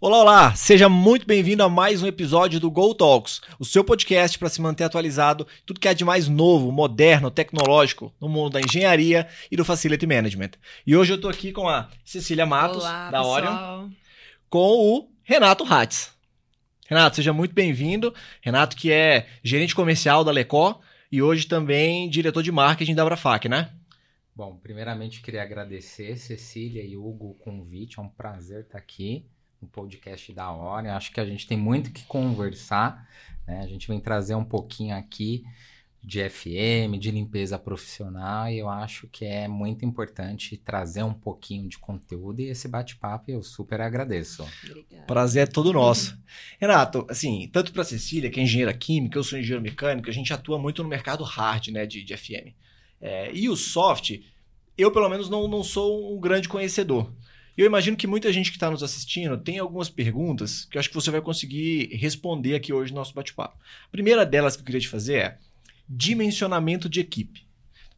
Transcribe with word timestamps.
Olá, 0.00 0.18
olá! 0.18 0.54
Seja 0.54 0.88
muito 0.88 1.26
bem-vindo 1.26 1.62
a 1.62 1.68
mais 1.68 2.02
um 2.02 2.06
episódio 2.06 2.58
do 2.58 2.70
Go 2.70 2.94
Talks, 2.94 3.42
o 3.58 3.64
seu 3.66 3.84
podcast 3.84 4.38
para 4.38 4.48
se 4.48 4.62
manter 4.62 4.84
atualizado 4.84 5.46
em 5.50 5.66
tudo 5.66 5.78
que 5.78 5.86
há 5.86 5.92
de 5.92 6.02
mais 6.02 6.28
novo, 6.28 6.72
moderno, 6.72 7.30
tecnológico 7.30 8.10
no 8.18 8.26
mundo 8.26 8.54
da 8.54 8.60
engenharia 8.60 9.28
e 9.50 9.56
do 9.56 9.66
Facility 9.66 10.06
Management. 10.06 10.52
E 10.86 10.96
hoje 10.96 11.12
eu 11.12 11.16
estou 11.16 11.30
aqui 11.30 11.52
com 11.52 11.68
a 11.68 11.90
Cecília 12.02 12.46
Matos, 12.46 12.78
Olá, 12.84 13.10
da 13.10 13.18
pessoal. 13.18 13.34
Orion, 13.34 13.90
com 14.48 14.96
o 14.96 15.10
Renato 15.22 15.62
Hatz. 15.70 16.14
Renato, 16.88 17.16
seja 17.16 17.34
muito 17.34 17.54
bem-vindo. 17.54 18.14
Renato, 18.40 18.76
que 18.76 18.90
é 18.90 19.26
gerente 19.44 19.74
comercial 19.74 20.24
da 20.24 20.32
Lecó 20.32 20.80
e 21.12 21.20
hoje 21.20 21.46
também 21.46 22.08
diretor 22.08 22.42
de 22.42 22.50
marketing 22.50 22.94
da 22.94 23.02
Abrafac, 23.02 23.46
né? 23.46 23.72
Bom, 24.38 24.56
primeiramente 24.56 25.20
queria 25.20 25.42
agradecer 25.42 26.16
Cecília 26.16 26.80
e 26.80 26.96
Hugo 26.96 27.30
o 27.30 27.34
convite, 27.34 27.98
é 27.98 28.02
um 28.02 28.08
prazer 28.08 28.60
estar 28.60 28.78
aqui 28.78 29.26
no 29.60 29.66
podcast 29.66 30.32
da 30.32 30.48
hora. 30.52 30.94
Acho 30.94 31.10
que 31.10 31.18
a 31.18 31.26
gente 31.26 31.44
tem 31.44 31.58
muito 31.58 31.90
que 31.90 32.04
conversar, 32.04 33.04
né? 33.44 33.58
A 33.62 33.66
gente 33.66 33.88
vem 33.88 33.98
trazer 33.98 34.36
um 34.36 34.44
pouquinho 34.44 34.94
aqui 34.94 35.42
de 36.00 36.20
FM, 36.30 37.00
de 37.00 37.10
limpeza 37.10 37.58
profissional, 37.58 38.48
e 38.48 38.60
eu 38.60 38.68
acho 38.68 39.08
que 39.08 39.24
é 39.24 39.48
muito 39.48 39.84
importante 39.84 40.56
trazer 40.56 41.02
um 41.02 41.14
pouquinho 41.14 41.68
de 41.68 41.76
conteúdo 41.76 42.38
e 42.38 42.44
esse 42.44 42.68
bate-papo 42.68 43.32
eu 43.32 43.42
super 43.42 43.80
agradeço. 43.80 44.46
Obrigada. 44.70 45.04
Prazer 45.04 45.48
é 45.48 45.50
todo 45.50 45.72
nosso. 45.72 46.16
Renato, 46.60 47.04
assim, 47.10 47.50
tanto 47.52 47.72
para 47.72 47.82
Cecília, 47.82 48.30
que 48.30 48.38
é 48.38 48.44
engenheira 48.44 48.72
química, 48.72 49.18
eu 49.18 49.24
sou 49.24 49.36
engenheiro 49.36 49.64
mecânico, 49.64 50.08
a 50.08 50.12
gente 50.12 50.32
atua 50.32 50.60
muito 50.60 50.80
no 50.80 50.88
mercado 50.88 51.24
hard, 51.24 51.70
né, 51.70 51.84
de, 51.84 52.04
de 52.04 52.16
FM. 52.16 52.54
É, 53.00 53.30
e 53.32 53.48
o 53.48 53.56
soft, 53.56 54.20
eu 54.76 54.90
pelo 54.90 55.08
menos 55.08 55.28
não, 55.28 55.46
não 55.48 55.62
sou 55.62 56.14
um 56.16 56.20
grande 56.20 56.48
conhecedor. 56.48 57.12
Eu 57.56 57.66
imagino 57.66 57.96
que 57.96 58.06
muita 58.06 58.32
gente 58.32 58.50
que 58.50 58.56
está 58.56 58.70
nos 58.70 58.84
assistindo 58.84 59.36
tem 59.36 59.58
algumas 59.58 59.88
perguntas 59.88 60.64
que 60.66 60.76
eu 60.76 60.80
acho 60.80 60.88
que 60.88 60.94
você 60.94 61.10
vai 61.10 61.20
conseguir 61.20 61.88
responder 61.96 62.54
aqui 62.54 62.72
hoje 62.72 62.92
no 62.92 62.98
nosso 62.98 63.12
bate-papo. 63.14 63.58
A 63.86 63.90
primeira 63.90 64.24
delas 64.24 64.54
que 64.54 64.62
eu 64.62 64.66
queria 64.66 64.80
te 64.80 64.88
fazer 64.88 65.14
é 65.14 65.38
dimensionamento 65.88 66.88
de 66.88 67.00
equipe. 67.00 67.46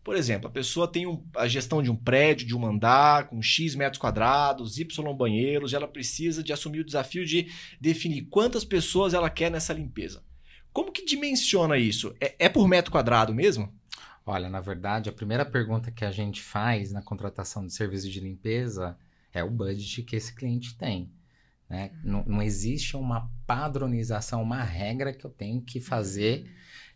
Por 0.02 0.16
exemplo, 0.16 0.48
a 0.48 0.50
pessoa 0.50 0.88
tem 0.88 1.06
um- 1.06 1.22
a 1.36 1.46
gestão 1.46 1.82
de 1.82 1.90
um 1.90 1.96
prédio, 1.96 2.46
de 2.46 2.56
um 2.56 2.64
andar, 2.64 3.28
com 3.28 3.42
X 3.42 3.74
metros 3.74 4.00
quadrados, 4.00 4.78
Y 4.78 5.14
banheiros, 5.14 5.72
e 5.72 5.76
ela 5.76 5.86
precisa 5.86 6.42
de 6.42 6.54
assumir 6.54 6.80
o 6.80 6.84
desafio 6.84 7.26
de 7.26 7.48
definir 7.78 8.22
quantas 8.22 8.64
pessoas 8.64 9.12
ela 9.12 9.28
quer 9.28 9.50
nessa 9.50 9.74
limpeza. 9.74 10.22
Como 10.72 10.90
que 10.90 11.04
dimensiona 11.04 11.76
isso? 11.76 12.14
É, 12.18 12.34
é 12.38 12.48
por 12.48 12.66
metro 12.66 12.90
quadrado 12.90 13.34
mesmo? 13.34 13.70
Olha, 14.24 14.48
na 14.48 14.60
verdade, 14.60 15.08
a 15.08 15.12
primeira 15.12 15.44
pergunta 15.44 15.90
que 15.90 16.04
a 16.04 16.10
gente 16.10 16.42
faz 16.42 16.92
na 16.92 17.02
contratação 17.02 17.66
de 17.66 17.72
serviço 17.72 18.08
de 18.08 18.20
limpeza 18.20 18.96
é 19.32 19.42
o 19.42 19.50
budget 19.50 20.02
que 20.02 20.16
esse 20.16 20.34
cliente 20.34 20.76
tem. 20.76 21.10
Né? 21.68 21.92
Não, 22.02 22.24
não 22.24 22.42
existe 22.42 22.96
uma 22.96 23.30
padronização, 23.46 24.42
uma 24.42 24.62
regra 24.62 25.12
que 25.12 25.24
eu 25.24 25.30
tenho 25.30 25.62
que 25.62 25.80
fazer 25.80 26.44
é, 26.44 26.50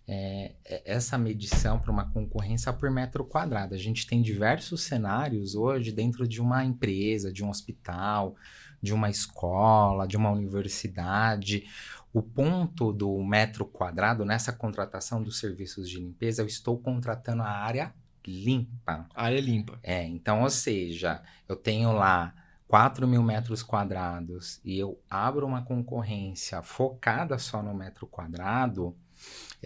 é- 0.06 0.82
essa 0.84 1.16
medição 1.16 1.78
para 1.78 1.90
uma 1.90 2.10
concorrência 2.10 2.72
por 2.72 2.90
metro 2.90 3.24
quadrado. 3.24 3.74
A 3.74 3.78
gente 3.78 4.06
tem 4.06 4.22
diversos 4.22 4.82
cenários 4.82 5.54
hoje 5.54 5.92
dentro 5.92 6.26
de 6.28 6.40
uma 6.40 6.64
empresa, 6.64 7.32
de 7.32 7.44
um 7.44 7.48
hospital, 7.48 8.36
de 8.82 8.92
uma 8.92 9.08
escola, 9.08 10.06
de 10.06 10.16
uma 10.16 10.30
universidade. 10.30 11.64
O 12.12 12.22
ponto 12.22 12.92
do 12.92 13.22
metro 13.24 13.64
quadrado 13.64 14.24
nessa 14.24 14.52
contratação 14.52 15.22
dos 15.22 15.38
serviços 15.38 15.88
de 15.88 15.98
limpeza, 15.98 16.42
eu 16.42 16.46
estou 16.46 16.78
contratando 16.78 17.42
a 17.42 17.48
área 17.50 17.92
limpa. 18.26 19.06
Área 19.14 19.40
limpa. 19.40 19.78
É, 19.82 20.04
então, 20.04 20.42
ou 20.42 20.50
seja, 20.50 21.22
eu 21.48 21.56
tenho 21.56 21.92
lá 21.92 22.34
4 22.68 23.06
mil 23.06 23.22
metros 23.22 23.62
quadrados 23.62 24.60
e 24.64 24.78
eu 24.78 24.98
abro 25.08 25.46
uma 25.46 25.62
concorrência 25.62 26.62
focada 26.62 27.38
só 27.38 27.62
no 27.62 27.74
metro 27.74 28.06
quadrado, 28.06 28.96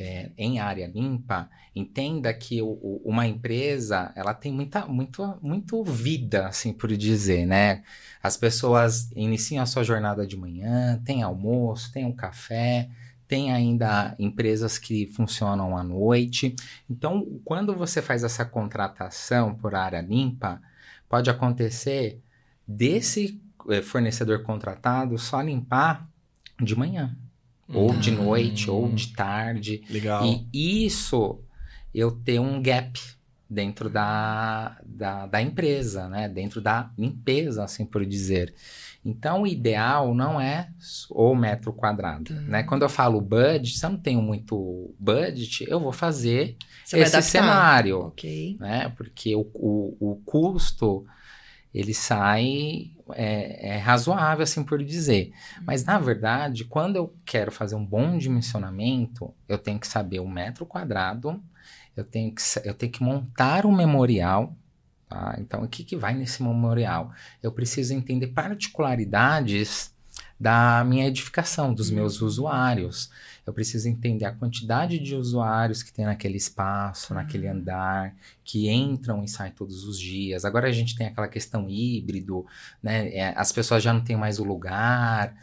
é, 0.00 0.30
em 0.38 0.60
área 0.60 0.86
limpa, 0.86 1.50
entenda 1.74 2.32
que 2.32 2.62
o- 2.62 2.68
o- 2.68 3.02
uma 3.04 3.26
empresa, 3.26 4.12
ela 4.14 4.32
tem 4.32 4.52
muita, 4.52 4.86
muito, 4.86 5.36
muito 5.42 5.82
vida, 5.82 6.46
assim 6.46 6.72
por 6.72 6.96
dizer, 6.96 7.44
né? 7.46 7.82
As 8.22 8.36
pessoas 8.36 9.10
iniciam 9.16 9.62
a 9.62 9.66
sua 9.66 9.82
jornada 9.82 10.24
de 10.26 10.36
manhã, 10.36 11.00
tem 11.04 11.22
almoço, 11.22 11.92
tem 11.92 12.04
um 12.04 12.12
café, 12.12 12.88
tem 13.26 13.52
ainda 13.52 14.14
empresas 14.18 14.78
que 14.78 15.06
funcionam 15.08 15.76
à 15.76 15.82
noite. 15.82 16.54
Então, 16.88 17.26
quando 17.44 17.74
você 17.74 18.00
faz 18.00 18.22
essa 18.24 18.44
contratação 18.44 19.54
por 19.54 19.74
área 19.74 20.00
limpa, 20.00 20.62
pode 21.08 21.28
acontecer 21.28 22.20
desse 22.66 23.40
eh, 23.68 23.82
fornecedor 23.82 24.42
contratado 24.42 25.18
só 25.18 25.40
limpar 25.42 26.08
de 26.60 26.74
manhã, 26.76 27.16
ou 27.72 27.92
de 27.94 28.10
Hum. 28.10 28.14
noite, 28.24 28.70
ou 28.70 28.88
de 28.88 29.08
tarde. 29.14 29.82
Legal. 29.90 30.24
E 30.52 30.84
isso 30.86 31.40
eu 31.94 32.10
ter 32.10 32.38
um 32.38 32.62
gap 32.62 32.98
dentro 33.50 33.88
da, 33.88 34.78
da, 34.84 35.26
da 35.26 35.40
empresa, 35.42 36.08
né? 36.08 36.28
Dentro 36.28 36.60
da 36.60 36.90
limpeza, 36.98 37.64
assim 37.64 37.84
por 37.86 38.04
dizer. 38.04 38.54
Então, 39.04 39.42
o 39.42 39.46
ideal 39.46 40.14
não 40.14 40.38
é 40.40 40.68
o 41.10 41.34
metro 41.34 41.72
quadrado, 41.72 42.24
Tá. 42.34 42.40
né? 42.42 42.62
Quando 42.62 42.82
eu 42.82 42.88
falo 42.88 43.20
budget, 43.20 43.78
se 43.78 43.86
eu 43.86 43.90
não 43.90 43.98
tenho 43.98 44.20
muito 44.20 44.94
budget, 44.98 45.64
eu 45.68 45.80
vou 45.80 45.92
fazer 45.92 46.56
Você 46.84 46.98
esse 46.98 47.22
cenário, 47.22 48.00
Ok. 48.00 48.56
né? 48.60 48.90
Porque 48.96 49.34
o, 49.34 49.40
o, 49.54 49.96
o 49.98 50.16
custo 50.26 51.06
ele 51.72 51.94
sai 51.94 52.90
é, 53.14 53.74
é 53.74 53.78
razoável, 53.78 54.42
assim 54.42 54.62
por 54.62 54.82
dizer. 54.82 55.32
Mas 55.62 55.84
na 55.84 55.98
verdade, 55.98 56.64
quando 56.64 56.96
eu 56.96 57.14
quero 57.24 57.50
fazer 57.50 57.74
um 57.74 57.84
bom 57.84 58.16
dimensionamento, 58.18 59.34
eu 59.48 59.58
tenho 59.58 59.78
que 59.78 59.86
saber 59.86 60.20
o 60.20 60.28
metro 60.28 60.66
quadrado, 60.66 61.42
eu 61.96 62.04
tenho 62.04 62.34
que, 62.34 62.42
eu 62.64 62.74
tenho 62.74 62.92
que 62.92 63.02
montar 63.02 63.66
um 63.66 63.74
memorial. 63.74 64.56
Tá? 65.08 65.36
Então, 65.38 65.62
o 65.62 65.68
que, 65.68 65.84
que 65.84 65.96
vai 65.96 66.14
nesse 66.14 66.42
memorial? 66.42 67.12
Eu 67.42 67.50
preciso 67.50 67.94
entender 67.94 68.28
particularidades 68.28 69.94
da 70.40 70.84
minha 70.84 71.06
edificação, 71.06 71.74
dos 71.74 71.90
meus 71.90 72.20
usuários. 72.22 73.10
Eu 73.46 73.52
preciso 73.52 73.88
entender 73.88 74.24
a 74.26 74.32
quantidade 74.32 74.98
de 74.98 75.14
usuários 75.16 75.82
que 75.82 75.92
tem 75.92 76.04
naquele 76.04 76.36
espaço, 76.36 77.14
naquele 77.14 77.48
andar, 77.48 78.14
que 78.44 78.68
entram 78.70 79.24
e 79.24 79.28
saem 79.28 79.52
todos 79.52 79.84
os 79.84 79.98
dias. 79.98 80.44
Agora 80.44 80.68
a 80.68 80.72
gente 80.72 80.94
tem 80.94 81.06
aquela 81.06 81.26
questão 81.28 81.68
híbrido, 81.68 82.44
né? 82.82 83.08
É, 83.08 83.32
as 83.36 83.50
pessoas 83.50 83.82
já 83.82 83.92
não 83.92 84.02
têm 84.02 84.16
mais 84.16 84.38
o 84.38 84.44
lugar, 84.44 85.34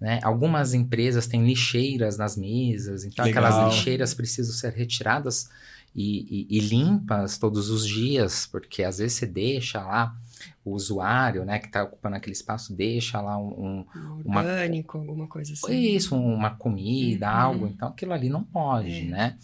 né? 0.00 0.18
Algumas 0.22 0.74
empresas 0.74 1.26
têm 1.26 1.46
lixeiras 1.46 2.18
nas 2.18 2.36
mesas, 2.36 3.04
então 3.04 3.24
Legal. 3.24 3.44
aquelas 3.44 3.74
lixeiras 3.76 4.12
precisam 4.12 4.52
ser 4.54 4.72
retiradas 4.72 5.48
e, 5.94 6.46
e- 6.50 6.58
e 6.58 6.60
limpas 6.60 7.38
todos 7.38 7.70
os 7.70 7.86
dias, 7.86 8.44
porque 8.46 8.82
às 8.82 8.98
vezes 8.98 9.16
você 9.18 9.26
deixa 9.26 9.80
lá 9.80 10.16
o 10.64 10.72
usuário, 10.72 11.44
né, 11.44 11.58
que 11.58 11.66
está 11.66 11.82
ocupando 11.84 12.16
aquele 12.16 12.32
espaço, 12.34 12.74
deixa 12.74 13.20
lá 13.20 13.36
um, 13.38 13.84
Um 13.94 14.22
Uma- 14.24 14.40
orgânico, 14.40 14.98
alguma 14.98 15.26
coisa 15.26 15.52
assim. 15.52 15.74
isso, 15.80 16.16
uma 16.16 16.50
comida, 16.50 17.28
Uhum. 17.30 17.36
algo. 17.38 17.66
Então, 17.66 17.88
aquilo 17.88 18.12
ali 18.12 18.28
não 18.28 18.42
pode, 18.44 19.00
É. 19.00 19.04
né? 19.04 19.38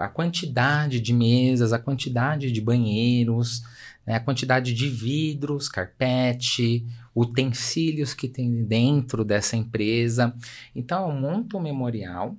A 0.00 0.08
quantidade 0.08 1.00
de 1.00 1.12
mesas, 1.12 1.72
a 1.72 1.78
quantidade 1.78 2.50
de 2.50 2.60
banheiros, 2.60 3.62
né? 4.04 4.16
a 4.16 4.20
quantidade 4.20 4.74
de 4.74 4.88
vidros, 4.88 5.68
carpete, 5.68 6.84
utensílios 7.14 8.12
que 8.14 8.28
tem 8.28 8.64
dentro 8.64 9.24
dessa 9.24 9.56
empresa. 9.56 10.34
Então, 10.74 11.08
eu 11.08 11.14
monto 11.14 11.56
um 11.58 11.60
memorial, 11.60 12.36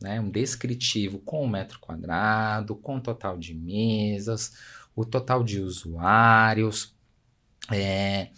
né? 0.00 0.18
um 0.20 0.30
descritivo 0.30 1.18
com 1.18 1.42
o 1.42 1.48
metro 1.48 1.78
quadrado, 1.78 2.74
com 2.76 2.96
o 2.96 3.00
total 3.00 3.36
de 3.36 3.52
mesas, 3.54 4.52
o 4.96 5.04
total 5.04 5.44
de 5.44 5.60
usuários. 5.60 6.94
É, 7.72 8.28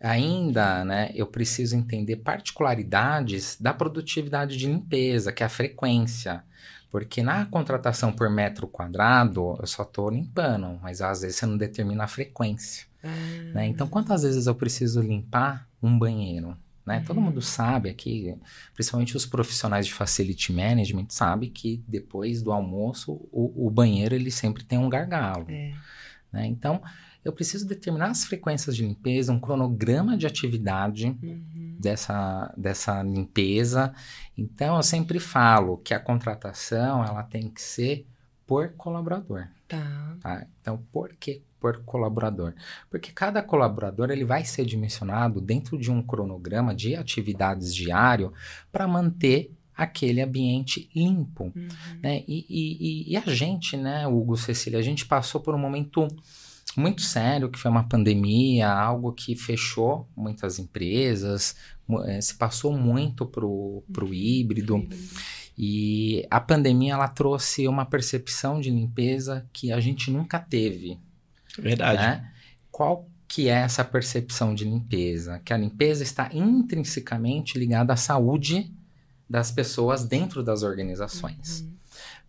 ainda, 0.00 0.84
né, 0.84 1.10
eu 1.14 1.26
preciso 1.26 1.76
entender 1.76 2.16
particularidades 2.16 3.56
da 3.60 3.72
produtividade 3.74 4.56
de 4.56 4.66
limpeza, 4.66 5.32
que 5.32 5.42
é 5.42 5.46
a 5.46 5.50
frequência. 5.50 6.42
Porque 6.90 7.22
na 7.22 7.46
contratação 7.46 8.12
por 8.12 8.28
metro 8.28 8.66
quadrado, 8.66 9.56
eu 9.60 9.66
só 9.66 9.82
estou 9.84 10.10
limpando, 10.10 10.78
mas 10.82 11.00
às 11.00 11.20
vezes 11.20 11.36
você 11.36 11.46
não 11.46 11.56
determina 11.56 12.04
a 12.04 12.08
frequência. 12.08 12.86
Ah, 13.02 13.08
né? 13.54 13.66
Então, 13.68 13.86
quantas 13.86 14.22
vezes 14.22 14.46
eu 14.46 14.54
preciso 14.54 15.00
limpar 15.00 15.68
um 15.80 15.96
banheiro? 15.96 16.56
Né? 16.84 17.04
Todo 17.06 17.18
Uhum. 17.18 17.24
mundo 17.24 17.40
sabe 17.40 17.88
aqui, 17.90 18.34
principalmente 18.74 19.16
os 19.16 19.24
profissionais 19.24 19.86
de 19.86 19.94
facility 19.94 20.52
management, 20.52 21.06
sabe 21.10 21.48
que 21.48 21.80
depois 21.86 22.42
do 22.42 22.50
almoço 22.50 23.12
o, 23.30 23.66
o 23.66 23.70
banheiro 23.70 24.14
ele 24.14 24.30
sempre 24.30 24.64
tem 24.64 24.78
um 24.78 24.88
gargalo. 24.88 25.46
É. 25.48 25.72
né? 26.32 26.46
Então, 26.46 26.82
eu 27.24 27.32
preciso 27.32 27.66
determinar 27.66 28.10
as 28.10 28.24
frequências 28.24 28.76
de 28.76 28.82
limpeza, 28.82 29.32
um 29.32 29.40
cronograma 29.40 30.16
de 30.16 30.26
atividade 30.26 31.16
Uhum. 31.22 31.76
dessa, 31.78 32.52
dessa 32.56 33.02
limpeza. 33.02 33.92
Então, 34.36 34.76
eu 34.76 34.82
sempre 34.82 35.18
falo 35.18 35.78
que 35.78 35.94
a 35.94 36.00
contratação 36.00 37.04
ela 37.04 37.22
tem 37.22 37.48
que 37.50 37.60
ser 37.60 38.06
por 38.46 38.70
colaborador. 38.70 39.46
Tá. 39.68 40.16
Tá? 40.20 40.46
Então, 40.60 40.82
por 40.90 41.14
que 41.14 41.42
por 41.60 41.84
colaborador? 41.84 42.54
Porque 42.90 43.12
cada 43.12 43.42
colaborador 43.42 44.10
ele 44.10 44.24
vai 44.24 44.44
ser 44.44 44.64
dimensionado 44.64 45.40
dentro 45.40 45.78
de 45.78 45.90
um 45.90 46.02
cronograma 46.02 46.74
de 46.74 46.96
atividades 46.96 47.74
diário 47.74 48.32
para 48.72 48.88
manter 48.88 49.52
aquele 49.76 50.20
ambiente 50.20 50.90
limpo, 50.94 51.52
uhum. 51.54 51.68
né? 52.02 52.22
E, 52.28 52.44
e, 52.48 53.12
e, 53.12 53.16
a 53.16 53.22
gente, 53.26 53.76
né, 53.76 54.06
Hugo, 54.06 54.36
Cecília, 54.36 54.78
a 54.78 54.82
gente 54.82 55.06
passou 55.06 55.40
por 55.40 55.54
um 55.54 55.58
momento 55.58 56.06
muito 56.76 57.02
sério, 57.02 57.50
que 57.50 57.58
foi 57.58 57.70
uma 57.70 57.88
pandemia, 57.88 58.68
algo 58.70 59.12
que 59.12 59.34
fechou 59.34 60.08
muitas 60.16 60.58
empresas, 60.58 61.56
é, 62.06 62.20
se 62.20 62.34
passou 62.34 62.76
muito 62.76 63.26
pro, 63.26 63.82
pro 63.92 64.06
uhum. 64.06 64.14
híbrido. 64.14 64.88
E 65.58 66.26
a 66.30 66.40
pandemia, 66.40 66.94
ela 66.94 67.08
trouxe 67.08 67.66
uma 67.66 67.84
percepção 67.84 68.60
de 68.60 68.70
limpeza 68.70 69.46
que 69.52 69.72
a 69.72 69.80
gente 69.80 70.10
nunca 70.10 70.38
teve. 70.38 70.98
Verdade. 71.58 72.02
Né? 72.02 72.32
Qual 72.70 73.08
que 73.26 73.48
é 73.48 73.54
essa 73.54 73.84
percepção 73.84 74.54
de 74.54 74.64
limpeza? 74.64 75.40
Que 75.44 75.52
a 75.52 75.56
limpeza 75.56 76.02
está 76.02 76.30
intrinsecamente 76.32 77.58
ligada 77.58 77.92
à 77.92 77.96
saúde 77.96 78.72
das 79.28 79.50
pessoas 79.50 80.04
dentro 80.04 80.42
das 80.42 80.62
organizações. 80.62 81.60
Uhum. 81.60 81.74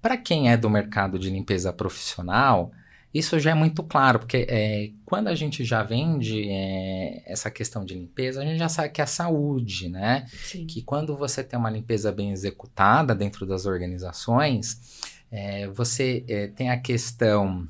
Para 0.02 0.18
quem 0.18 0.52
é 0.52 0.58
do 0.58 0.70
mercado 0.70 1.18
de 1.18 1.30
limpeza 1.30 1.72
profissional, 1.72 2.72
isso 3.14 3.38
já 3.40 3.52
é 3.52 3.54
muito 3.54 3.84
claro, 3.84 4.20
porque 4.20 4.46
é, 4.50 4.92
quando 5.06 5.28
a 5.28 5.36
gente 5.36 5.66
já 5.66 5.84
vende 5.84 6.48
é, 6.50 7.24
essa 7.26 7.52
questão 7.52 7.84
de 7.84 7.94
limpeza, 7.94 8.42
a 8.42 8.46
gente 8.46 8.58
já 8.58 8.70
sabe 8.70 8.90
que 8.90 9.02
é 9.02 9.04
a 9.04 9.08
saúde, 9.08 9.90
né? 9.90 10.26
Sim. 10.30 10.66
Que 10.66 10.82
quando 10.82 11.16
você 11.18 11.44
tem 11.44 11.60
uma 11.60 11.70
limpeza 11.70 12.12
bem 12.12 12.32
executada 12.32 13.14
dentro 13.14 13.46
das 13.46 13.66
organizações, 13.66 15.02
é, 15.30 15.68
você 15.68 16.24
é, 16.28 16.48
tem 16.48 16.70
a 16.70 16.80
questão 16.80 17.68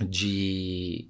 de 0.00 1.08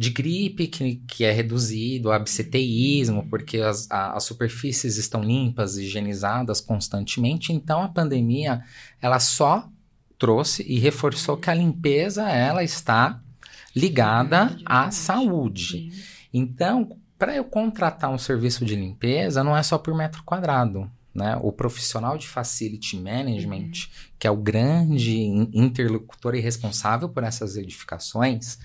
de 0.00 0.08
gripe, 0.08 0.66
que, 0.66 0.94
que 1.06 1.24
é 1.24 1.30
reduzido, 1.30 2.08
o 2.08 2.12
absenteísmo, 2.12 3.28
porque 3.28 3.58
as, 3.58 3.86
a, 3.90 4.14
as 4.16 4.24
superfícies 4.24 4.96
estão 4.96 5.22
limpas, 5.22 5.76
higienizadas 5.76 6.58
constantemente. 6.58 7.52
Então, 7.52 7.82
a 7.82 7.88
pandemia, 7.90 8.64
ela 8.98 9.20
só 9.20 9.68
trouxe 10.20 10.62
e 10.68 10.78
reforçou 10.78 11.36
que 11.36 11.50
a 11.50 11.54
limpeza, 11.54 12.30
ela 12.30 12.62
está 12.62 13.20
ligada 13.74 14.56
à 14.66 14.90
saúde. 14.90 15.90
Então, 16.32 16.96
para 17.18 17.34
eu 17.34 17.42
contratar 17.42 18.10
um 18.10 18.18
serviço 18.18 18.64
de 18.64 18.76
limpeza, 18.76 19.42
não 19.42 19.56
é 19.56 19.62
só 19.62 19.78
por 19.78 19.96
metro 19.96 20.22
quadrado. 20.22 20.88
Né? 21.12 21.36
O 21.42 21.50
profissional 21.50 22.16
de 22.16 22.28
facility 22.28 22.96
management, 22.96 23.64
uhum. 23.64 24.12
que 24.18 24.26
é 24.26 24.30
o 24.30 24.36
grande 24.36 25.18
interlocutor 25.52 26.34
e 26.34 26.40
responsável 26.40 27.08
por 27.08 27.24
essas 27.24 27.56
edificações, 27.56 28.58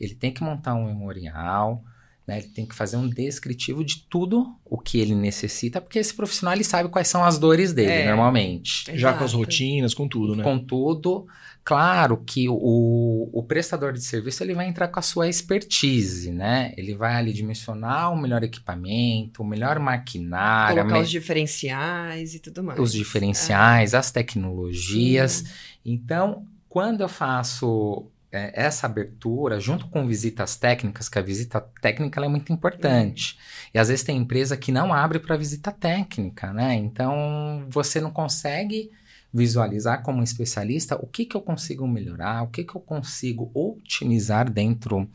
ele 0.00 0.14
tem 0.14 0.32
que 0.32 0.42
montar 0.42 0.74
um 0.74 0.86
memorial, 0.86 1.84
né? 2.26 2.38
Ele 2.38 2.48
tem 2.48 2.66
que 2.66 2.74
fazer 2.74 2.96
um 2.96 3.08
descritivo 3.08 3.84
de 3.84 4.06
tudo 4.08 4.54
o 4.64 4.78
que 4.78 4.98
ele 4.98 5.14
necessita, 5.14 5.80
porque 5.80 5.98
esse 5.98 6.14
profissional 6.14 6.54
ele 6.54 6.64
sabe 6.64 6.88
quais 6.88 7.08
são 7.08 7.22
as 7.22 7.38
dores 7.38 7.72
dele, 7.72 7.92
é, 7.92 8.06
normalmente. 8.08 8.96
Já 8.96 9.12
com 9.12 9.24
as 9.24 9.32
rotinas, 9.32 9.92
com 9.92 10.08
tudo, 10.08 10.34
né? 10.34 10.42
Com 10.42 10.58
tudo. 10.58 11.26
Claro 11.62 12.22
que 12.26 12.46
o, 12.46 13.30
o 13.32 13.42
prestador 13.42 13.94
de 13.94 14.02
serviço 14.02 14.42
ele 14.42 14.52
vai 14.52 14.66
entrar 14.66 14.88
com 14.88 14.98
a 14.98 15.02
sua 15.02 15.28
expertise, 15.28 16.30
né? 16.30 16.74
Ele 16.76 16.94
vai 16.94 17.14
ali 17.14 17.32
dimensionar 17.32 18.12
o 18.12 18.20
melhor 18.20 18.42
equipamento, 18.42 19.42
o 19.42 19.46
melhor 19.46 19.78
maquinário. 19.78 20.76
Colocar 20.76 20.98
me... 20.98 21.02
os 21.02 21.10
diferenciais 21.10 22.34
e 22.34 22.38
tudo 22.38 22.62
mais. 22.62 22.78
Os 22.78 22.92
diferenciais, 22.92 23.94
é. 23.94 23.96
as 23.96 24.10
tecnologias. 24.10 25.32
Sim. 25.32 25.46
Então, 25.86 26.46
quando 26.68 27.00
eu 27.00 27.08
faço 27.08 28.10
essa 28.54 28.86
abertura, 28.86 29.60
junto 29.60 29.86
com 29.88 30.06
visitas 30.06 30.56
técnicas, 30.56 31.08
que 31.08 31.18
a 31.18 31.22
visita 31.22 31.60
técnica 31.80 32.24
é 32.24 32.28
muito 32.28 32.52
importante. 32.52 33.34
Uhum. 33.34 33.70
E 33.74 33.78
às 33.78 33.88
vezes 33.88 34.04
tem 34.04 34.16
empresa 34.16 34.56
que 34.56 34.72
não 34.72 34.92
abre 34.92 35.18
para 35.18 35.36
visita 35.36 35.70
técnica, 35.70 36.52
né? 36.52 36.74
Então 36.74 37.66
você 37.68 38.00
não 38.00 38.10
consegue 38.10 38.90
visualizar 39.32 40.02
como 40.02 40.22
especialista 40.22 40.96
o 40.96 41.06
que, 41.06 41.24
que 41.24 41.36
eu 41.36 41.40
consigo 41.40 41.88
melhorar, 41.88 42.42
o 42.42 42.48
que, 42.48 42.62
que 42.62 42.76
eu 42.76 42.80
consigo 42.80 43.50
otimizar 43.52 44.48
dentro 44.48 45.10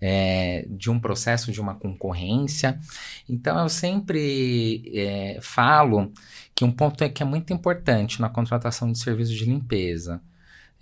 é, 0.00 0.66
de 0.68 0.90
um 0.90 1.00
processo 1.00 1.50
de 1.50 1.60
uma 1.60 1.74
concorrência. 1.74 2.78
Então 3.26 3.58
eu 3.58 3.68
sempre 3.70 4.92
é, 4.94 5.38
falo 5.40 6.12
que 6.54 6.64
um 6.64 6.70
ponto 6.70 7.02
é 7.02 7.08
que 7.08 7.22
é 7.22 7.26
muito 7.26 7.52
importante 7.52 8.20
na 8.20 8.28
contratação 8.28 8.92
de 8.92 8.98
serviços 8.98 9.34
de 9.34 9.46
limpeza 9.46 10.20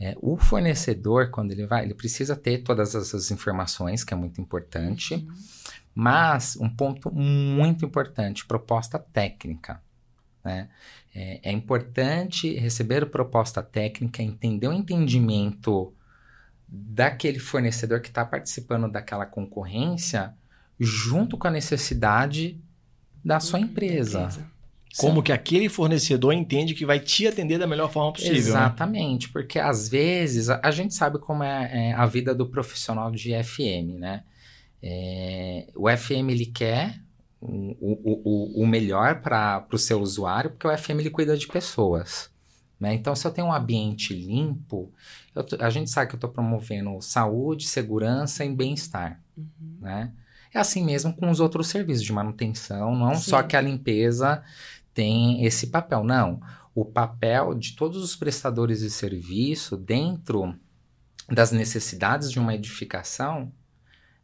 é, 0.03 0.17
o 0.21 0.37
fornecedor, 0.37 1.31
quando 1.31 1.53
ele 1.53 1.65
vai, 1.65 1.85
ele 1.85 1.95
precisa 1.95 2.35
ter 2.35 2.59
todas 2.65 2.93
essas 2.93 3.31
informações, 3.31 4.03
que 4.03 4.13
é 4.13 4.17
muito 4.17 4.41
importante. 4.41 5.15
Uhum. 5.15 5.33
Mas 5.95 6.57
um 6.57 6.69
ponto 6.69 7.09
muito 7.15 7.85
importante, 7.85 8.45
proposta 8.45 8.99
técnica. 8.99 9.81
Né? 10.45 10.69
É, 11.15 11.51
é, 11.51 11.53
importante 11.53 12.53
receber 12.55 13.07
proposta 13.07 13.63
técnica, 13.63 14.21
entender 14.21 14.67
o 14.67 14.73
entendimento 14.73 15.95
daquele 16.67 17.39
fornecedor 17.39 18.01
que 18.01 18.09
está 18.09 18.25
participando 18.25 18.91
daquela 18.91 19.25
concorrência, 19.25 20.35
junto 20.81 21.39
com 21.39 21.47
a 21.47 21.51
necessidade 21.51 22.61
da 23.25 23.39
sua 23.39 23.61
uhum, 23.61 23.67
empresa. 23.67 24.23
empresa. 24.23 24.52
Como 24.99 25.17
Sim. 25.17 25.23
que 25.23 25.33
aquele 25.33 25.69
fornecedor 25.69 26.35
entende 26.35 26.75
que 26.75 26.85
vai 26.85 27.01
te 27.01 27.27
atender 27.27 27.59
da 27.59 27.67
melhor 27.67 27.91
forma 27.91 28.13
possível. 28.13 28.35
Né? 28.35 28.39
Exatamente, 28.39 29.27
né? 29.27 29.33
porque 29.33 29.59
às 29.59 29.89
vezes 29.89 30.51
a, 30.51 30.61
a, 30.63 30.71
gente 30.71 30.95
sabe 30.95 31.19
como 31.19 31.43
é, 31.43 31.71
é, 31.73 31.93
a 31.95 32.05
vida 32.05 32.35
do 32.35 32.47
profissional 32.47 33.11
de 33.11 33.33
FM, 33.43 33.99
né? 33.99 34.23
É, 34.83 35.69
o 35.75 35.89
FM 35.89 36.29
ele 36.31 36.47
quer 36.47 37.01
o, 37.41 37.77
o, 37.81 38.63
o, 38.63 38.67
melhor 38.67 39.21
para 39.21 39.67
o 39.73 39.79
seu 39.79 40.01
usuário, 40.01 40.51
porque 40.51 40.67
o 40.67 40.77
FM 40.77 41.01
ele 41.01 41.11
cuida 41.11 41.37
de 41.37 41.47
pessoas. 41.47 42.31
Né? 42.79 42.95
Então, 42.95 43.15
se 43.15 43.25
eu 43.27 43.31
tenho 43.31 43.47
um 43.47 43.53
ambiente 43.53 44.13
limpo, 44.13 44.93
eu, 45.35 45.47
a 45.61 45.71
gente 45.71 45.89
sabe 45.89 46.09
que 46.09 46.15
eu 46.15 46.19
estou 46.19 46.31
promovendo 46.31 47.01
saúde, 47.01 47.69
segurança 47.69 48.45
e 48.45 48.53
bem-estar. 48.53 49.21
Uhum. 49.37 49.79
Né? 49.81 50.13
É 50.53 50.59
assim 50.59 50.85
mesmo 50.85 51.15
com 51.15 51.31
os 51.31 51.41
outros 51.41 51.69
serviços 51.69 52.05
de 52.05 52.13
manutenção, 52.13 52.95
não 52.95 53.15
Sim. 53.15 53.31
só 53.31 53.43
que 53.43 53.57
a 53.57 53.61
limpeza 53.61 54.43
tem 54.95 55.45
esse 55.45 55.69
papel. 55.69 56.05
Não. 56.05 56.41
O 56.75 56.85
papel 56.85 57.55
de 57.55 57.77
todos 57.77 58.03
os 58.03 58.17
prestadores 58.17 58.81
de 58.81 58.91
serviço 58.91 59.77
dentro 59.77 60.55
das 61.29 61.53
necessidades 61.53 62.31
de 62.31 62.39
uma 62.39 62.55
edificação 62.55 63.53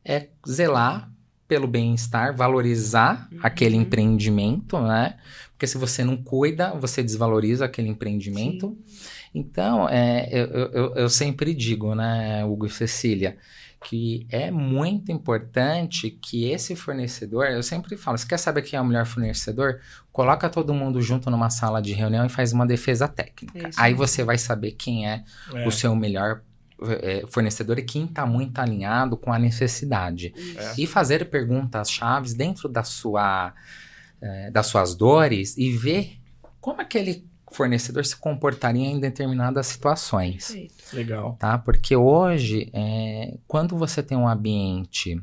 é 0.05 0.29
zelar 0.49 1.11
pelo 1.47 1.67
bem-estar, 1.67 2.37
valorizar 2.37 3.29
uhum. 3.33 3.39
aquele 3.43 3.77
empreendimento, 3.77 4.79
né? 4.81 5.17
Porque 5.53 5.67
se 5.67 5.79
você 5.79 6.05
não 6.05 6.17
cuida, 6.17 6.75
você 6.75 7.03
desvaloriza 7.03 7.65
aquele 7.65 7.89
empreendimento. 7.89 8.77
Sim. 8.87 9.09
Então, 9.35 9.89
é, 9.89 10.29
eu, 10.31 10.47
eu, 10.47 10.95
eu, 10.95 11.09
sempre 11.09 11.55
digo, 11.55 11.95
né, 11.95 12.45
Hugo 12.45 12.67
e 12.67 12.71
Cecília, 12.71 13.37
que 13.85 14.27
é 14.31 14.51
muito 14.51 15.13
importante 15.13 16.11
que 16.11 16.51
esse 16.51 16.75
fornecedor, 16.75 17.47
eu 17.47 17.63
sempre 17.63 17.97
falo, 17.97 18.19
você 18.19 18.27
quer 18.27 18.39
saber 18.39 18.63
quem 18.63 18.77
é 18.77 18.81
o 18.81 18.85
melhor 18.85 19.07
fornecedor? 19.07 19.81
Coloca 20.13 20.49
todo 20.49 20.75
mundo 20.75 21.01
junto 21.01 21.31
numa 21.31 21.49
sala 21.49 21.81
de 21.81 21.93
reunião 21.93 22.27
e 22.27 22.29
faz 22.29 22.53
uma 22.53 22.67
defesa 22.67 23.07
técnica. 23.07 23.69
Isso. 23.69 23.81
Aí 23.81 23.95
você 23.95 24.25
vai 24.25 24.37
saber 24.37 24.73
quem 24.73 25.09
é, 25.09 25.25
é. 25.55 25.67
o 25.67 25.71
seu 25.71 25.95
melhor 25.95 26.43
é, 26.83 27.25
fornecedor 27.29 27.79
e 27.79 27.83
quem 27.83 28.05
está 28.05 28.27
muito 28.27 28.59
alinhado 28.59 29.17
com 29.17 29.33
a 29.33 29.39
necessidade. 29.39 30.35
É. 30.57 30.75
E 30.77 30.87
fazer 30.87 31.29
perguntas 31.31 31.91
chaves 31.91 32.35
dentro 32.35 32.69
da 32.69 32.83
sua, 32.83 33.55
é, 34.21 34.51
das 34.51 34.67
suas 34.67 34.95
dores 34.95 35.57
e 35.57 35.71
ver 35.71 36.19
como 36.61 36.81
aquele 36.81 37.28
fornecedor 37.55 38.05
se 38.05 38.17
comportaria 38.17 38.87
em 38.87 39.01
determinadas 39.01 39.67
situações. 39.67 40.55
Legal. 40.93 41.37
Tá? 41.39 41.59
Porque 41.59 41.97
hoje, 41.97 42.71
é, 42.73 43.37
quando 43.47 43.77
você 43.77 44.03
tem 44.03 44.17
um 44.17 44.29
ambiente 44.29 45.21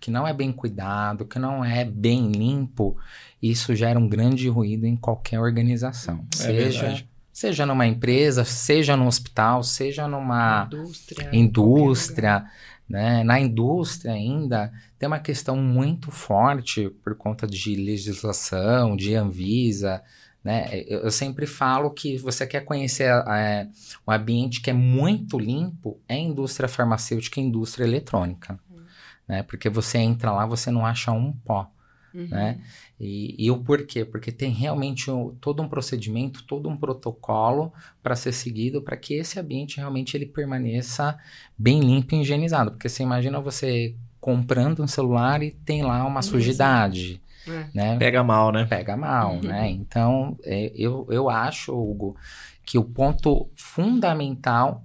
que 0.00 0.10
não 0.10 0.26
é 0.26 0.32
bem 0.32 0.52
cuidado, 0.52 1.24
que 1.24 1.38
não 1.38 1.64
é 1.64 1.84
bem 1.84 2.30
limpo, 2.30 2.96
isso 3.42 3.74
gera 3.74 3.98
um 3.98 4.08
grande 4.08 4.48
ruído 4.48 4.86
em 4.86 4.96
qualquer 4.96 5.40
organização. 5.40 6.24
É 6.34 6.36
seja, 6.36 6.80
verdade. 6.82 7.08
seja 7.32 7.66
numa 7.66 7.86
empresa, 7.86 8.44
seja 8.44 8.96
no 8.96 9.06
hospital, 9.06 9.62
seja 9.62 10.06
numa 10.06 10.68
indústria. 10.70 11.30
indústria 11.32 12.46
né? 12.88 13.24
Na 13.24 13.40
indústria 13.40 14.12
ainda 14.12 14.72
tem 14.98 15.06
uma 15.06 15.18
questão 15.18 15.56
muito 15.56 16.10
forte 16.10 16.88
por 17.02 17.16
conta 17.16 17.46
de 17.46 17.74
legislação, 17.74 18.96
de 18.96 19.14
Anvisa, 19.14 20.02
né? 20.46 20.68
Eu, 20.86 21.00
eu, 21.00 21.10
sempre 21.10 21.44
falo 21.44 21.90
que 21.90 22.16
você 22.18 22.46
quer 22.46 22.60
conhecer 22.60 23.10
é, 23.10 23.66
um 24.06 24.12
ambiente 24.12 24.60
que 24.60 24.70
é 24.70 24.72
muito 24.72 25.40
limpo, 25.40 25.98
é 26.08 26.16
indústria 26.16 26.68
farmacêutica 26.68 27.40
e 27.40 27.42
indústria 27.42 27.84
eletrônica. 27.84 28.56
Uhum. 28.70 28.84
Né? 29.26 29.42
Porque 29.42 29.68
você 29.68 29.98
entra 29.98 30.30
lá, 30.30 30.46
você 30.46 30.70
não 30.70 30.86
acha 30.86 31.10
um 31.10 31.32
pó. 31.32 31.68
Uhum. 32.14 32.28
né? 32.28 32.60
E, 32.98 33.34
e 33.44 33.50
o 33.50 33.58
porquê? 33.58 34.04
Porque 34.04 34.30
tem 34.30 34.52
realmente 34.52 35.10
um- 35.10 35.34
todo 35.40 35.60
um 35.60 35.68
procedimento, 35.68 36.44
todo 36.44 36.68
um 36.68 36.76
protocolo 36.76 37.72
para 38.00 38.14
ser 38.14 38.30
seguido 38.30 38.80
para 38.80 38.96
que 38.96 39.14
esse 39.14 39.40
ambiente 39.40 39.78
realmente 39.78 40.16
ele 40.16 40.26
permaneça 40.26 41.18
bem 41.58 41.80
limpo 41.80 42.14
e 42.14 42.20
higienizado. 42.20 42.70
Porque 42.70 42.88
você 42.88 43.02
imagina 43.02 43.40
você 43.40 43.96
comprando 44.20 44.80
um 44.80 44.86
celular 44.86 45.42
e 45.42 45.50
tem 45.50 45.82
lá 45.82 46.06
uma 46.06 46.22
sujidade, 46.22 47.20
É. 47.46 47.66
né? 47.74 47.96
Pega 47.98 48.22
mal, 48.22 48.52
né? 48.52 48.64
pega 48.64 48.96
mal, 48.96 49.40
né? 49.40 49.70
Então, 49.70 50.36
é, 50.44 50.72
eu, 50.74 51.06
eu 51.10 51.30
acho, 51.30 51.72
Hugo, 51.72 52.16
que 52.64 52.78
o 52.78 52.84
ponto 52.84 53.48
fundamental 53.54 54.82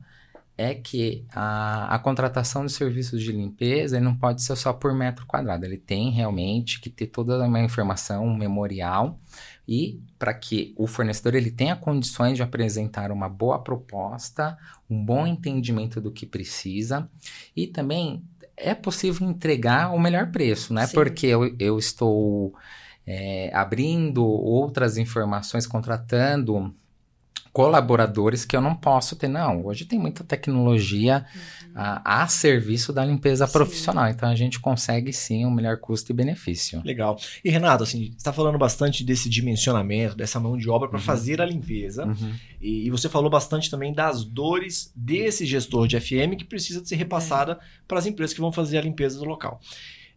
é 0.57 0.75
que 0.75 1.25
a, 1.33 1.95
a 1.95 1.99
contratação 1.99 2.65
de 2.65 2.71
serviços 2.71 3.21
de 3.21 3.31
limpeza 3.31 3.97
ele 3.97 4.05
não 4.05 4.15
pode 4.15 4.43
ser 4.43 4.55
só 4.55 4.71
por 4.71 4.93
metro 4.93 5.25
quadrado. 5.25 5.65
Ele 5.65 5.77
tem 5.77 6.11
realmente 6.11 6.79
que 6.79 6.89
ter 6.89 7.07
toda 7.07 7.43
uma 7.43 7.61
informação, 7.61 8.25
um 8.25 8.37
memorial, 8.37 9.19
e 9.67 9.99
para 10.19 10.33
que 10.33 10.73
o 10.77 10.85
fornecedor 10.85 11.33
ele 11.33 11.49
tenha 11.49 11.75
condições 11.75 12.35
de 12.35 12.43
apresentar 12.43 13.11
uma 13.11 13.27
boa 13.27 13.57
proposta, 13.59 14.57
um 14.89 15.03
bom 15.03 15.25
entendimento 15.25 15.99
do 15.99 16.11
que 16.11 16.25
precisa, 16.25 17.09
e 17.55 17.65
também 17.65 18.23
é 18.61 18.73
possível 18.73 19.27
entregar 19.27 19.93
o 19.93 19.99
melhor 19.99 20.31
preço, 20.31 20.73
né? 20.73 20.87
Sim. 20.87 20.93
Porque 20.93 21.27
eu, 21.27 21.55
eu 21.59 21.77
estou 21.77 22.53
é, 23.05 23.51
abrindo 23.53 24.23
outras 24.25 24.97
informações, 24.97 25.67
contratando 25.67 26.73
colaboradores 27.51 28.45
que 28.45 28.55
eu 28.55 28.61
não 28.61 28.73
posso 28.75 29.15
ter. 29.15 29.27
Não, 29.27 29.65
hoje 29.65 29.85
tem 29.85 29.99
muita 29.99 30.23
tecnologia 30.23 31.25
a, 31.75 32.23
a 32.23 32.27
serviço 32.27 32.91
da 32.93 33.03
limpeza 33.05 33.45
Sim. 33.47 33.53
profissional, 33.53 34.07
então 34.09 34.29
a 34.29 34.35
gente 34.35 34.59
consegue 34.59 35.11
sim 35.13 35.45
um 35.45 35.51
melhor 35.51 35.77
custo 35.77 36.11
e 36.11 36.15
benefício. 36.15 36.81
Legal. 36.83 37.17
E 37.43 37.49
Renato, 37.49 37.83
assim, 37.83 38.05
você 38.11 38.17
está 38.17 38.33
falando 38.33 38.57
bastante 38.57 39.03
desse 39.03 39.29
dimensionamento, 39.29 40.15
dessa 40.15 40.39
mão 40.39 40.57
de 40.57 40.69
obra 40.69 40.87
para 40.89 40.97
Uhum. 40.99 41.03
fazer 41.03 41.41
a 41.41 41.45
limpeza. 41.45 42.05
Uhum. 42.05 42.33
E, 42.61 42.87
e 42.87 42.89
você 42.89 43.07
falou 43.09 43.29
bastante 43.29 43.69
também 43.69 43.93
das 43.93 44.23
dores 44.23 44.91
desse 44.95 45.45
gestor 45.45 45.87
de 45.87 45.99
FM 45.99 46.35
que 46.37 46.45
precisa 46.45 46.81
de 46.81 46.87
ser 46.89 46.95
repassada 46.95 47.59
para 47.87 47.99
as 47.99 48.05
empresas 48.05 48.33
que 48.33 48.41
vão 48.41 48.51
fazer 48.51 48.77
a 48.77 48.81
limpeza 48.81 49.17
do 49.19 49.25
local. 49.25 49.59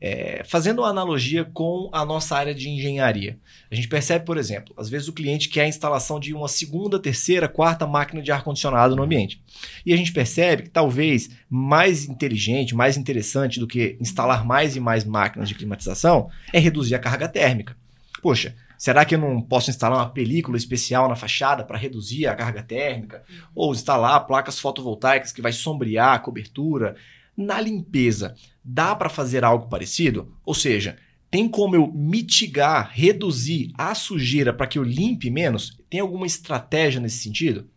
É, 0.00 0.42
fazendo 0.44 0.80
uma 0.80 0.88
analogia 0.88 1.44
com 1.44 1.88
a 1.92 2.04
nossa 2.04 2.36
área 2.36 2.54
de 2.54 2.68
engenharia, 2.68 3.38
a 3.70 3.74
gente 3.74 3.88
percebe, 3.88 4.24
por 4.24 4.36
exemplo, 4.36 4.74
às 4.76 4.88
vezes 4.88 5.08
o 5.08 5.12
cliente 5.12 5.48
quer 5.48 5.62
a 5.62 5.68
instalação 5.68 6.20
de 6.20 6.34
uma 6.34 6.48
segunda, 6.48 6.98
terceira, 6.98 7.48
quarta 7.48 7.86
máquina 7.86 8.20
de 8.20 8.30
ar-condicionado 8.30 8.94
no 8.94 9.02
ambiente. 9.02 9.42
E 9.84 9.92
a 9.92 9.96
gente 9.96 10.12
percebe 10.12 10.64
que 10.64 10.70
talvez 10.70 11.30
mais 11.48 12.08
inteligente, 12.08 12.74
mais 12.74 12.96
interessante 12.96 13.58
do 13.58 13.66
que 13.66 13.96
instalar 14.00 14.44
mais 14.44 14.76
e 14.76 14.80
mais 14.80 15.04
máquinas 15.04 15.48
de 15.48 15.54
climatização 15.54 16.28
é 16.52 16.58
reduzir 16.58 16.94
a 16.94 16.98
carga 16.98 17.28
térmica. 17.28 17.76
Poxa, 18.22 18.54
será 18.78 19.04
que 19.04 19.14
eu 19.14 19.18
não 19.18 19.40
posso 19.40 19.70
instalar 19.70 19.98
uma 19.98 20.10
película 20.10 20.56
especial 20.56 21.08
na 21.08 21.16
fachada 21.16 21.64
para 21.64 21.76
reduzir 21.76 22.26
a 22.26 22.34
carga 22.34 22.62
térmica? 22.62 23.22
Ou 23.54 23.72
instalar 23.72 24.26
placas 24.26 24.58
fotovoltaicas 24.58 25.30
que 25.30 25.42
vai 25.42 25.52
sombrear 25.52 26.14
a 26.14 26.18
cobertura? 26.18 26.96
Na 27.36 27.60
limpeza, 27.60 28.34
dá 28.64 28.94
para 28.94 29.08
fazer 29.08 29.44
algo 29.44 29.68
parecido? 29.68 30.36
Ou 30.44 30.54
seja, 30.54 30.96
tem 31.30 31.48
como 31.48 31.74
eu 31.74 31.92
mitigar, 31.92 32.90
reduzir 32.92 33.72
a 33.76 33.94
sujeira 33.94 34.52
para 34.52 34.68
que 34.68 34.78
eu 34.78 34.84
limpe 34.84 35.30
menos? 35.30 35.76
Tem 35.90 35.98
alguma 35.98 36.26
estratégia 36.26 37.00
nesse 37.00 37.18
sentido? 37.18 37.68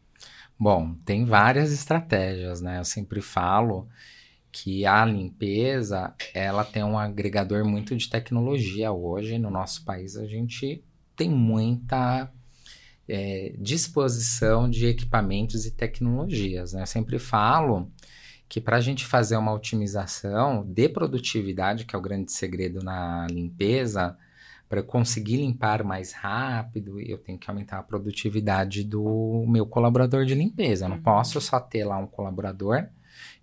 Bom, 0.59 0.95
tem 1.05 1.25
várias 1.25 1.71
estratégias, 1.71 2.61
né? 2.61 2.79
Eu 2.79 2.85
sempre 2.85 3.21
falo 3.21 3.87
que 4.51 4.85
a 4.85 5.05
limpeza, 5.05 6.13
ela 6.33 6.63
tem 6.63 6.83
um 6.83 6.97
agregador 6.97 7.65
muito 7.65 7.95
de 7.95 8.09
tecnologia 8.09 8.91
hoje. 8.91 9.37
No 9.37 9.49
nosso 9.49 9.83
país, 9.85 10.15
a 10.17 10.25
gente 10.25 10.83
tem 11.15 11.29
muita 11.29 12.31
é, 13.07 13.55
disposição 13.57 14.69
de 14.69 14.87
equipamentos 14.87 15.65
e 15.65 15.71
tecnologias, 15.71 16.73
né? 16.73 16.83
Eu 16.83 16.87
sempre 16.87 17.19
falo 17.19 17.91
que 18.49 18.61
para 18.61 18.77
a 18.77 18.81
gente 18.81 19.05
fazer 19.05 19.35
uma 19.37 19.53
otimização 19.53 20.63
de 20.65 20.87
produtividade, 20.89 21.85
que 21.85 21.95
é 21.95 21.99
o 21.99 22.01
grande 22.01 22.31
segredo 22.31 22.81
na 22.83 23.27
limpeza, 23.29 24.17
para 24.69 24.79
eu 24.79 24.83
conseguir 24.83 25.37
limpar 25.37 25.83
mais 25.83 26.11
rápido, 26.13 26.99
eu 26.99 27.17
tenho 27.17 27.37
que 27.37 27.49
aumentar 27.49 27.77
a 27.79 27.83
produtividade 27.83 28.83
do 28.83 29.45
meu 29.47 29.65
colaborador 29.65 30.25
de 30.25 30.35
limpeza. 30.35 30.85
Eu 30.85 30.89
não 30.89 30.97
Uhum. 30.97 31.03
posso 31.03 31.39
só 31.39 31.59
ter 31.59 31.85
lá 31.85 31.97
um 31.97 32.07
colaborador 32.07 32.85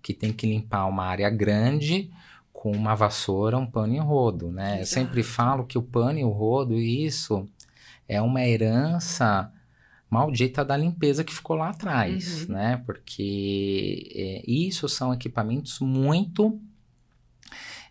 que 0.01 0.13
tem 0.13 0.31
que 0.31 0.45
limpar 0.47 0.85
uma 0.85 1.03
área 1.05 1.29
grande 1.29 2.11
com 2.53 2.71
uma 2.71 2.95
vassoura, 2.95 3.57
um 3.57 3.65
pano 3.65 3.93
e 3.95 3.99
rodo, 3.99 4.51
né? 4.51 4.73
Eu 4.77 4.81
Exato. 4.81 4.87
sempre 4.87 5.23
falo 5.23 5.65
que 5.65 5.77
o 5.77 5.81
pano 5.83 6.19
e 6.19 6.23
o 6.23 6.29
rodo, 6.29 6.75
isso 6.75 7.47
é 8.07 8.21
uma 8.21 8.43
herança 8.45 9.51
maldita 10.19 10.63
da 10.65 10.75
limpeza 10.77 11.23
que 11.23 11.33
ficou 11.33 11.55
lá 11.55 11.69
atrás, 11.69 12.47
Uhum. 12.47 12.55
né? 12.55 12.81
Porque 12.85 14.11
é, 14.15 14.43
isso 14.49 14.87
são 14.89 15.13
equipamentos 15.13 15.79
muito 15.79 16.59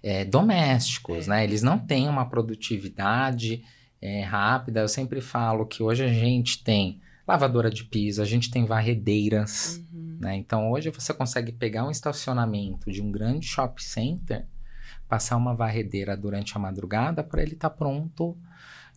é, 0.03 0.25
domésticos, 0.25 1.27
É. 1.27 1.31
né? 1.31 1.45
Eles 1.45 1.63
não 1.63 1.79
têm 1.79 2.09
uma 2.09 2.27
produtividade 2.29 3.65
é, 4.03 4.23
rápida. 4.23 4.81
Eu 4.81 4.89
sempre 4.89 5.21
falo 5.23 5.65
que 5.67 5.83
hoje 5.83 6.05
a 6.05 6.09
gente 6.13 6.63
tem 6.63 7.01
lavadora 7.27 7.71
de 7.71 7.85
piso, 7.85 8.21
a 8.21 8.25
gente 8.27 8.51
tem 8.51 8.67
varredeiras, 8.67 9.83
Uhum. 9.93 10.19
né? 10.21 10.37
Então 10.37 10.71
hoje 10.71 10.91
você 10.91 11.15
consegue 11.15 11.53
pegar 11.53 11.87
um 11.87 11.91
estacionamento 11.91 12.91
de 12.93 13.01
um 13.01 13.11
grande 13.11 13.47
shopping 13.47 13.83
center, 13.83 14.47
passar 15.09 15.37
uma 15.37 15.55
varredeira 15.55 16.15
durante 16.17 16.55
a 16.55 16.59
madrugada 16.61 17.25
para 17.25 17.43
ele 17.43 17.55
estar 17.55 17.71
pronto 17.71 18.37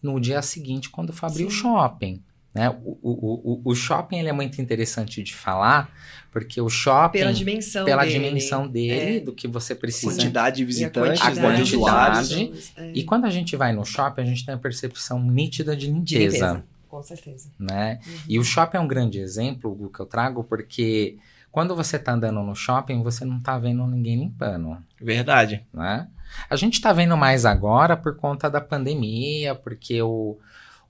no 0.03 0.19
dia 0.19 0.41
seguinte 0.41 0.89
quando 0.89 1.13
for 1.13 1.27
abrir 1.27 1.45
o 1.45 1.51
Sim. 1.51 1.57
shopping. 1.57 2.23
Né? 2.57 2.69
O, 2.83 2.97
o, 3.01 3.61
o, 3.65 3.71
o 3.71 3.75
shopping 3.75 4.17
ele 4.19 4.29
é 4.29 4.33
muito 4.33 4.59
interessante 4.61 5.21
de 5.21 5.33
falar, 5.35 5.89
porque 6.31 6.59
o 6.59 6.69
shopping, 6.69 7.19
Pela 7.19 7.33
dimensão 7.33 7.85
pela 7.85 8.03
dele. 8.03 8.13
dimensão 8.27 8.67
dele, 8.67 9.17
É. 9.17 9.19
do 9.19 9.31
que 9.33 9.47
você 9.47 9.75
precisa. 9.75 10.11
Quantidade 10.13 10.55
de 10.57 10.61
E 10.61 10.65
a 10.65 10.67
visitantes, 10.67 11.21
quantidade 11.21 11.63
de 11.63 11.77
quantidade. 11.77 12.33
usuários. 12.35 12.71
é. 12.77 12.91
E 12.93 13.03
quando 13.03 13.25
a 13.25 13.29
gente 13.29 13.55
vai 13.55 13.71
no 13.73 13.85
shopping, 13.85 14.21
a 14.21 14.25
gente 14.25 14.45
tem 14.45 14.55
a 14.55 14.57
percepção 14.57 15.21
nítida 15.21 15.75
de 15.75 15.87
limpeza. 15.87 16.25
limpeza, 16.47 16.63
Com 16.89 17.03
certeza. 17.03 17.49
Né? 17.59 17.99
Uhum. 18.05 18.13
E 18.29 18.39
o 18.39 18.43
shopping 18.43 18.77
é 18.77 18.79
um 18.79 18.87
grande 18.87 19.19
exemplo 19.19 19.71
Hugo, 19.71 19.89
que 19.89 19.99
eu 19.99 20.05
trago, 20.05 20.43
porque 20.43 21.17
quando 21.51 21.75
você 21.75 21.97
tá 21.99 22.13
andando 22.13 22.41
no 22.43 22.55
shopping, 22.55 23.01
você 23.03 23.23
não 23.25 23.39
tá 23.39 23.57
vendo 23.57 23.85
ninguém 23.87 24.17
limpando. 24.19 24.77
Verdade. 25.01 25.63
né? 25.73 26.07
A 26.49 26.55
gente 26.55 26.79
tá 26.81 26.91
vendo 26.93 27.15
mais 27.17 27.45
agora 27.45 27.95
por 27.97 28.15
conta 28.17 28.49
da 28.49 28.59
pandemia, 28.61 29.55
porque 29.55 30.01
o, 30.01 30.37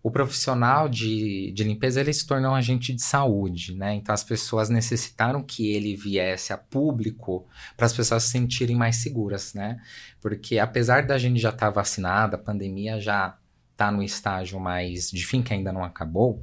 o 0.07 0.11
profissional 0.11 0.87
de, 0.87 1.51
de 1.51 1.65
limpeza 1.65 1.99
ele 1.99 2.13
se 2.13 2.25
tornou 2.25 2.51
um 2.51 2.55
agente 2.55 2.93
de 2.93 3.01
saúde, 3.01 3.75
né? 3.75 3.93
Então 3.93 4.15
as 4.15 4.23
pessoas 4.23 4.69
necessitaram 4.69 5.43
que 5.43 5.69
ele 5.69 5.97
viesse 5.97 6.53
a 6.53 6.57
público 6.57 7.45
para 7.75 7.87
as 7.87 7.91
pessoas 7.91 8.23
se 8.23 8.29
sentirem 8.29 8.73
mais 8.73 8.95
seguras, 8.95 9.53
né? 9.53 9.77
Porque 10.21 10.59
apesar 10.59 11.05
da 11.05 11.17
gente 11.17 11.41
já 11.41 11.49
estar 11.49 11.71
vacinada, 11.71 12.37
a 12.37 12.39
pandemia 12.39 13.01
já 13.01 13.37
tá 13.75 13.91
no 13.91 14.01
estágio 14.01 14.57
mais 14.61 15.11
de 15.11 15.25
fim 15.25 15.43
que 15.43 15.53
ainda 15.53 15.73
não 15.73 15.83
acabou, 15.83 16.41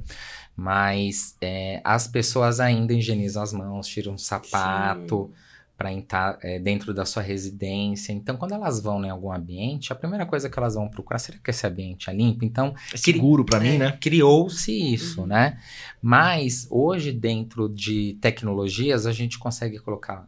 mas 0.55 1.35
é, 1.41 1.81
as 1.83 2.07
pessoas 2.07 2.59
ainda 2.59 2.93
higienizam 2.93 3.41
as 3.41 3.51
mãos, 3.51 3.87
tiram 3.87 4.13
um 4.13 4.17
sapato 4.17 5.33
para 5.77 5.91
entrar 5.91 6.37
é, 6.41 6.57
dentro 6.57 6.93
da 6.93 7.05
sua 7.05 7.21
residência. 7.21 8.13
Então, 8.13 8.37
quando 8.37 8.53
elas 8.53 8.79
vão 8.81 9.03
em 9.03 9.09
algum 9.09 9.31
ambiente, 9.31 9.91
a 9.91 9.95
primeira 9.95 10.25
coisa 10.25 10.49
que 10.49 10.57
elas 10.57 10.75
vão 10.75 10.87
procurar, 10.87 11.19
será 11.19 11.37
que 11.37 11.49
esse 11.49 11.67
ambiente 11.67 12.09
é 12.09 12.13
limpo? 12.13 12.45
Então, 12.45 12.73
É 12.93 12.97
seguro 12.97 13.43
para 13.43 13.59
mim, 13.59 13.75
É. 13.75 13.77
né? 13.77 13.97
criou-se 13.99 14.71
isso, 14.71 15.21
Uhum. 15.21 15.27
né? 15.27 15.59
Mas 16.01 16.67
hoje, 16.69 17.11
dentro 17.11 17.67
de 17.67 18.17
tecnologias, 18.21 19.05
a 19.05 19.11
gente 19.11 19.37
consegue 19.37 19.77
colocar 19.79 20.27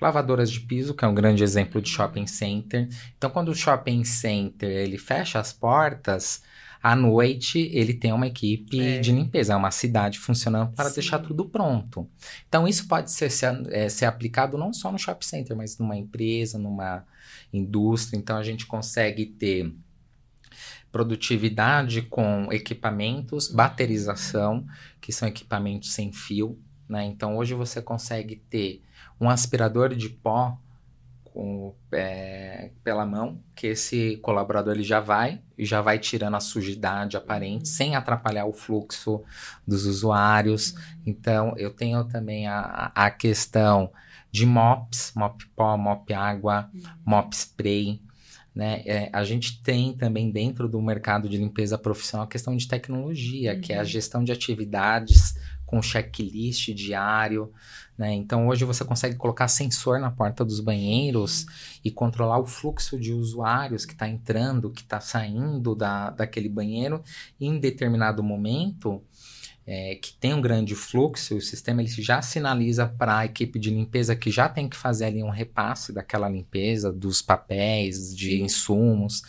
lavadoras 0.00 0.50
de 0.50 0.60
piso, 0.60 0.94
que 0.94 1.04
é 1.04 1.08
um 1.08 1.14
grande 1.14 1.42
exemplo 1.42 1.80
de 1.80 1.88
shopping 1.88 2.26
center. 2.26 2.88
Então, 3.16 3.30
quando 3.30 3.48
o 3.50 3.54
shopping 3.54 4.04
center 4.04 4.68
ele 4.70 4.98
fecha 4.98 5.38
as 5.38 5.52
portas, 5.52 6.42
à 6.84 6.94
noite 6.94 7.70
ele 7.72 7.94
tem 7.94 8.12
uma 8.12 8.26
equipe 8.26 8.78
É. 8.78 9.00
de 9.00 9.10
limpeza, 9.10 9.54
é 9.54 9.56
uma 9.56 9.70
cidade 9.70 10.18
funcionando 10.18 10.70
para 10.72 10.90
Sim. 10.90 10.96
deixar 10.96 11.18
tudo 11.18 11.46
pronto. 11.46 12.06
Então, 12.46 12.68
isso 12.68 12.86
pode 12.86 13.10
ser, 13.10 13.30
ser, 13.30 13.62
é, 13.72 13.88
ser 13.88 14.04
aplicado 14.04 14.58
não 14.58 14.70
só 14.70 14.92
no 14.92 14.98
shopping 14.98 15.26
center, 15.26 15.56
mas 15.56 15.78
numa 15.78 15.96
empresa, 15.96 16.58
numa 16.58 17.02
indústria. 17.50 18.18
Então, 18.18 18.36
a 18.36 18.42
gente 18.42 18.66
consegue 18.66 19.24
ter 19.24 19.74
produtividade 20.92 22.02
com 22.02 22.52
equipamentos, 22.52 23.48
baterização, 23.48 24.66
que 25.00 25.10
são 25.12 25.26
equipamentos 25.26 25.92
sem 25.92 26.12
fio, 26.12 26.58
né? 26.88 27.04
Então 27.04 27.36
hoje 27.36 27.54
você 27.54 27.80
consegue 27.82 28.36
ter 28.36 28.82
um 29.20 29.28
aspirador 29.28 29.94
de 29.94 30.08
pó 30.08 30.56
com, 31.34 31.74
é, 31.90 32.70
pela 32.84 33.04
mão, 33.04 33.40
que 33.56 33.66
esse 33.66 34.16
colaborador 34.18 34.74
ele 34.74 34.84
já 34.84 35.00
vai 35.00 35.42
e 35.58 35.66
já 35.66 35.80
vai 35.80 35.98
tirando 35.98 36.36
a 36.36 36.40
sujidade 36.40 37.16
aparente 37.16 37.68
sem 37.68 37.96
atrapalhar 37.96 38.46
o 38.46 38.52
fluxo 38.52 39.20
dos 39.66 39.84
usuários. 39.84 40.76
Então 41.04 41.52
eu 41.56 41.70
tenho 41.72 42.04
também 42.04 42.46
a, 42.46 42.92
a 42.94 43.10
questão 43.10 43.90
de 44.30 44.46
mops, 44.46 45.12
mop 45.16 45.44
pó, 45.56 45.76
mop 45.76 46.14
água, 46.14 46.70
mop 47.04 47.34
spray. 47.34 48.00
Né? 48.54 48.82
É, 48.86 49.10
a 49.12 49.24
gente 49.24 49.60
tem 49.60 49.92
também 49.92 50.30
dentro 50.30 50.68
do 50.68 50.80
mercado 50.80 51.28
de 51.28 51.36
limpeza 51.36 51.76
profissional 51.76 52.26
a 52.26 52.30
questão 52.30 52.56
de 52.56 52.68
tecnologia, 52.68 53.54
uhum. 53.54 53.60
que 53.60 53.72
é 53.72 53.76
a 53.76 53.80
uhum. 53.80 53.84
gestão 53.84 54.22
de 54.22 54.30
atividades 54.30 55.34
com 55.66 55.82
checklist 55.82 56.72
diário. 56.74 57.52
Né? 57.96 58.12
Então 58.12 58.48
hoje 58.48 58.64
você 58.64 58.84
consegue 58.84 59.16
colocar 59.16 59.48
sensor 59.48 60.00
na 60.00 60.10
porta 60.10 60.44
dos 60.44 60.60
banheiros 60.60 61.46
e 61.84 61.90
controlar 61.90 62.38
o 62.38 62.46
fluxo 62.46 62.98
de 62.98 63.12
usuários 63.12 63.84
que 63.84 63.92
está 63.92 64.08
entrando, 64.08 64.70
que 64.70 64.82
está 64.82 65.00
saindo 65.00 65.74
da, 65.74 66.10
daquele 66.10 66.48
banheiro. 66.48 67.02
Em 67.40 67.58
determinado 67.58 68.22
momento, 68.22 69.02
é, 69.66 69.94
que 69.94 70.12
tem 70.14 70.34
um 70.34 70.42
grande 70.42 70.74
fluxo, 70.74 71.36
o 71.36 71.40
sistema 71.40 71.80
ele 71.80 71.88
já 71.88 72.20
sinaliza 72.20 72.86
para 72.86 73.18
a 73.18 73.24
equipe 73.24 73.58
de 73.58 73.70
limpeza 73.70 74.14
que 74.14 74.30
já 74.30 74.48
tem 74.48 74.68
que 74.68 74.76
fazer 74.76 75.06
ali 75.06 75.22
um 75.22 75.30
repasse 75.30 75.92
daquela 75.92 76.28
limpeza, 76.28 76.92
dos 76.92 77.22
papéis, 77.22 78.14
de 78.14 78.42
insumos. 78.42 79.22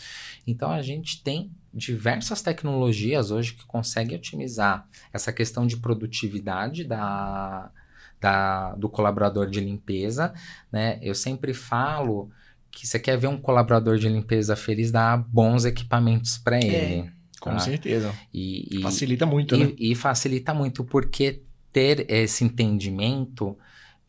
Então 0.46 0.72
a 0.72 0.82
gente 0.82 1.24
tem 1.24 1.51
diversas 1.75 2.41
tecnologias 2.41 3.32
hoje 3.32 3.53
que 3.53 3.65
conseguem 3.65 4.17
otimizar 4.17 4.88
essa 5.12 5.34
questão 5.34 5.67
de 5.67 5.75
produtividade 5.75 6.86
da, 6.86 7.70
da, 8.20 8.74
do 8.75 8.88
colaborador 8.88 9.50
de 9.50 9.60
limpeza. 9.60 10.34
Né? 10.72 10.98
Eu 11.01 11.13
sempre 11.13 11.53
falo 11.53 12.32
que 12.72 12.88
você 12.88 12.98
quer 12.98 13.17
ver 13.17 13.27
um 13.27 13.38
colaborador 13.38 13.98
de 13.98 14.08
limpeza 14.08 14.55
feliz, 14.55 14.89
dá 14.89 15.17
bons 15.17 15.65
equipamentos 15.65 16.38
para 16.38 16.58
é. 16.58 16.63
ele. 16.63 17.12
Com 17.41 17.51
tá? 17.51 17.60
certeza. 17.60 18.13
E, 18.34 18.79
e, 18.79 18.82
facilita 18.82 19.25
muito, 19.25 19.55
e, 19.55 19.58
né? 19.60 19.74
E 19.77 19.94
facilita 19.96 20.53
muito 20.53 20.84
porque 20.86 21.44
ter 21.74 22.10
esse 22.10 22.46
entendimento 22.46 23.58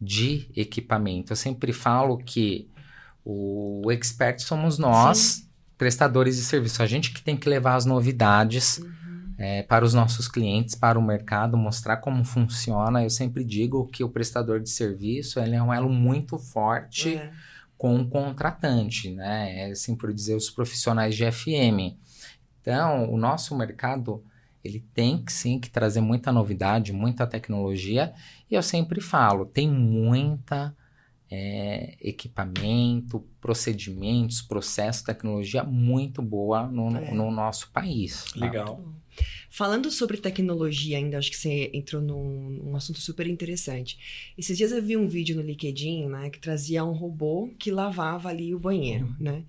de 0.00 0.48
equipamento. 0.54 1.32
Eu 1.32 1.36
sempre 1.36 1.72
falo 1.72 2.16
que 2.18 2.70
o 3.24 3.90
expert 3.90 4.40
somos 4.40 4.78
nós, 4.78 5.18
Sim. 5.18 5.46
Prestadores 5.76 6.36
de 6.36 6.42
serviço. 6.42 6.82
A 6.82 6.86
gente 6.86 7.12
que 7.12 7.22
tem 7.22 7.36
que 7.36 7.48
levar 7.48 7.74
as 7.74 7.84
novidades 7.84 8.78
uhum. 8.78 9.34
é, 9.38 9.62
para 9.62 9.84
os 9.84 9.94
nossos 9.94 10.28
clientes, 10.28 10.74
para 10.74 10.98
o 10.98 11.02
mercado, 11.02 11.56
mostrar 11.56 11.98
como 11.98 12.24
funciona. 12.24 13.02
Eu 13.02 13.10
sempre 13.10 13.44
digo 13.44 13.86
que 13.86 14.02
o 14.02 14.08
prestador 14.08 14.60
de 14.60 14.70
serviço 14.70 15.38
ele 15.40 15.54
é 15.54 15.62
um 15.62 15.72
elo 15.72 15.88
muito 15.88 16.38
forte 16.38 17.16
é. 17.16 17.30
com 17.76 18.00
o 18.00 18.08
contratante, 18.08 19.10
né? 19.10 19.70
É 19.70 19.74
sempre 19.74 20.12
dizer 20.12 20.34
os 20.34 20.50
profissionais 20.50 21.14
de 21.14 21.30
FM. 21.30 21.96
Então, 22.60 23.10
o 23.12 23.16
nosso 23.16 23.56
mercado 23.56 24.24
ele 24.64 24.84
tem 24.92 25.22
que 25.22 25.32
sim 25.32 25.60
que 25.60 25.70
trazer 25.70 26.00
muita 26.00 26.32
novidade, 26.32 26.92
muita 26.92 27.26
tecnologia. 27.26 28.12
E 28.50 28.54
eu 28.54 28.62
sempre 28.62 29.00
falo, 29.00 29.46
tem 29.46 29.70
muita 29.70 30.74
é, 31.30 31.96
equipamento, 32.00 33.24
procedimentos, 33.40 34.42
processo, 34.42 35.04
tecnologia 35.04 35.64
muito 35.64 36.22
boa 36.22 36.66
no, 36.66 36.96
é. 36.96 37.12
no 37.12 37.30
nosso 37.30 37.70
país. 37.72 38.24
Tá? 38.32 38.46
Legal. 38.46 38.96
Falando 39.48 39.90
sobre 39.90 40.18
tecnologia 40.18 40.98
ainda, 40.98 41.16
acho 41.16 41.30
que 41.30 41.36
você 41.36 41.70
entrou 41.72 42.02
num, 42.02 42.50
num, 42.62 42.76
assunto 42.76 43.00
super 43.00 43.26
interessante. 43.26 44.32
Esses 44.36 44.56
dias 44.56 44.70
eu 44.70 44.82
vi 44.82 44.96
um 44.96 45.08
vídeo 45.08 45.34
no 45.34 45.42
LinkedIn, 45.42 46.08
né, 46.08 46.28
que 46.28 46.38
trazia 46.38 46.84
um 46.84 46.92
robô 46.92 47.48
que 47.58 47.70
lavava 47.70 48.28
ali 48.28 48.54
o 48.54 48.58
banheiro, 48.58 49.06
uhum. 49.06 49.16
né? 49.18 49.44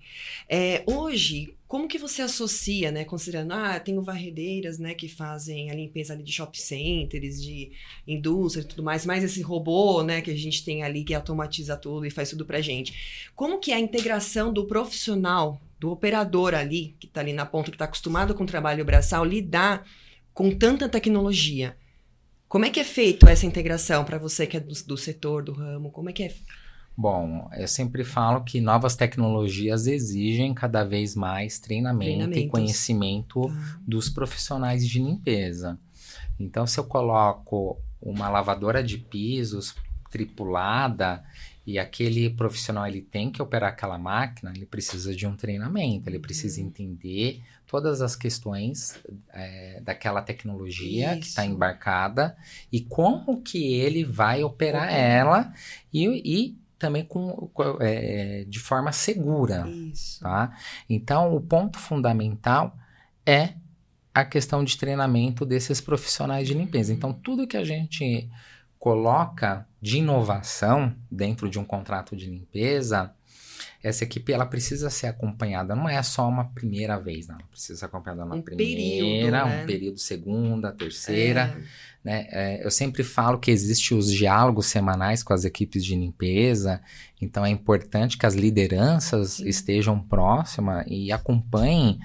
É, 0.48 0.82
hoje, 0.86 1.54
como 1.68 1.86
que 1.86 1.98
você 1.98 2.22
associa, 2.22 2.90
né, 2.90 3.04
considerando, 3.04 3.52
ah, 3.52 3.78
tenho 3.78 4.02
varredeiras, 4.02 4.78
né, 4.78 4.94
que 4.94 5.06
fazem 5.06 5.70
a 5.70 5.74
limpeza 5.74 6.14
ali 6.14 6.22
de 6.22 6.32
shopping 6.32 6.58
centers, 6.58 7.42
de 7.42 7.70
indústria 8.06 8.62
e 8.62 8.64
tudo 8.64 8.82
mais, 8.82 9.04
mas 9.04 9.22
esse 9.22 9.42
robô, 9.42 10.02
né, 10.02 10.22
que 10.22 10.30
a 10.30 10.36
gente 10.36 10.64
tem 10.64 10.82
ali 10.82 11.04
que 11.04 11.14
automatiza 11.14 11.76
tudo 11.76 12.06
e 12.06 12.10
faz 12.10 12.30
tudo 12.30 12.46
pra 12.46 12.62
gente. 12.62 13.30
Como 13.36 13.60
que 13.60 13.70
é 13.70 13.74
a 13.74 13.80
integração 13.80 14.50
do 14.50 14.64
profissional 14.64 15.60
do 15.78 15.90
operador 15.90 16.54
ali, 16.54 16.96
que 16.98 17.06
está 17.06 17.20
ali 17.20 17.34
na 17.34 17.46
ponta, 17.46 17.70
que 17.70 17.74
está 17.74 17.84
acostumado 17.84 18.34
com 18.34 18.44
o 18.44 18.46
trabalho 18.46 18.84
braçal, 18.84 19.24
lidar 19.24 19.86
com 20.32 20.50
tanta 20.50 20.88
tecnologia. 20.88 21.76
Como 22.48 22.64
é 22.64 22.70
que 22.70 22.80
é 22.80 22.84
feito 22.84 23.28
essa 23.28 23.44
integração 23.44 24.04
para 24.04 24.18
você 24.18 24.46
que 24.46 24.56
é 24.56 24.60
do, 24.60 24.74
do, 24.84 24.96
setor, 24.96 25.44
do 25.44 25.52
ramo? 25.52 25.90
Como 25.90 26.08
é 26.08 26.12
que 26.12 26.22
é? 26.24 26.34
Bom, 27.00 27.48
eu 27.56 27.68
sempre 27.68 28.02
falo 28.02 28.42
que 28.42 28.60
novas 28.60 28.96
tecnologias 28.96 29.86
exigem 29.86 30.52
cada 30.52 30.82
vez 30.82 31.14
mais 31.14 31.60
treinamento 31.60 32.36
e 32.36 32.48
conhecimento 32.48 33.42
tá. 33.42 33.78
dos 33.86 34.08
profissionais 34.10 34.84
de 34.84 34.98
limpeza. 34.98 35.78
Então, 36.40 36.66
se 36.66 36.80
eu 36.80 36.82
coloco 36.82 37.78
uma 38.02 38.28
lavadora 38.28 38.82
de 38.82 38.98
pisos 38.98 39.76
tripulada 40.10 41.22
e 41.64 41.78
aquele 41.78 42.30
profissional 42.30 42.84
ele 42.84 43.02
tem 43.02 43.30
que 43.30 43.40
operar 43.40 43.70
aquela 43.70 43.96
máquina, 43.96 44.52
ele 44.52 44.66
precisa 44.66 45.14
de 45.14 45.24
um 45.24 45.36
treinamento, 45.36 46.10
ele 46.10 46.18
precisa 46.18 46.60
uhum. 46.60 46.66
entender 46.66 47.40
todas 47.64 48.02
as 48.02 48.16
questões 48.16 48.98
é, 49.32 49.80
daquela 49.84 50.20
tecnologia 50.20 51.12
Isso. 51.12 51.20
que 51.20 51.26
está 51.28 51.46
embarcada 51.46 52.36
e 52.72 52.80
como 52.80 53.40
que 53.40 53.74
ele 53.74 54.02
vai 54.02 54.42
operar 54.42 54.92
ela 54.92 55.52
e, 55.92 56.04
e 56.24 56.67
também 56.78 57.04
com, 57.04 57.50
é, 57.80 58.44
de 58.46 58.58
forma 58.58 58.92
segura. 58.92 59.68
Isso. 59.68 60.20
Tá? 60.20 60.56
Então, 60.88 61.34
o 61.34 61.40
ponto 61.40 61.78
fundamental 61.78 62.76
é 63.26 63.54
a 64.14 64.24
questão 64.24 64.64
de 64.64 64.76
treinamento 64.76 65.44
desses 65.44 65.80
profissionais 65.80 66.46
de 66.46 66.54
limpeza. 66.54 66.92
Então, 66.92 67.12
tudo 67.12 67.46
que 67.46 67.56
a 67.56 67.64
gente 67.64 68.28
coloca 68.78 69.66
de 69.80 69.98
inovação 69.98 70.94
dentro 71.10 71.48
de 71.48 71.58
um 71.58 71.64
contrato 71.64 72.16
de 72.16 72.26
limpeza, 72.26 73.12
essa 73.82 74.04
equipe 74.04 74.32
ela 74.32 74.46
precisa 74.46 74.90
ser 74.90 75.06
acompanhada, 75.06 75.74
não 75.74 75.88
é 75.88 76.02
só 76.02 76.28
uma 76.28 76.44
primeira 76.46 76.98
vez, 76.98 77.28
não. 77.28 77.36
Ela 77.36 77.48
precisa 77.48 77.78
ser 77.78 77.84
acompanhada 77.84 78.24
na 78.24 78.34
um 78.34 78.42
primeira, 78.42 78.74
período, 78.74 79.30
né? 79.30 79.62
um 79.62 79.66
período 79.66 79.98
segunda, 79.98 80.72
terceira. 80.72 81.56
É. 81.56 81.87
Né? 82.04 82.26
É, 82.30 82.64
eu 82.64 82.70
sempre 82.70 83.02
falo 83.02 83.38
que 83.38 83.50
existem 83.50 83.96
os 83.96 84.10
diálogos 84.12 84.66
semanais 84.66 85.22
com 85.22 85.32
as 85.32 85.44
equipes 85.44 85.84
de 85.84 85.94
limpeza, 85.94 86.80
então 87.20 87.44
é 87.44 87.50
importante 87.50 88.16
que 88.16 88.24
as 88.24 88.34
lideranças 88.34 89.32
Sim. 89.32 89.48
estejam 89.48 89.98
próximas 89.98 90.84
e 90.86 91.10
acompanhem, 91.10 91.98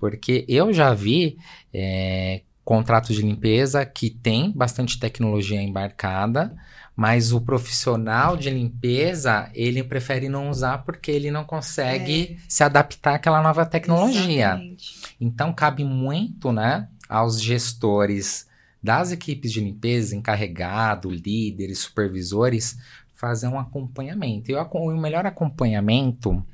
porque 0.00 0.44
eu 0.48 0.72
já 0.72 0.94
vi 0.94 1.38
é, 1.72 2.42
contratos 2.64 3.14
de 3.14 3.22
limpeza 3.22 3.84
que 3.84 4.10
tem 4.10 4.50
bastante 4.50 4.98
tecnologia 4.98 5.60
embarcada, 5.60 6.56
mas 6.96 7.30
o 7.30 7.40
profissional 7.42 8.38
de 8.38 8.48
limpeza, 8.48 9.50
ele 9.54 9.84
prefere 9.84 10.30
não 10.30 10.48
usar 10.48 10.78
porque 10.78 11.10
ele 11.10 11.30
não 11.30 11.44
consegue 11.44 12.38
é. 12.40 12.44
se 12.48 12.64
adaptar 12.64 13.16
àquela 13.16 13.42
nova 13.42 13.66
tecnologia. 13.66 14.46
Exatamente. 14.46 14.94
Então, 15.20 15.52
cabe 15.52 15.84
muito, 15.84 16.50
né, 16.50 16.88
aos 17.06 17.40
gestores 17.40 18.46
das 18.82 19.12
equipes 19.12 19.52
de 19.52 19.60
limpeza, 19.60 20.14
encarregado, 20.14 21.10
líderes, 21.10 21.80
supervisores, 21.80 22.78
fazer 23.14 23.48
um 23.48 23.58
acompanhamento. 23.58 24.50
E 24.50 24.54
o, 24.54 24.96
melhor 24.96 25.26
acompanhamento 25.26 26.44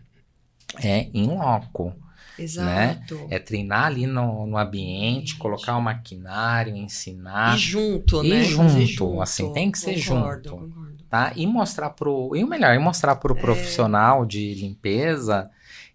é 0.83 1.09
em 1.13 1.27
loco. 1.27 1.93
Né? 2.39 2.45
Exato. 2.45 3.15
Né? 3.17 3.27
É 3.31 3.39
treinar 3.39 3.87
ali 3.87 4.07
no, 4.07 4.47
no 4.47 4.57
ambiente, 4.57 5.37
colocar 5.37 5.77
o 5.77 5.83
maquinário, 5.83 6.75
ensinar. 6.75 7.57
E 7.57 7.59
junto, 7.59 8.25
e 8.25 8.31
né? 8.31 8.43
junto, 8.45 8.81
junto, 8.81 9.21
assim, 9.21 9.53
tem 9.53 9.71
que 9.71 9.79
ser 9.79 10.03
concordo, 10.03 10.49
junto. 10.49 10.67
Concordo. 10.67 11.05
Tá? 11.11 11.33
E 11.37 11.47
mostrar 11.47 11.91
pro. 11.91 12.35
E 12.35 12.43
o 12.43 12.47
melhor, 12.47 12.75
e 12.75 12.79
mostrar 12.79 13.17
pro 13.17 13.37
é. 13.37 13.41
profissional 13.41 14.25
de 14.25 14.55
limpeza 14.55 15.51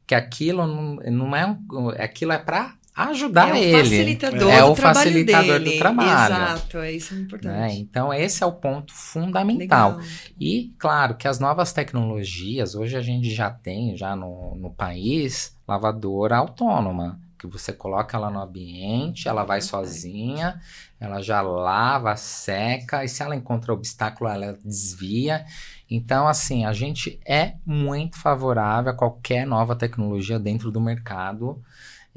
que 0.06 0.16
aquilo 0.16 0.66
não, 0.66 0.96
não 0.96 1.36
é 1.36 1.46
um, 1.46 1.90
aquilo 1.90 2.32
é 2.32 2.38
para 2.38 2.76
ajudar 2.98 3.56
é 3.56 3.62
ele. 3.62 3.84
Facilitador 3.84 4.52
é 4.52 4.64
o 4.64 4.76
facilitador 4.76 5.60
dele. 5.60 5.72
do 5.72 5.78
trabalho. 5.78 6.34
Exato, 6.34 6.78
é 6.80 6.92
isso 6.92 7.14
é 7.14 7.18
importante. 7.18 7.54
Né? 7.54 7.76
Então, 7.76 8.14
esse 8.14 8.44
é 8.44 8.46
o 8.46 8.52
ponto 8.52 8.94
fundamental. 8.94 9.98
Legal. 9.98 10.08
E, 10.40 10.74
claro, 10.80 11.16
que 11.16 11.28
as 11.28 11.40
novas 11.40 11.72
tecnologias, 11.72 12.74
hoje 12.74 12.98
a 12.98 13.02
gente 13.02 13.30
já 13.30 13.52
tem, 13.52 13.96
já 13.96 14.16
no, 14.16 14.56
no 14.56 14.72
país, 14.72 15.56
lavadora 15.68 16.38
autônoma. 16.38 17.20
Que 17.38 17.46
você 17.46 17.72
coloca 17.72 18.18
ela 18.18 18.32
no 18.32 18.42
ambiente, 18.42 19.28
ela 19.28 19.44
vai 19.44 19.62
sozinha, 19.62 20.60
ela 21.00 21.22
já 21.22 21.40
lava, 21.40 22.16
seca, 22.16 23.06
e 23.06 23.08
se 23.08 23.22
ela 23.22 23.36
encontra 23.36 23.72
obstáculo, 23.72 24.28
ela 24.28 24.58
desvia. 24.66 25.46
Então, 25.88 26.28
assim, 26.28 26.66
a 26.66 26.74
gente 26.74 27.20
é 27.28 27.54
muito 27.64 28.18
favorável 28.18 28.92
a 28.92 28.96
qualquer 28.96 29.46
nova 29.46 29.76
tecnologia 29.76 30.40
dentro 30.40 30.72
do 30.72 30.82
mercado. 30.82 31.62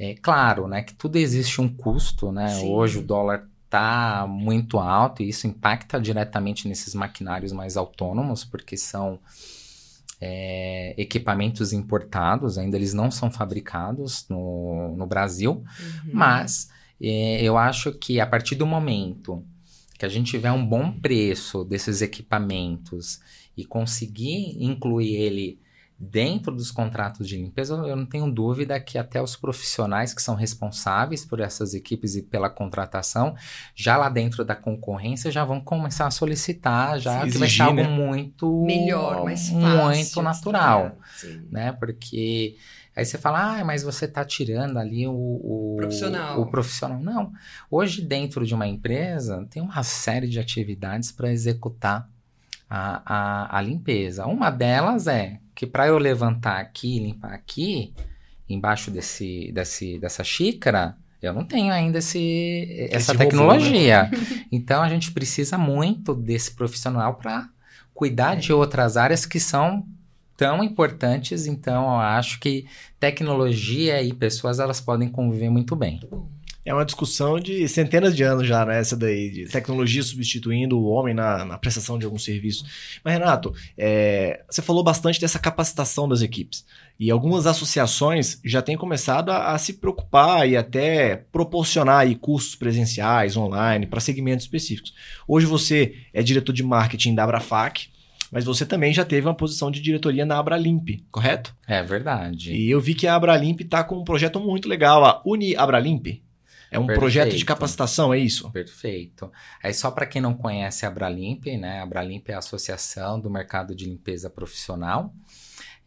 É 0.02 0.14
claro, 0.14 0.66
né, 0.66 0.82
que 0.82 0.94
tudo 0.94 1.16
existe 1.16 1.60
um 1.60 1.68
custo, 1.68 2.32
né? 2.32 2.48
Sim. 2.48 2.70
Hoje 2.70 3.00
o 3.00 3.02
dólar 3.02 3.46
está 3.66 4.26
muito 4.26 4.78
alto 4.78 5.22
e 5.22 5.28
isso 5.28 5.46
impacta 5.46 6.00
diretamente 6.00 6.66
nesses 6.66 6.94
maquinários 6.94 7.52
mais 7.52 7.76
autônomos, 7.76 8.42
porque 8.42 8.78
são 8.78 9.20
é, 10.18 10.94
equipamentos 10.96 11.74
importados, 11.74 12.56
ainda 12.56 12.78
eles 12.78 12.94
não 12.94 13.10
são 13.10 13.30
fabricados 13.30 14.26
no, 14.26 14.96
no 14.96 15.06
Brasil, 15.06 15.52
uhum. 15.52 16.10
mas 16.14 16.70
é, 16.98 17.42
eu 17.42 17.58
acho 17.58 17.92
que 17.92 18.18
a 18.20 18.26
partir 18.26 18.54
do 18.54 18.66
momento 18.66 19.44
que 19.98 20.06
a 20.06 20.08
gente 20.08 20.30
tiver 20.30 20.50
um 20.50 20.64
bom 20.64 20.90
preço 20.90 21.62
desses 21.62 22.00
equipamentos 22.00 23.20
e 23.54 23.66
conseguir 23.66 24.56
incluir 24.64 25.14
ele 25.16 25.60
dentro 26.02 26.56
dos 26.56 26.70
contratos 26.70 27.28
de 27.28 27.36
limpeza, 27.36 27.74
eu 27.74 27.94
não 27.94 28.06
tenho 28.06 28.32
dúvida 28.32 28.80
que 28.80 28.96
até 28.96 29.20
os 29.20 29.36
profissionais 29.36 30.14
que 30.14 30.22
são 30.22 30.34
responsáveis 30.34 31.26
por 31.26 31.40
essas 31.40 31.74
equipes 31.74 32.16
e 32.16 32.22
pela 32.22 32.48
contratação, 32.48 33.36
já 33.74 33.98
lá 33.98 34.08
dentro 34.08 34.42
da 34.42 34.56
concorrência, 34.56 35.30
já 35.30 35.44
vão 35.44 35.60
começar 35.60 36.06
a 36.06 36.10
solicitar, 36.10 36.98
já 36.98 37.26
Se 37.26 37.32
que 37.32 37.38
vai 37.38 37.48
ser 37.50 37.62
exigir, 37.62 37.62
algo 37.66 37.82
né? 37.82 37.88
muito 37.88 38.64
Melhor, 38.64 39.24
mais 39.24 39.50
fácil. 39.50 39.60
muito 39.60 40.22
natural, 40.22 40.96
Sim. 41.18 41.46
né? 41.50 41.72
Porque 41.72 42.56
aí 42.96 43.04
você 43.04 43.18
fala, 43.18 43.58
ah, 43.60 43.64
mas 43.64 43.82
você 43.82 44.06
está 44.06 44.24
tirando 44.24 44.78
ali 44.78 45.06
o, 45.06 45.12
o 45.12 45.76
Profissional. 45.76 46.40
O 46.40 46.46
profissional. 46.50 46.98
Não. 46.98 47.30
Hoje, 47.70 48.00
dentro 48.00 48.46
de 48.46 48.54
uma 48.54 48.66
empresa, 48.66 49.46
tem 49.50 49.62
uma 49.62 49.82
série 49.82 50.28
de 50.28 50.40
atividades 50.40 51.12
para 51.12 51.30
executar 51.30 52.08
a, 52.70 53.02
a, 53.04 53.58
a 53.58 53.60
limpeza. 53.60 54.24
Uma 54.26 54.48
delas 54.48 55.06
é 55.06 55.40
que 55.60 55.66
para 55.66 55.86
eu 55.86 55.98
levantar 55.98 56.58
aqui 56.58 56.96
e 56.96 57.00
limpar 57.00 57.34
aqui, 57.34 57.92
embaixo 58.48 58.90
desse, 58.90 59.52
desse, 59.52 59.98
dessa 59.98 60.24
xícara, 60.24 60.96
eu 61.20 61.34
não 61.34 61.44
tenho 61.44 61.70
ainda 61.70 61.98
esse, 61.98 62.88
essa 62.90 63.12
robô, 63.12 63.24
tecnologia. 63.24 64.10
Então, 64.50 64.82
a 64.82 64.88
gente 64.88 65.12
precisa 65.12 65.58
muito 65.58 66.14
desse 66.14 66.52
profissional 66.54 67.16
para 67.16 67.46
cuidar 67.92 68.36
de 68.36 68.54
outras 68.54 68.96
áreas 68.96 69.26
que 69.26 69.38
são 69.38 69.86
tão 70.34 70.64
importantes. 70.64 71.44
Então, 71.44 71.84
eu 71.84 72.00
acho 72.00 72.40
que 72.40 72.64
tecnologia 72.98 74.02
e 74.02 74.14
pessoas 74.14 74.60
elas 74.60 74.80
podem 74.80 75.10
conviver 75.10 75.50
muito 75.50 75.76
bem. 75.76 76.00
É 76.70 76.72
uma 76.72 76.84
discussão 76.84 77.40
de 77.40 77.66
centenas 77.66 78.14
de 78.14 78.22
anos 78.22 78.46
já, 78.46 78.64
né? 78.64 78.78
Essa 78.78 78.96
daí, 78.96 79.28
de 79.28 79.46
tecnologia 79.46 80.04
substituindo 80.04 80.78
o 80.78 80.84
homem 80.84 81.12
na, 81.12 81.44
na 81.44 81.58
prestação 81.58 81.98
de 81.98 82.04
algum 82.04 82.16
serviço. 82.16 82.64
Mas, 83.02 83.14
Renato, 83.14 83.52
é, 83.76 84.44
você 84.48 84.62
falou 84.62 84.84
bastante 84.84 85.20
dessa 85.20 85.40
capacitação 85.40 86.08
das 86.08 86.22
equipes. 86.22 86.64
E 86.96 87.10
algumas 87.10 87.44
associações 87.44 88.40
já 88.44 88.62
têm 88.62 88.76
começado 88.76 89.30
a, 89.30 89.50
a 89.52 89.58
se 89.58 89.72
preocupar 89.80 90.48
e 90.48 90.56
até 90.56 91.16
proporcionar 91.32 92.02
aí 92.02 92.14
cursos 92.14 92.54
presenciais, 92.54 93.36
online, 93.36 93.88
para 93.88 93.98
segmentos 93.98 94.44
específicos. 94.44 94.94
Hoje 95.26 95.46
você 95.46 95.96
é 96.14 96.22
diretor 96.22 96.52
de 96.52 96.62
marketing 96.62 97.16
da 97.16 97.24
Abrafac, 97.24 97.88
mas 98.30 98.44
você 98.44 98.64
também 98.64 98.92
já 98.92 99.04
teve 99.04 99.26
uma 99.26 99.34
posição 99.34 99.72
de 99.72 99.80
diretoria 99.80 100.24
na 100.24 100.38
Abralimp, 100.38 101.00
correto? 101.10 101.52
É 101.66 101.82
verdade. 101.82 102.52
E 102.52 102.70
eu 102.70 102.80
vi 102.80 102.94
que 102.94 103.08
a 103.08 103.16
Abralimp 103.16 103.60
está 103.60 103.82
com 103.82 103.96
um 103.96 104.04
projeto 104.04 104.38
muito 104.38 104.68
legal, 104.68 105.04
a 105.04 105.20
Uni 105.26 105.56
Abralimp. 105.56 106.20
É 106.70 106.78
um 106.78 106.86
Perfeito. 106.86 107.00
projeto 107.00 107.36
de 107.36 107.44
capacitação, 107.44 108.14
é 108.14 108.18
isso? 108.18 108.50
Perfeito. 108.50 109.30
Aí 109.62 109.74
só 109.74 109.90
para 109.90 110.06
quem 110.06 110.22
não 110.22 110.34
conhece 110.34 110.86
a 110.86 110.88
Abralimp, 110.88 111.46
né? 111.46 111.80
A 111.80 111.82
Abralimp 111.82 112.28
é 112.28 112.34
a 112.34 112.38
Associação 112.38 113.18
do 113.18 113.28
Mercado 113.28 113.74
de 113.74 113.86
Limpeza 113.86 114.30
Profissional. 114.30 115.12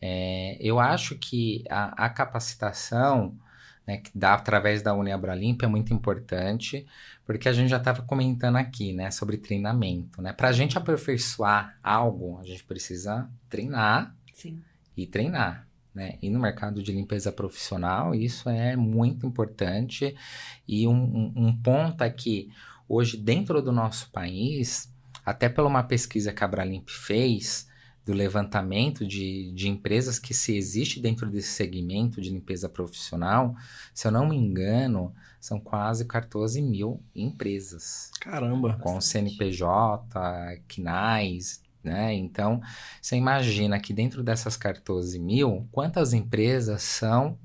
É, 0.02 0.58
eu 0.60 0.80
acho 0.80 1.16
que 1.18 1.64
a, 1.70 2.06
a 2.06 2.10
capacitação 2.10 3.38
né, 3.88 3.98
que 3.98 4.12
dá 4.14 4.34
através 4.34 4.82
da 4.82 4.94
Uniabralimp 4.94 5.62
é 5.64 5.68
muito 5.68 5.94
importante, 5.94 6.86
porque 7.26 7.48
a 7.48 7.54
gente 7.54 7.70
já 7.70 7.78
estava 7.78 8.02
comentando 8.02 8.58
aqui, 8.58 8.94
né, 8.94 9.12
sobre 9.12 9.38
treinamento, 9.38 10.22
né? 10.22 10.34
Para 10.34 10.50
a 10.50 10.52
gente 10.52 10.78
aperfeiçoar 10.78 11.78
algo, 11.84 12.40
a 12.40 12.44
gente 12.44 12.64
precisa 12.64 13.30
treinar 13.50 14.16
Sim. 14.34 14.62
e 14.96 15.06
treinar. 15.06 15.68
Né? 15.94 16.18
E 16.22 16.30
no 16.30 16.40
mercado 16.40 16.82
de 16.82 16.92
limpeza 16.92 17.32
profissional, 17.32 18.16
isso 18.16 18.50
é 18.50 18.76
muito 18.76 19.28
importante. 19.28 20.16
E 20.68 20.88
um, 20.88 20.94
um, 20.94 21.34
um 21.48 21.58
ponto 21.58 22.04
é 22.04 22.10
que 22.10 22.50
hoje, 22.88 23.18
dentro 23.18 23.62
do 23.62 23.72
nosso 23.72 24.10
país, 24.12 24.92
até 25.26 25.48
por 25.48 25.66
uma 25.66 25.84
pesquisa 25.84 26.34
que 26.34 26.44
a 26.44 26.48
Abralimp 26.48 26.90
fez, 26.90 27.68
do 28.06 28.14
levantamento 28.14 29.08
de, 29.08 29.52
de 29.54 29.70
empresas 29.70 30.20
que 30.20 30.34
se 30.34 30.56
existe 30.56 31.00
dentro 31.00 31.30
desse 31.30 31.50
segmento 31.50 32.20
de 32.20 32.30
limpeza 32.30 32.68
profissional, 32.68 33.56
se 33.94 34.06
eu 34.06 34.12
não 34.12 34.28
me 34.28 34.36
engano, 34.36 35.14
são 35.40 35.60
quase 35.60 36.06
14 36.06 36.62
mil 36.62 37.02
empresas. 37.16 38.12
Caramba. 38.20 38.78
Com 38.82 39.00
CNPJ, 39.00 40.06
CNAs, 40.68 41.63
né? 41.84 42.14
Então, 42.14 42.62
você 43.02 43.16
imagina 43.16 43.80
que 43.80 43.94
dentro 43.94 44.24
dessas 44.24 44.56
14 44.56 45.20
mil, 45.20 45.68
quantas 45.72 46.14
empresas 46.14 46.82
são 46.82 47.38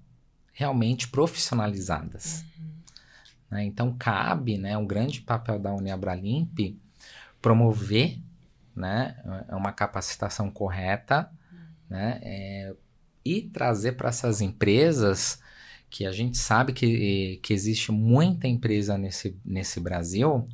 realmente 0.53 1.09
profissionalizadas? 1.09 2.45
Né? 3.51 3.65
Então, 3.65 3.97
cabe 3.99 4.57
né, 4.57 4.77
um 4.77 4.87
grande 4.87 5.21
papel 5.21 5.59
da 5.59 5.75
Uniabralimp 5.75 6.77
promover 7.43 8.19
né, 8.75 9.17
uma 9.51 9.73
capacitação 9.73 10.51
correta 10.51 11.31
né, 11.91 12.21
é, 12.23 12.75
e 13.25 13.43
trazer 13.43 13.93
para 13.93 14.09
essas 14.09 14.41
empresas 14.41 15.41
que 15.91 16.07
a 16.07 16.13
gente 16.13 16.37
sabe 16.37 16.73
que, 16.73 17.41
que 17.43 17.53
existe 17.53 17.91
muita 17.91 18.47
empresa 18.47 18.99
nesse, 18.99 19.39
nesse 19.45 19.81
Brasil, 19.81 20.47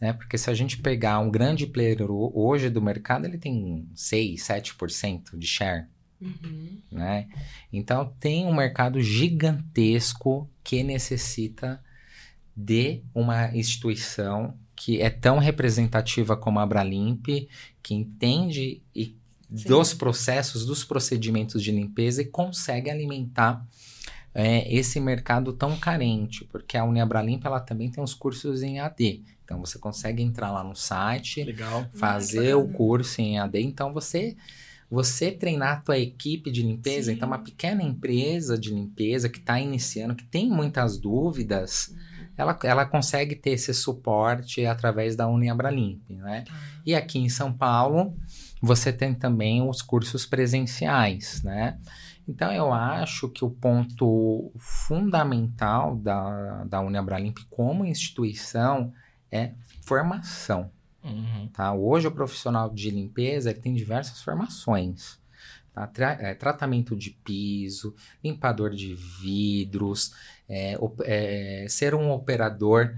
né? 0.00 0.12
Porque 0.12 0.38
se 0.38 0.50
a 0.50 0.54
gente 0.54 0.78
pegar 0.78 1.18
um 1.18 1.30
grande 1.30 1.66
player 1.66 1.98
hoje 2.10 2.70
do 2.70 2.82
mercado, 2.82 3.26
ele 3.26 3.38
tem 3.38 3.88
6, 3.94 4.40
7% 4.40 5.38
de 5.38 5.46
share. 5.46 5.86
Uhum. 6.20 6.78
Né? 6.90 7.28
Então 7.72 8.14
tem 8.20 8.46
um 8.46 8.54
mercado 8.54 9.00
gigantesco 9.00 10.48
que 10.62 10.82
necessita 10.82 11.82
de 12.54 13.02
uma 13.14 13.56
instituição 13.56 14.54
que 14.76 15.00
é 15.00 15.10
tão 15.10 15.38
representativa 15.38 16.36
como 16.36 16.58
a 16.58 16.62
Abralimp, 16.62 17.26
que 17.82 17.94
entende 17.94 18.82
e 18.94 19.16
dos 19.50 19.92
processos, 19.92 20.64
dos 20.64 20.84
procedimentos 20.84 21.62
de 21.62 21.72
limpeza 21.72 22.22
e 22.22 22.26
consegue 22.26 22.88
alimentar 22.88 23.66
é, 24.32 24.72
esse 24.72 25.00
mercado 25.00 25.52
tão 25.52 25.76
carente, 25.76 26.44
porque 26.44 26.76
a 26.76 26.84
Uniabralimp 26.84 27.44
ela 27.44 27.58
também 27.58 27.90
tem 27.90 28.02
os 28.02 28.14
cursos 28.14 28.62
em 28.62 28.78
AD. 28.78 29.24
Então 29.50 29.58
você 29.58 29.80
consegue 29.80 30.22
entrar 30.22 30.52
lá 30.52 30.62
no 30.62 30.76
site, 30.76 31.42
Legal. 31.42 31.84
fazer 31.92 32.54
o 32.54 32.68
curso 32.68 33.20
em 33.20 33.40
AD. 33.40 33.60
Então 33.60 33.92
você 33.92 34.36
você 34.88 35.30
treinar 35.30 35.78
a 35.78 35.80
tua 35.80 35.98
equipe 35.98 36.50
de 36.50 36.62
limpeza, 36.62 37.10
Sim. 37.10 37.16
então 37.16 37.28
uma 37.28 37.38
pequena 37.38 37.82
empresa 37.82 38.58
de 38.58 38.70
limpeza 38.70 39.28
que 39.28 39.38
está 39.38 39.60
iniciando, 39.60 40.16
que 40.16 40.24
tem 40.24 40.50
muitas 40.50 40.98
dúvidas, 40.98 41.94
ela, 42.36 42.58
ela 42.64 42.84
consegue 42.84 43.36
ter 43.36 43.50
esse 43.50 43.72
suporte 43.72 44.66
através 44.66 45.14
da 45.14 45.28
Uniabralimp, 45.28 46.10
né? 46.10 46.42
Tá. 46.44 46.52
E 46.84 46.94
aqui 46.94 47.20
em 47.20 47.28
São 47.28 47.52
Paulo, 47.52 48.16
você 48.60 48.92
tem 48.92 49.14
também 49.14 49.62
os 49.62 49.80
cursos 49.80 50.26
presenciais, 50.26 51.40
né? 51.44 51.78
Então, 52.26 52.52
eu 52.52 52.72
acho 52.72 53.28
que 53.28 53.44
o 53.44 53.50
ponto 53.50 54.52
fundamental 54.56 55.96
da, 55.96 56.64
da 56.64 56.80
Uniabralimp 56.80 57.38
como 57.48 57.84
instituição 57.84 58.92
é 59.30 59.52
formação, 59.82 60.70
Uhum. 61.02 61.48
tá? 61.52 61.72
Hoje, 61.72 62.06
o 62.06 62.12
profissional 62.12 62.68
de 62.68 62.90
limpeza 62.90 63.50
ele 63.50 63.60
tem 63.60 63.72
diversas 63.74 64.20
formações. 64.22 65.18
Tá? 65.72 65.86
Tra- 65.86 66.18
é, 66.20 66.34
tratamento 66.34 66.96
de 66.96 67.10
piso, 67.10 67.94
limpador 68.22 68.70
de 68.74 68.94
vidros, 68.94 70.12
é, 70.48 70.76
é, 71.04 71.66
ser 71.68 71.94
um 71.94 72.10
operador 72.10 72.92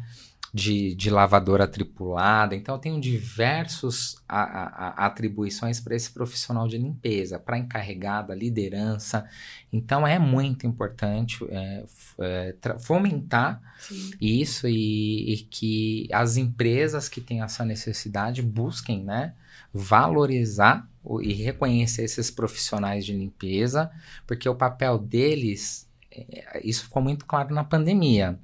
de, 0.53 0.95
de 0.95 1.09
lavadora 1.09 1.67
tripulada. 1.67 2.55
Então, 2.55 2.75
eu 2.75 2.79
tenho 2.79 3.01
diversas 3.01 4.17
atribuições 4.29 5.81
para 5.81 5.97
esse 5.97 6.11
profissional 6.11 6.69
de 6.69 6.77
limpeza, 6.77 7.39
para 7.39 7.57
encarregada, 7.57 8.35
liderança. 8.35 9.27
Então, 9.73 10.07
é 10.07 10.19
muito 10.19 10.67
importante 10.67 11.43
é, 11.49 11.85
é, 12.21 12.55
fomentar 12.81 13.63
Sim. 13.79 14.11
isso 14.21 14.69
e, 14.69 15.33
e 15.33 15.37
que 15.39 16.07
as 16.13 16.37
empresas 16.37 17.09
que 17.09 17.23
têm 17.23 17.41
essa 17.41 17.65
necessidade 17.65 18.43
busquem, 18.43 19.03
né, 19.03 19.33
valorizar 19.73 20.87
e 21.23 21.33
reconhecer 21.33 22.03
esses 22.05 22.31
profissionais 22.31 23.07
de 23.07 23.15
limpeza, 23.15 23.91
porque 24.27 24.47
o 24.47 24.55
papel 24.55 24.99
deles, 24.99 25.89
é, 26.11 26.61
isso 26.63 26.85
ficou 26.85 27.03
muito 27.03 27.25
claro 27.25 27.55
na 27.55 27.65
pandemia, 27.65 28.39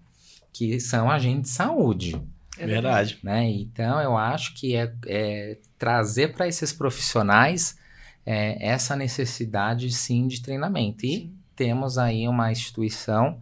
que 0.59 0.81
são 0.81 1.09
agentes 1.09 1.53
de 1.53 1.57
saúde, 1.57 2.21
É 2.59 2.66
Verdade. 2.66 3.21
né? 3.23 3.49
Então 3.49 4.01
eu 4.01 4.16
acho 4.16 4.55
que 4.55 4.75
é, 4.75 4.92
é 5.07 5.59
trazer 5.79 6.33
para 6.33 6.49
esses 6.49 6.73
profissionais 6.73 7.79
é, 8.27 8.66
essa 8.66 8.97
necessidade 8.97 9.88
sim 9.92 10.27
de 10.27 10.42
treinamento 10.42 11.07
e 11.07 11.11
Sim. 11.11 11.35
temos 11.55 11.97
aí 11.97 12.27
uma 12.27 12.51
instituição 12.51 13.40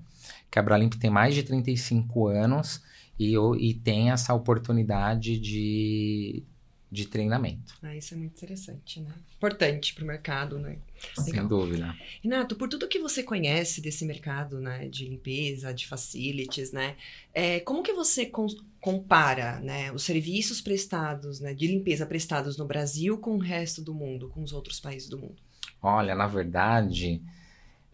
que 0.51 0.59
a 0.59 0.63
Abralimp 0.63 0.93
tem 0.95 1.09
mais 1.09 1.35
de 1.35 1.43
35 1.43 2.27
anos 2.29 2.83
e, 3.19 3.35
e 3.59 3.73
tem 3.73 4.11
essa 4.11 4.35
oportunidade 4.35 5.39
de, 5.41 6.45
de 6.91 7.07
treinamento. 7.07 7.75
Ah, 7.83 7.97
isso 7.97 8.15
é 8.15 8.17
muito 8.17 8.33
interessante, 8.37 9.01
né? 9.01 9.11
Importante 9.37 9.93
para 9.93 10.05
o 10.05 10.07
mercado, 10.07 10.59
né? 10.59 10.77
Sem 11.15 11.33
Legal. 11.33 11.49
dúvida. 11.49 11.95
Renato, 12.23 12.55
por 12.57 12.69
tudo 12.69 12.89
que 12.89 12.99
você 12.99 13.23
conhece 13.23 13.81
desse 13.81 14.05
mercado, 14.05 14.61
né, 14.61 14.89
de 14.89 15.05
limpeza, 15.09 15.75
de 15.75 15.87
facilities, 15.87 16.73
né, 16.73 16.95
é, 17.35 17.61
como 17.61 17.83
que 17.83 17.93
você 17.93 18.25
com- 18.27 18.47
compara, 18.81 19.59
né, 19.61 19.91
os 19.93 20.05
serviços 20.05 20.61
prestados, 20.61 21.41
né, 21.41 21.53
de 21.53 21.67
limpeza 21.67 22.07
prestados 22.07 22.57
no 22.57 22.65
Brasil 22.65 23.19
com 23.19 23.33
o 23.37 23.39
resto 23.39 23.83
do 23.83 23.93
mundo, 23.93 24.29
com 24.29 24.43
os 24.43 24.53
outros 24.53 24.79
países 24.81 25.09
do 25.09 25.19
mundo? 25.19 25.37
Olha, 25.83 26.15
na 26.15 26.27
verdade, 26.27 27.21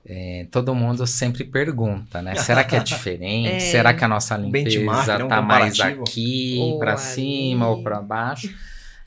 é, 0.05 0.47
todo 0.51 0.75
mundo 0.75 1.07
sempre 1.07 1.45
pergunta, 1.45 2.21
né? 2.21 2.35
Será 2.37 2.63
que 2.63 2.77
é 2.77 2.81
diferente? 2.85 3.49
É. 3.49 3.59
Será 3.59 3.95
que 3.95 4.05
a 4.05 4.09
nossa 4.09 4.37
limpeza 4.37 4.65
Benchmark, 4.79 5.09
né? 5.09 5.25
Um 5.25 5.29
tá 5.29 5.43
mais 5.43 5.81
aqui, 5.81 6.77
para 6.79 6.97
cima 6.97 7.69
ou 7.69 7.83
para 7.83 8.01
baixo? 8.01 8.55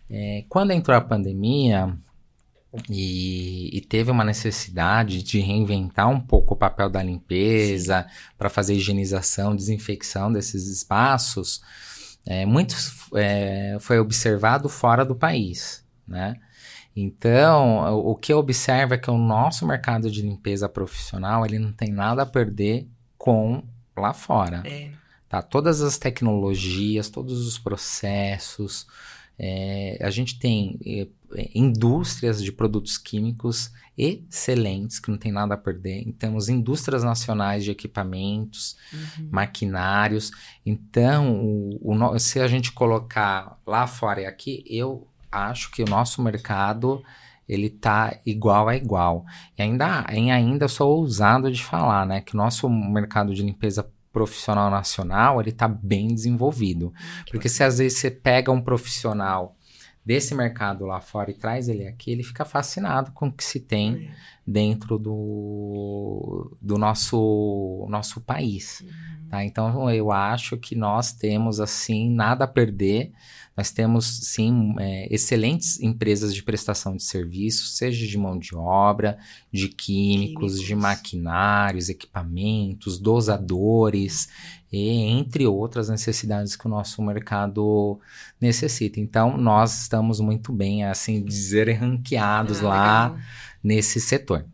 É, 0.09 0.45
quando 0.47 0.71
entrou 0.71 0.95
a 0.95 1.01
pandemia 1.01 1.97
e, 2.89 3.69
e 3.75 3.81
teve 3.81 4.11
uma 4.11 4.23
necessidade 4.23 5.23
de 5.23 5.39
reinventar 5.39 6.09
um 6.09 6.19
pouco 6.19 6.53
o 6.53 6.57
papel 6.57 6.89
da 6.89 7.01
limpeza 7.01 8.05
para 8.37 8.49
fazer 8.49 8.75
higienização, 8.75 9.55
desinfecção 9.55 10.31
desses 10.31 10.67
espaços, 10.67 11.61
é, 12.25 12.45
muitos 12.45 12.93
é, 13.15 13.77
foi 13.79 13.99
observado 13.99 14.67
fora 14.67 15.05
do 15.05 15.15
país, 15.15 15.85
né? 16.07 16.35
Então, 16.95 17.93
o 17.93 18.11
o 18.11 18.15
que 18.15 18.31
eu 18.31 18.37
observo 18.37 18.93
é 18.93 18.97
que 18.97 19.11
o 19.11 19.17
nosso 19.17 19.67
mercado 19.67 20.09
de 20.09 20.21
limpeza 20.21 20.69
profissional, 20.69 21.45
ele 21.45 21.59
não 21.59 21.73
tem 21.73 21.91
nada 21.91 22.21
a 22.23 22.25
perder 22.25 22.87
com 23.17 23.63
lá 23.97 24.13
fora, 24.13 24.61
É. 24.65 24.91
tá? 25.27 25.41
Todas 25.41 25.81
as 25.81 25.97
tecnologias, 25.97 27.09
todos 27.09 27.45
os 27.45 27.57
processos, 27.57 28.87
é, 29.37 29.97
a 30.01 30.09
gente 30.09 30.39
tem 30.39 30.79
é, 30.85 31.07
é, 31.37 31.49
indústrias 31.53 32.41
de 32.43 32.51
produtos 32.51 32.97
químicos 32.97 33.71
excelentes, 33.97 34.99
que 34.99 35.09
não 35.09 35.17
tem 35.17 35.31
nada 35.31 35.53
a 35.53 35.57
perder. 35.57 36.13
Temos 36.19 36.49
indústrias 36.49 37.03
nacionais 37.03 37.63
de 37.63 37.71
equipamentos, 37.71 38.75
Uhum. 38.93 39.29
maquinários. 39.31 40.31
Então, 40.65 41.33
o, 41.41 41.79
o 41.81 42.19
se 42.19 42.39
a 42.39 42.47
gente 42.47 42.71
colocar 42.71 43.59
lá 43.65 43.87
fora 43.87 44.21
e 44.21 44.25
aqui, 44.25 44.63
eu 44.67 45.07
acho 45.31 45.71
que 45.71 45.83
o 45.83 45.89
nosso 45.89 46.21
mercado 46.21 47.01
ele 47.47 47.69
tá 47.69 48.19
igual 48.25 48.67
a 48.67 48.75
igual. 48.75 49.25
E 49.57 49.61
ainda, 49.61 50.05
em 50.09 50.31
ainda 50.31 50.67
sou 50.67 50.97
ousado 50.97 51.51
de 51.51 51.63
falar, 51.63 52.05
né, 52.05 52.21
que 52.21 52.33
o 52.33 52.37
nosso 52.37 52.67
mercado 52.69 53.33
de 53.33 53.43
limpeza 53.43 53.87
profissional 54.15 54.71
nacional, 54.71 55.41
ele 55.41 55.51
tá 55.51 55.67
bem 55.67 56.08
desenvolvido. 56.08 56.93
Porque 57.30 57.49
se 57.49 57.65
às 57.65 57.80
vezes 57.80 57.99
você 57.99 58.10
pega 58.10 58.49
um 58.49 58.62
profissional 58.62 59.58
desse 60.06 60.34
mercado 60.34 60.86
lá 60.86 61.01
fora 61.01 61.32
e 61.32 61.34
traz 61.34 61.67
ele 61.67 61.86
aqui, 61.86 62.12
ele 62.12 62.23
fica 62.23 62.45
fascinado 62.45 63.12
com 63.12 63.28
o 63.28 63.32
que 63.32 63.43
se 63.43 63.60
tem 63.60 64.10
dentro 64.47 64.97
do, 64.97 66.56
do 66.62 66.78
nosso, 66.78 67.86
nosso 67.89 68.21
país. 68.21 68.86
Tá? 69.30 69.43
Então 69.43 69.91
eu 69.91 70.13
acho 70.13 70.56
que 70.56 70.75
nós 70.75 71.12
temos 71.12 71.60
assim 71.60 72.10
nada 72.10 72.45
a 72.45 72.47
perder. 72.47 73.12
Nós 73.57 73.71
temos 73.71 74.05
sim 74.05 74.75
é, 74.79 75.07
excelentes 75.13 75.79
empresas 75.79 76.35
de 76.35 76.43
prestação 76.43 76.95
de 76.95 77.03
serviços, 77.03 77.77
seja 77.77 78.05
de 78.05 78.17
mão 78.17 78.37
de 78.37 78.53
obra, 78.55 79.17
de 79.51 79.69
químicos, 79.69 80.59
de 80.59 80.67
Químicos. 80.67 80.81
maquinários, 80.83 81.87
equipamentos, 81.89 82.99
dosadores, 82.99 84.27
e 84.71 84.89
entre 84.89 85.47
outras 85.47 85.87
necessidades 85.87 86.55
que 86.55 86.65
o 86.65 86.69
nosso 86.69 87.01
mercado 87.01 87.97
necessita. 88.41 88.99
Então 88.99 89.37
nós 89.37 89.81
estamos 89.83 90.19
muito 90.19 90.51
bem, 90.51 90.83
assim 90.83 91.23
dizer, 91.23 91.71
ranqueados 91.71 92.59
Ah, 92.61 92.67
lá 92.67 93.03
legal. 93.09 93.19
nesse 93.63 94.01
setor. 94.01 94.45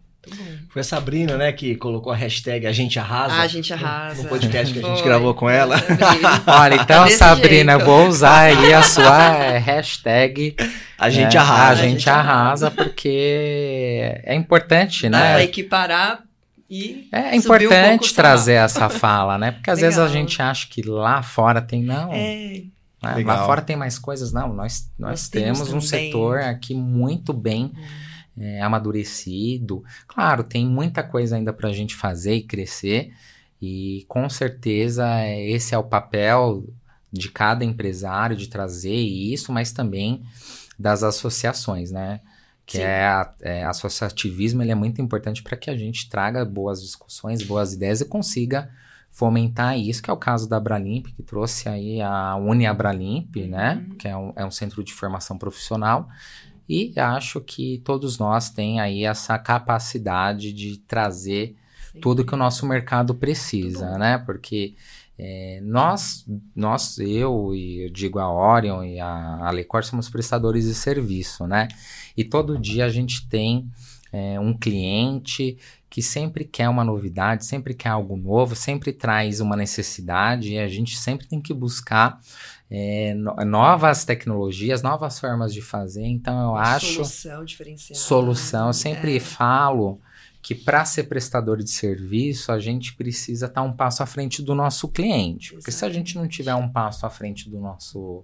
Foi 0.70 0.82
a 0.82 0.84
Sabrina, 0.84 1.36
né, 1.36 1.52
que 1.52 1.76
colocou 1.76 2.14
a 2.14 2.16
hashtag 2.16 2.68
A 2.68 2.72
Gente 2.72 3.00
Arrasa. 3.00 3.34
Ah, 3.34 3.42
a 3.42 3.48
gente 3.48 3.74
arrasa. 3.74 4.24
No 4.24 4.30
podcast 4.30 4.72
que 4.72 4.80
a 4.80 4.84
gente 4.84 5.00
Foi. 5.00 5.08
gravou 5.08 5.34
com 5.34 5.50
ela. 5.50 5.76
Olha, 6.46 6.76
então, 6.76 7.06
Desse 7.06 7.18
Sabrina, 7.18 7.74
jeito. 7.74 7.82
eu 7.82 7.86
vou 7.86 8.08
usar 8.08 8.42
aí 8.42 8.74
a 8.74 8.84
sua 8.84 9.36
é, 9.36 9.58
hashtag. 9.58 10.56
A 10.98 11.10
gente 11.10 11.34
né? 11.34 11.40
arrasa. 11.40 11.72
A 11.72 11.88
gente 11.88 12.10
arrasa, 12.10 12.70
porque 12.70 14.22
é 14.24 14.36
importante, 14.36 15.10
né? 15.10 15.44
equiparar 15.44 16.24
e 16.70 17.10
É 17.12 17.32
subir 17.32 17.38
um 17.40 17.42
pouco 17.42 17.64
importante 17.64 18.12
o 18.12 18.16
trazer 18.16 18.54
essa 18.54 18.90
fala, 18.90 19.38
né? 19.38 19.52
Porque 19.52 19.72
às 19.72 19.82
vezes 19.82 19.98
a 19.98 20.04
Legal. 20.04 20.22
gente 20.22 20.42
acha 20.42 20.68
que 20.70 20.84
lá 20.84 21.24
fora 21.24 21.62
tem, 21.62 21.84
não. 21.84 22.14
É, 22.14 22.62
né? 23.04 23.16
Legal. 23.16 23.38
Lá 23.38 23.46
fora 23.46 23.62
tem 23.62 23.76
mais 23.76 23.98
coisas, 23.98 24.32
não. 24.32 24.54
Nós, 24.54 24.88
nós, 24.98 25.10
Nós 25.10 25.30
temos, 25.30 25.60
temos 25.62 25.74
um 25.74 25.80
também. 25.80 26.12
setor 26.12 26.40
aqui 26.42 26.76
muito 26.76 27.34
bem 27.34 27.74
é, 28.42 28.62
amadurecido. 28.62 29.84
Claro, 30.08 30.44
tem 30.44 30.66
muita 30.66 31.04
coisa 31.04 31.36
ainda 31.36 31.54
para 31.54 31.70
a 31.70 31.74
gente 31.74 31.96
fazer 31.96 32.36
e 32.36 32.44
crescer, 32.44 33.14
e 33.62 34.06
com 34.08 34.28
certeza 34.28 35.08
é, 35.20 35.50
esse 35.50 35.76
é 35.76 35.78
o 35.78 35.84
papel 35.84 36.66
de 37.12 37.30
cada 37.30 37.64
empresário 37.64 38.36
de 38.36 38.48
trazer 38.48 38.96
isso, 38.96 39.52
mas 39.52 39.72
também 39.72 40.24
das 40.80 41.04
associações, 41.04 41.92
né? 41.92 42.22
Que 42.66 42.78
Sim. 42.78 42.84
é, 42.84 43.30
é 43.42 43.66
associativismo, 43.66 44.62
ele 44.62 44.72
é 44.72 44.76
muito 44.76 45.02
importante 45.02 45.44
para 45.44 45.58
que 45.58 45.70
a 45.70 45.78
gente 45.78 46.10
traga 46.10 46.44
boas 46.46 46.82
discussões, 46.82 47.44
boas 47.44 47.74
ideias 47.74 48.02
e 48.02 48.06
consiga 48.06 48.72
fomentar 49.12 49.78
isso, 49.78 50.02
que 50.02 50.10
é 50.10 50.14
o 50.14 50.18
caso 50.18 50.48
da 50.48 50.56
Abralimp, 50.56 51.08
que 51.08 51.22
trouxe 51.22 51.68
aí 51.68 52.02
a 52.02 52.36
Uniabralimp, 52.38 53.36
né? 53.48 53.86
Uhum. 53.90 53.96
Que 53.98 54.08
é 54.08 54.16
um, 54.16 54.34
é 54.38 54.46
um 54.46 54.52
centro 54.52 54.82
de 54.84 54.94
formação 54.94 55.38
profissional, 55.38 56.08
e 56.68 56.94
acho 56.98 57.42
que 57.42 57.82
todos 57.84 58.18
nós 58.18 58.50
tem 58.50 58.80
aí 58.80 59.04
essa 59.04 59.38
capacidade 59.38 60.54
de 60.54 60.78
trazer 60.78 61.56
sim. 61.92 62.00
tudo 62.00 62.26
que 62.26 62.34
o 62.34 62.38
nosso 62.38 62.66
mercado 62.66 63.16
precisa, 63.16 63.98
né? 63.98 64.18
Porque 64.18 64.76
é, 65.18 65.60
nós, 65.64 66.26
nós, 66.56 66.98
eu 66.98 67.54
e 67.54 67.86
eu 67.86 67.90
digo 67.92 68.18
a 68.18 68.32
Orion 68.32 68.84
e 68.84 69.00
a 69.00 69.48
Alecor 69.48 69.84
somos 69.84 70.10
prestadores 70.10 70.66
de 70.66 70.74
serviço, 70.74 71.46
né? 71.46 71.68
E 72.18 72.24
todo 72.24 72.58
dia 72.58 72.86
a 72.86 72.90
gente 72.90 73.28
tem 73.28 73.70
é, 74.12 74.40
um 74.40 74.58
cliente 74.58 75.58
que 75.90 76.02
sempre 76.02 76.46
quer 76.46 76.70
uma 76.70 76.84
novidade, 76.84 77.46
sempre 77.46 77.74
quer 77.74 77.90
algo 77.90 78.16
novo, 78.16 78.56
sempre 78.56 78.94
traz 78.94 79.42
uma 79.42 79.56
necessidade 79.56 80.54
e 80.54 80.58
a 80.58 80.68
gente 80.68 80.98
sempre 80.98 81.28
tem 81.28 81.42
que 81.42 81.54
buscar 81.54 82.20
é, 82.74 83.14
no- 83.14 83.36
novas 83.46 84.06
tecnologias, 84.06 84.82
novas 84.82 85.20
formas 85.20 85.54
de 85.54 85.62
fazer. 85.62 86.06
Então 86.06 86.42
eu 86.52 86.56
acho 86.56 86.86
Solução 87.04 87.44
diferenciada. 87.44 88.00
solução. 88.02 88.68
Eu 88.68 88.74
sempre 88.74 89.18
É. 89.18 89.20
falo 89.20 90.00
que 90.42 90.56
para 90.56 90.86
ser 90.86 91.04
prestador 91.04 91.58
de 91.62 91.70
serviço, 91.70 92.52
a 92.52 92.60
gente 92.60 92.94
precisa 92.96 93.46
estar 93.48 93.62
um 93.62 93.74
passo 93.74 94.02
à 94.02 94.06
frente 94.06 94.42
do 94.42 94.56
nosso 94.56 94.88
cliente. 94.88 95.52
Porque 95.54 95.70
se 95.72 95.84
a 95.86 95.90
gente 95.90 96.16
não 96.16 96.28
tiver 96.28 96.56
um 96.56 96.68
passo 96.70 97.06
à 97.06 97.10
frente 97.10 97.50
do 97.50 97.60
nosso 97.60 98.24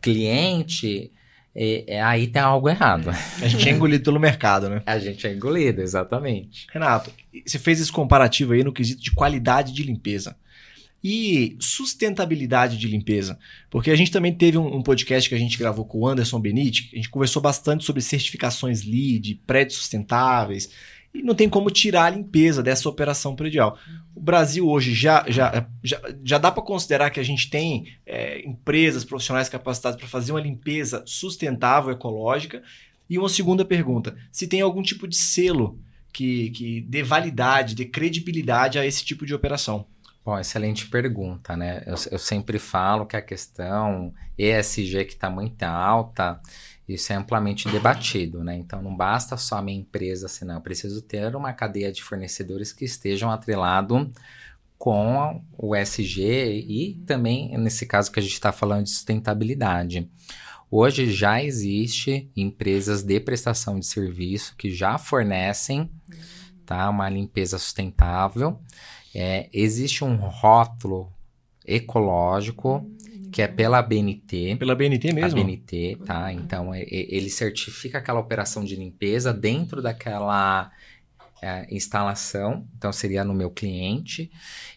cliente, 0.00 1.10
é, 1.54 1.96
é- 1.96 2.02
aí 2.02 2.26
tem 2.26 2.40
algo 2.42 2.68
errado. 2.68 3.10
A 3.42 3.48
gente 3.48 3.68
é 3.68 3.72
engolido 3.72 4.04
pelo 4.04 4.18
mercado, 4.20 4.68
né? 4.68 4.82
A 4.86 4.98
gente 4.98 5.26
é 5.26 5.32
engolido, 5.34 5.80
exatamente. 5.82 6.66
Renato, 6.72 7.10
você 7.46 7.58
fez 7.58 7.80
esse 7.80 7.92
comparativo 7.92 8.52
aí 8.52 8.62
no 8.64 8.72
quesito 8.72 9.02
de 9.02 9.12
qualidade 9.12 9.72
de 9.72 9.82
limpeza. 9.82 10.36
E 11.02 11.56
sustentabilidade 11.58 12.78
de 12.78 12.86
limpeza. 12.86 13.38
Porque 13.68 13.90
a 13.90 13.96
gente 13.96 14.10
também 14.10 14.32
teve 14.32 14.56
um, 14.56 14.76
um 14.76 14.82
podcast 14.82 15.28
que 15.28 15.34
a 15.34 15.38
gente 15.38 15.58
gravou 15.58 15.84
com 15.84 15.98
o 15.98 16.06
Anderson 16.06 16.38
Benite, 16.38 16.90
a 16.92 16.96
gente 16.96 17.10
conversou 17.10 17.42
bastante 17.42 17.84
sobre 17.84 18.00
certificações 18.00 18.84
LEED, 18.84 19.40
prédios 19.46 19.78
sustentáveis. 19.78 20.70
E 21.14 21.22
não 21.22 21.34
tem 21.34 21.48
como 21.48 21.70
tirar 21.70 22.04
a 22.04 22.10
limpeza 22.10 22.62
dessa 22.62 22.88
operação 22.88 23.36
predial. 23.36 23.78
O 24.14 24.20
Brasil 24.20 24.66
hoje 24.66 24.94
já, 24.94 25.24
já, 25.28 25.66
já, 25.82 26.00
já 26.24 26.38
dá 26.38 26.50
para 26.50 26.62
considerar 26.62 27.10
que 27.10 27.20
a 27.20 27.24
gente 27.24 27.50
tem 27.50 27.94
é, 28.06 28.40
empresas 28.46 29.04
profissionais 29.04 29.48
capacitadas 29.48 29.98
para 29.98 30.08
fazer 30.08 30.32
uma 30.32 30.40
limpeza 30.40 31.02
sustentável, 31.04 31.92
ecológica. 31.92 32.62
E 33.10 33.18
uma 33.18 33.28
segunda 33.28 33.62
pergunta: 33.62 34.16
se 34.30 34.46
tem 34.46 34.62
algum 34.62 34.82
tipo 34.82 35.06
de 35.06 35.16
selo 35.16 35.78
que, 36.12 36.50
que 36.50 36.80
dê 36.82 37.02
validade, 37.02 37.74
dê 37.74 37.84
credibilidade 37.84 38.78
a 38.78 38.86
esse 38.86 39.04
tipo 39.04 39.26
de 39.26 39.34
operação. 39.34 39.86
Bom, 40.24 40.38
excelente 40.38 40.88
pergunta, 40.88 41.56
né? 41.56 41.82
Eu, 41.84 41.96
eu 42.12 42.18
sempre 42.18 42.58
falo 42.60 43.06
que 43.06 43.16
a 43.16 43.22
questão 43.22 44.14
ESG 44.38 45.04
que 45.04 45.14
está 45.14 45.28
muito 45.28 45.64
alta, 45.64 46.40
isso 46.88 47.12
é 47.12 47.16
amplamente 47.16 47.68
debatido, 47.68 48.44
né? 48.44 48.54
Então 48.54 48.80
não 48.80 48.96
basta 48.96 49.36
só 49.36 49.56
a 49.56 49.62
minha 49.62 49.80
empresa 49.80 50.26
assinar, 50.26 50.56
eu 50.56 50.60
preciso 50.60 51.02
ter 51.02 51.34
uma 51.34 51.52
cadeia 51.52 51.90
de 51.90 52.04
fornecedores 52.04 52.72
que 52.72 52.84
estejam 52.84 53.32
atrelado 53.32 54.12
com 54.78 55.42
o 55.58 55.74
ESG 55.74 56.22
e 56.22 57.02
também, 57.04 57.56
nesse 57.58 57.84
caso 57.84 58.10
que 58.10 58.20
a 58.20 58.22
gente 58.22 58.32
está 58.32 58.52
falando 58.52 58.84
de 58.84 58.90
sustentabilidade. 58.90 60.08
Hoje 60.70 61.10
já 61.10 61.42
existe 61.42 62.30
empresas 62.36 63.02
de 63.02 63.20
prestação 63.20 63.78
de 63.78 63.86
serviço 63.86 64.56
que 64.56 64.70
já 64.70 64.98
fornecem 64.98 65.90
tá, 66.64 66.88
uma 66.88 67.08
limpeza 67.08 67.58
sustentável. 67.58 68.58
É, 69.14 69.48
existe 69.52 70.04
um 70.04 70.16
rótulo 70.16 71.12
ecológico 71.66 72.84
que 73.30 73.40
é 73.40 73.48
pela 73.48 73.80
BNT. 73.80 74.56
Pela 74.56 74.74
BNT 74.74 75.12
mesmo? 75.12 75.40
A 75.40 75.42
BNT, 75.42 75.98
tá? 76.04 76.32
Então, 76.32 76.74
é- 76.74 76.82
é- 76.82 77.14
ele 77.14 77.30
certifica 77.30 77.98
aquela 77.98 78.20
operação 78.20 78.62
de 78.62 78.76
limpeza 78.76 79.32
dentro 79.32 79.80
daquela 79.80 80.70
é, 81.40 81.66
instalação. 81.74 82.68
Então, 82.76 82.92
seria 82.92 83.24
no 83.24 83.34
meu 83.34 83.50
cliente. 83.50 84.30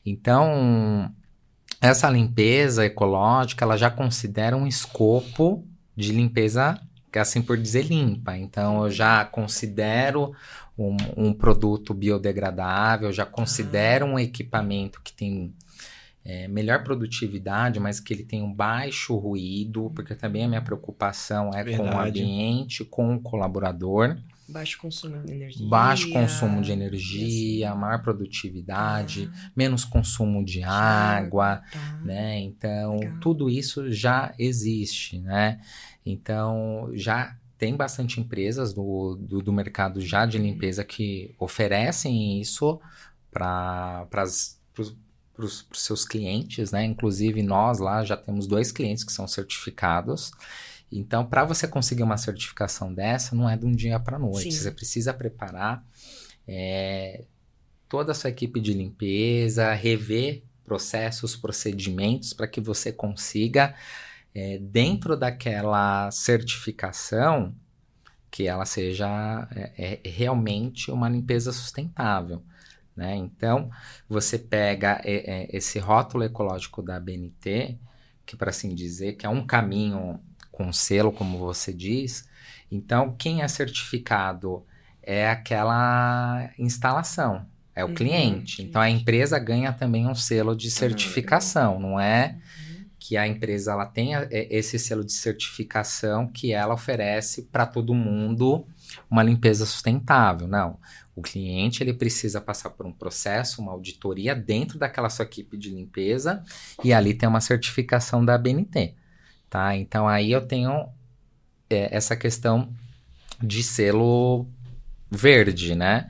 Então, 0.04 1.14
essa 1.80 2.10
limpeza 2.10 2.84
ecológica, 2.86 3.64
ela 3.64 3.78
já 3.78 3.92
considera 3.92 4.58
um 4.58 4.66
escopo 4.66 5.64
de 5.96 6.12
limpeza 6.12 6.82
assim 7.22 7.42
por 7.42 7.58
dizer, 7.58 7.84
limpa. 7.84 8.38
Então, 8.38 8.84
eu 8.84 8.92
já 8.92 9.24
considero 9.26 10.34
um, 10.78 10.96
um 11.16 11.34
produto 11.34 11.94
biodegradável, 11.94 13.12
já 13.12 13.26
considero 13.26 14.06
um 14.06 14.20
equipamento 14.20 15.02
que 15.04 15.14
tem 15.14 15.54
é, 16.24 16.48
melhor 16.48 16.84
produtividade, 16.84 17.80
mas 17.80 18.00
que 18.00 18.14
ele 18.14 18.24
tem 18.24 18.42
um 18.42 18.52
baixo 18.52 19.16
ruído, 19.16 19.92
porque 19.96 20.16
também 20.16 20.44
a 20.44 20.48
minha 20.48 20.62
preocupação 20.62 21.52
é 21.54 21.64
Verdade. 21.64 21.78
com 21.78 21.96
o 21.96 22.00
ambiente, 22.00 22.84
com 22.84 23.16
o 23.16 23.20
colaborador. 23.22 24.18
Baixo 24.48 24.78
consumo 24.78 25.24
de 25.24 25.34
energia. 25.34 25.68
Baixo 25.68 26.12
consumo 26.12 26.62
de 26.62 26.72
energia, 26.72 27.74
maior 27.74 28.02
produtividade, 28.02 29.30
Ah, 29.34 29.52
menos 29.56 29.84
consumo 29.86 30.46
de 30.46 30.62
água, 30.64 31.64
tá. 31.72 32.00
né? 32.04 32.40
Então, 32.40 33.00
Legal. 33.00 33.20
tudo 33.22 33.50
isso 33.50 33.92
já 33.92 34.34
existe, 34.38 35.20
né? 35.20 35.60
Então, 36.06 36.90
já 36.94 37.36
tem 37.58 37.76
bastante 37.76 38.20
empresas 38.20 38.74
do, 38.74 39.16
do, 39.16 39.42
do 39.42 39.54
mercado 39.54 40.02
já 40.02 40.26
de 40.26 40.38
limpeza 40.38 40.84
que 40.84 41.34
oferecem 41.40 42.40
isso 42.40 42.80
para 43.32 44.08
os 45.38 45.68
seus 45.74 46.06
clientes, 46.06 46.72
né? 46.72 46.84
Inclusive, 46.86 47.42
nós 47.42 47.80
lá 47.80 48.04
já 48.04 48.16
temos 48.16 48.46
dois 48.46 48.72
clientes 48.72 49.04
que 49.04 49.12
são 49.12 49.28
certificados. 49.28 50.32
Então, 50.92 51.26
para 51.26 51.44
você 51.44 51.68
conseguir 51.68 52.04
uma 52.04 52.18
certificação 52.18 52.94
dessa, 52.94 53.36
não 53.36 53.50
é 53.50 53.58
de 53.58 53.66
um 53.66 53.72
dia 53.72 54.00
para 54.00 54.20
noite. 54.20 54.52
Sim. 54.52 54.60
Você 54.60 54.72
precisa 54.72 55.14
preparar 55.14 55.84
é, 56.48 57.26
toda 57.90 58.12
a 58.12 58.16
sua 58.16 58.30
equipe 58.30 58.60
de 58.60 58.74
limpeza, 58.74 59.74
rever 59.74 60.44
processos, 60.64 61.36
procedimentos 61.36 62.34
para 62.34 62.48
que 62.48 62.60
você 62.60 62.92
consiga, 62.92 63.76
é, 64.36 64.60
dentro 64.60 65.16
daquela 65.18 66.12
certificação, 66.12 67.56
que 68.30 68.48
ela 68.48 68.66
seja 68.66 69.48
é, 69.56 70.02
é, 70.04 70.10
realmente 70.10 70.92
uma 70.92 71.08
limpeza 71.08 71.54
sustentável. 71.54 72.44
Né? 72.96 73.16
Então, 73.16 73.70
você 74.10 74.38
pega 74.38 75.02
é, 75.06 75.46
é, 75.46 75.58
esse 75.58 75.80
rótulo 75.80 76.24
ecológico 76.24 76.82
da 76.82 77.00
BNT, 77.00 77.78
que 78.26 78.36
para 78.36 78.50
assim 78.50 78.76
dizer, 78.76 79.14
que 79.14 79.26
é 79.26 79.30
um 79.30 79.46
caminho 79.46 80.20
com 80.52 80.72
selo, 80.74 81.12
como 81.12 81.38
você 81.38 81.74
diz. 81.74 82.28
Então, 82.72 83.16
quem 83.18 83.42
é 83.42 83.48
certificado 83.48 84.66
é 85.02 85.30
aquela 85.30 86.50
instalação, 86.58 87.46
é 87.76 87.86
o 87.86 87.90
Uhum, 87.90 87.94
cliente. 87.94 88.62
Então, 88.64 88.82
a 88.82 88.90
empresa 88.90 89.38
ganha 89.40 89.72
também 89.72 90.08
um 90.08 90.16
selo 90.16 90.56
de 90.56 90.72
certificação, 90.72 91.80
não 91.80 92.00
é 92.00 92.38
que 93.08 93.16
a 93.16 93.28
empresa 93.28 93.72
ela 93.72 93.86
tenha 93.86 94.28
é, 94.32 94.48
esse 94.50 94.80
selo 94.80 95.06
de 95.06 95.14
certificação 95.14 96.28
que 96.28 96.52
ela 96.52 96.74
oferece 96.74 97.44
para 97.44 97.64
todo 97.64 97.94
mundo 97.94 98.66
uma 99.08 99.22
limpeza 99.22 99.64
sustentável. 99.64 100.48
Não. 100.48 100.80
O 101.16 101.22
cliente 101.22 101.84
ele 101.84 101.94
precisa 101.94 102.42
passar 102.42 102.72
por 102.72 102.84
um 102.84 102.92
processo, 102.92 103.62
uma 103.62 103.72
auditoria 103.72 104.34
dentro 104.34 104.80
daquela 104.80 105.08
sua 105.12 105.24
equipe 105.24 105.56
de 105.56 105.70
limpeza 105.70 106.44
e 106.84 106.92
ali 106.92 107.14
tem 107.14 107.30
uma 107.30 107.42
certificação 107.42 108.26
da 108.26 108.40
BNT. 108.40 108.96
Tá? 109.52 109.76
Então 109.76 110.08
aí 110.08 110.32
eu 110.32 110.42
tenho 110.42 110.90
é, 111.70 111.96
essa 111.96 112.16
questão 112.16 112.74
de 113.40 113.62
selo 113.62 114.48
verde, 115.12 115.76
né? 115.76 116.10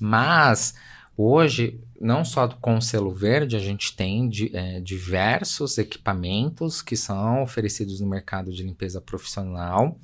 Mas 0.00 0.76
hoje, 1.16 1.80
não 2.00 2.24
só 2.24 2.48
com 2.48 2.76
o 2.76 2.82
selo 2.82 3.12
verde, 3.12 3.56
a 3.56 3.60
gente 3.60 3.96
tem 3.96 4.28
di, 4.28 4.50
é, 4.54 4.80
diversos 4.80 5.78
equipamentos 5.78 6.82
que 6.82 6.96
são 6.96 7.42
oferecidos 7.42 8.00
no 8.00 8.08
mercado 8.08 8.52
de 8.52 8.62
limpeza 8.62 9.00
profissional 9.00 9.98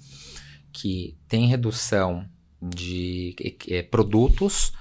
que 0.73 1.17
tem 1.29 1.47
redução 1.47 2.25
de 2.61 3.35
é, 3.69 3.83
produtos, 3.83 4.73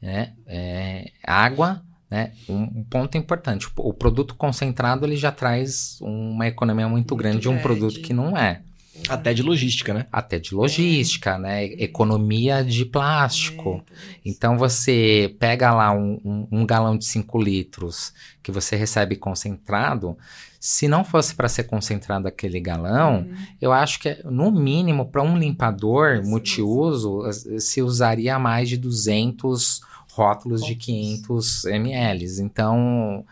né? 0.00 0.34
É, 0.46 1.12
água, 1.22 1.82
né? 2.10 2.32
Um, 2.48 2.62
um, 2.62 2.84
ponto 2.84 3.16
importante, 3.16 3.68
o 3.76 3.92
produto 3.92 4.34
concentrado 4.34 5.04
ele 5.04 5.16
já 5.16 5.30
traz 5.30 5.98
uma 6.00 6.46
economia 6.46 6.88
muito, 6.88 7.14
muito 7.14 7.16
grande 7.16 7.40
de 7.40 7.48
um 7.48 7.58
produto 7.60 8.00
que 8.00 8.12
não 8.12 8.36
é. 8.36 8.62
Até 9.08 9.34
de 9.34 9.42
logística, 9.42 9.94
né? 9.94 10.06
Até 10.12 10.38
de 10.38 10.54
logística, 10.54 11.34
é. 11.34 11.38
né? 11.38 11.64
Economia 11.64 12.64
de 12.64 12.84
plástico. 12.84 13.84
É, 13.90 14.20
então 14.24 14.56
você 14.56 15.34
pega 15.38 15.72
lá 15.72 15.92
um, 15.92 16.20
um, 16.24 16.48
um 16.52 16.66
galão 16.66 16.96
de 16.96 17.04
5 17.04 17.40
litros 17.40 18.12
que 18.42 18.52
você 18.52 18.76
recebe 18.76 19.16
concentrado. 19.16 20.16
Se 20.58 20.88
não 20.88 21.04
fosse 21.04 21.34
para 21.34 21.48
ser 21.48 21.64
concentrado 21.64 22.26
aquele 22.26 22.58
galão, 22.58 23.18
uhum. 23.18 23.34
eu 23.60 23.72
acho 23.72 24.00
que 24.00 24.18
no 24.24 24.50
mínimo 24.50 25.06
para 25.06 25.22
um 25.22 25.38
limpador 25.38 26.22
sim, 26.24 26.30
multiuso 26.30 27.32
sim. 27.32 27.58
se 27.60 27.82
usaria 27.82 28.38
mais 28.38 28.68
de 28.68 28.76
200 28.76 29.80
rótulos 30.10 30.62
de 30.64 30.74
500 30.74 31.66
ml. 31.66 32.40
Então, 32.40 33.24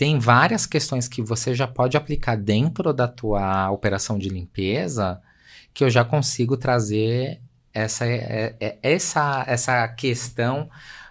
tem 0.00 0.18
várias 0.18 0.64
questões 0.64 1.06
que 1.06 1.20
você 1.20 1.54
já 1.54 1.66
pode 1.66 1.94
aplicar 1.94 2.34
dentro 2.34 2.90
da 2.90 3.06
tua 3.06 3.70
operação 3.70 4.18
de 4.18 4.30
limpeza 4.30 5.20
que 5.74 5.84
eu 5.84 5.90
já 5.90 6.02
consigo 6.02 6.56
trazer 6.56 7.38
essa, 7.70 8.06
essa, 8.80 9.44
essa 9.46 9.86
questão 9.88 10.70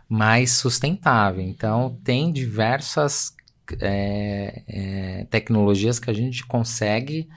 mais 0.09 0.53
sustentável. 0.53 1.39
Então, 1.39 1.99
tem 2.03 2.31
diversas 2.33 3.35
é, 3.79 4.63
é, 4.67 5.27
tecnologias 5.29 5.99
que 5.99 6.09
a 6.09 6.13
gente 6.13 6.43
consegue 6.47 7.29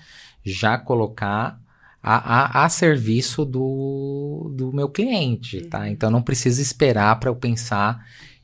já 0.42 0.78
colocar 0.78 1.60
a, 2.02 2.62
a, 2.62 2.64
a 2.64 2.68
serviço 2.70 3.44
do, 3.44 4.50
do 4.56 4.72
meu 4.72 4.88
cliente, 4.88 5.60
tá? 5.66 5.86
Então 5.86 6.10
não 6.10 6.22
precisa 6.22 6.62
esperar 6.62 7.20
para 7.20 7.28
eu 7.28 7.36
pensar 7.36 8.02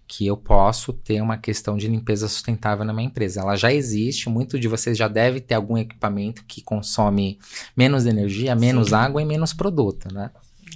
que 0.09 0.27
eu 0.27 0.37
posso 0.37 0.92
ter 0.92 1.21
uma 1.21 1.37
questão 1.37 1.77
de 1.77 1.87
limpeza 1.87 2.27
sustentável 2.27 2.85
na 2.85 2.94
minha 2.94 3.07
empresa. 3.07 3.40
Ela 3.40 3.55
já 3.57 3.71
existe, 3.71 4.31
muito 4.31 4.59
de 4.59 4.66
vocês 4.66 4.97
já 4.97 5.07
deve 5.07 5.38
ter 5.38 5.55
algum 5.55 5.77
equipamento 5.77 6.44
que 6.47 6.62
consome 6.62 7.38
menos 7.77 8.07
energia, 8.07 8.57
menos 8.57 8.88
Sim. 8.88 8.94
água 8.94 9.21
e 9.21 9.27
menos 9.27 9.53
produto, 9.53 10.12
né? 10.12 10.31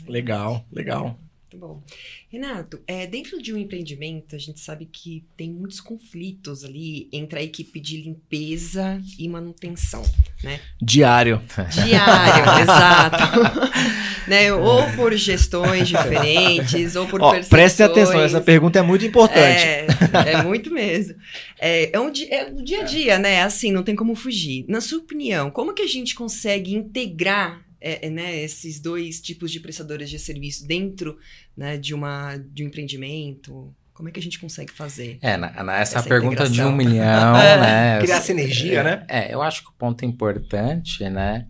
Legal, 0.07 0.64
legal. 0.71 1.18
Muito 1.53 1.59
bom. 1.59 1.83
Renato, 2.31 2.81
é, 2.87 3.07
dentro 3.07 3.41
de 3.41 3.53
um 3.53 3.59
empreendimento, 3.59 4.35
a 4.35 4.38
gente 4.38 4.59
sabe 4.59 4.88
que 4.91 5.23
tem 5.37 5.51
muitos 5.51 5.81
conflitos 5.81 6.65
ali 6.65 7.11
entre 7.12 7.41
a 7.41 7.43
equipe 7.43 7.79
de 7.79 7.99
limpeza 7.99 8.99
e 9.19 9.29
manutenção, 9.29 10.03
né? 10.43 10.61
Diário. 10.81 11.43
Diário, 11.85 12.45
exato. 12.62 13.41
né? 14.27 14.51
Ou 14.51 14.91
por 14.97 15.15
gestões 15.15 15.88
diferentes, 15.88 16.97
ou 16.97 17.07
por 17.07 17.21
Ó, 17.21 17.38
Preste 17.51 17.83
atenção, 17.83 18.23
essa 18.23 18.41
pergunta 18.41 18.79
é 18.79 18.83
muito 18.83 19.05
importante. 19.05 19.62
É, 19.62 19.87
é 20.33 20.43
muito 20.43 20.71
mesmo. 20.71 21.17
É, 21.61 21.95
é, 21.95 22.01
um, 22.01 22.11
é 22.31 22.51
no 22.51 22.65
dia 22.65 22.81
a 22.81 22.85
dia, 22.85 23.19
né? 23.19 23.43
Assim, 23.43 23.71
não 23.71 23.83
tem 23.83 23.95
como 23.95 24.15
fugir. 24.15 24.65
Na 24.69 24.81
sua 24.81 25.01
opinião, 25.01 25.51
como 25.51 25.75
que 25.75 25.83
a 25.83 25.88
gente 25.88 26.15
consegue 26.15 26.75
integrar 26.75 27.62
é, 27.83 28.11
né, 28.11 28.37
esses 28.37 28.81
dois 28.81 29.21
tipos 29.21 29.51
de 29.51 29.61
prestadores 29.61 30.09
de 30.09 30.18
serviço 30.18 30.66
dentro 30.66 31.18
né, 31.57 31.77
de, 31.77 31.95
uma, 31.95 32.37
de 32.37 32.62
um 32.62 32.68
empreendimento? 32.68 33.75
Como 33.92 34.09
é 34.09 34.12
que 34.12 34.21
a 34.21 34.23
gente 34.23 34.38
consegue 34.38 34.73
fazer? 34.73 35.18
É, 35.21 35.37
na, 35.37 35.62
na 35.62 35.79
essa, 35.79 35.99
essa, 35.99 36.09
pergunta 36.09 36.49
de 36.49 36.62
um 36.62 36.73
milhão, 36.73 37.33
né? 37.35 38.01
Criar 38.01 38.21
sinergia, 38.21 38.81
é, 38.81 38.83
né? 38.83 39.07
É, 39.09 39.35
eu 39.35 39.42
acho 39.42 39.62
que 39.62 39.68
o 39.68 39.75
ponto 39.75 40.05
importante, 40.05 41.09
né, 41.09 41.47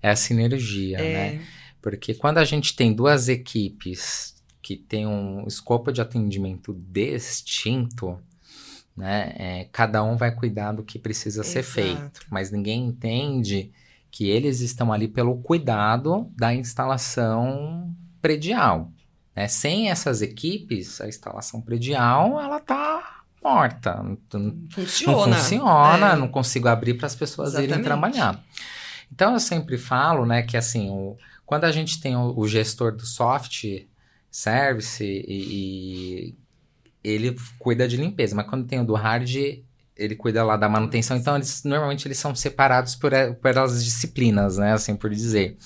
é 0.00 0.10
a 0.10 0.16
sinergia, 0.16 0.98
é. 0.98 1.12
né? 1.12 1.42
Porque 1.82 2.14
quando 2.14 2.38
a 2.38 2.44
gente 2.44 2.74
tem 2.74 2.92
duas 2.92 3.28
equipes 3.28 4.36
que 4.62 4.76
têm 4.76 5.06
um 5.06 5.44
escopo 5.46 5.92
de 5.92 6.00
atendimento 6.00 6.72
distinto, 6.72 8.18
né? 8.96 9.34
É, 9.36 9.68
cada 9.72 10.02
um 10.04 10.16
vai 10.16 10.34
cuidar 10.34 10.72
do 10.72 10.84
que 10.84 10.98
precisa 10.98 11.42
Exato. 11.42 11.52
ser 11.52 11.62
feito, 11.62 12.20
mas 12.30 12.50
ninguém 12.50 12.86
entende 12.86 13.72
que 14.12 14.28
eles 14.28 14.60
estão 14.60 14.92
ali 14.92 15.08
pelo 15.08 15.38
cuidado 15.38 16.30
da 16.36 16.54
instalação 16.54 17.92
predial. 18.20 18.92
Né? 19.34 19.48
Sem 19.48 19.90
essas 19.90 20.20
equipes, 20.20 21.00
a 21.00 21.08
instalação 21.08 21.62
predial 21.62 22.38
ela 22.38 22.60
tá 22.60 23.22
morta. 23.42 24.02
Não 24.02 24.18
funciona. 24.70 25.26
Não 25.26 25.34
funciona, 25.34 26.12
é. 26.12 26.16
não 26.16 26.28
consigo 26.28 26.68
abrir 26.68 26.94
para 26.94 27.06
as 27.06 27.16
pessoas 27.16 27.48
Exatamente. 27.48 27.72
irem 27.72 27.82
trabalhar. 27.82 28.44
Então 29.10 29.32
eu 29.32 29.40
sempre 29.40 29.78
falo, 29.78 30.26
né, 30.26 30.42
que 30.42 30.58
assim, 30.58 30.90
o, 30.90 31.16
quando 31.46 31.64
a 31.64 31.72
gente 31.72 31.98
tem 31.98 32.14
o, 32.14 32.38
o 32.38 32.46
gestor 32.46 32.92
do 32.94 33.06
soft 33.06 33.64
service 34.30 35.02
e, 35.02 35.24
e, 35.26 36.34
ele 37.02 37.36
cuida 37.58 37.88
de 37.88 37.96
limpeza, 37.96 38.36
mas 38.36 38.46
quando 38.46 38.66
tem 38.66 38.80
o 38.80 38.84
do 38.84 38.94
hard 38.94 39.28
ele 40.02 40.16
cuida 40.16 40.44
lá 40.44 40.56
da 40.56 40.68
manutenção, 40.68 41.16
então 41.16 41.36
eles 41.36 41.62
normalmente 41.64 42.06
eles 42.06 42.18
são 42.18 42.34
separados 42.34 42.94
por, 42.94 43.12
por 43.40 43.50
elas 43.50 43.84
disciplinas, 43.84 44.58
né, 44.58 44.72
assim 44.72 44.96
por 44.96 45.10
dizer. 45.10 45.56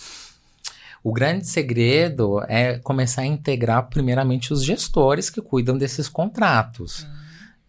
O 1.03 1.13
grande 1.13 1.47
segredo 1.47 2.43
é 2.49 2.79
começar 2.79 3.23
a 3.23 3.27
integrar 3.27 3.89
primeiramente 3.89 4.53
os 4.53 4.65
gestores 4.65 5.31
que 5.31 5.41
cuidam 5.41 5.79
desses 5.79 6.09
contratos. 6.09 7.07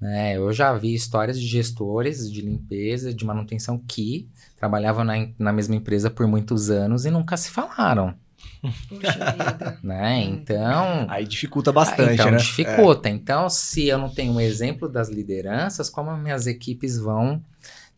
Né? 0.02 0.38
Eu 0.38 0.52
já 0.52 0.74
vi 0.74 0.94
histórias 0.94 1.40
de 1.40 1.46
gestores 1.46 2.32
de 2.32 2.42
limpeza, 2.42 3.14
de 3.14 3.26
manutenção 3.26 3.78
que 3.78 4.28
trabalhavam 4.58 5.04
na, 5.04 5.14
na 5.38 5.54
mesma 5.54 5.76
empresa 5.76 6.10
por 6.10 6.28
muitos 6.28 6.70
anos 6.70 7.06
e 7.06 7.12
nunca 7.12 7.38
se 7.38 7.50
falaram. 7.52 8.16
Puxa 8.62 9.32
vida. 9.32 9.78
Né? 9.84 10.24
Então. 10.24 11.06
Aí 11.10 11.26
dificulta 11.26 11.72
bastante, 11.72 12.14
então, 12.14 12.32
né? 12.32 12.38
dificulta. 12.38 13.10
Então, 13.10 13.50
se 13.50 13.88
eu 13.88 13.98
não 13.98 14.10
tenho 14.10 14.34
um 14.34 14.40
exemplo 14.40 14.90
das 14.90 15.10
lideranças, 15.10 15.90
como 15.90 16.16
minhas 16.18 16.48
equipes 16.48 16.98
vão 16.98 17.42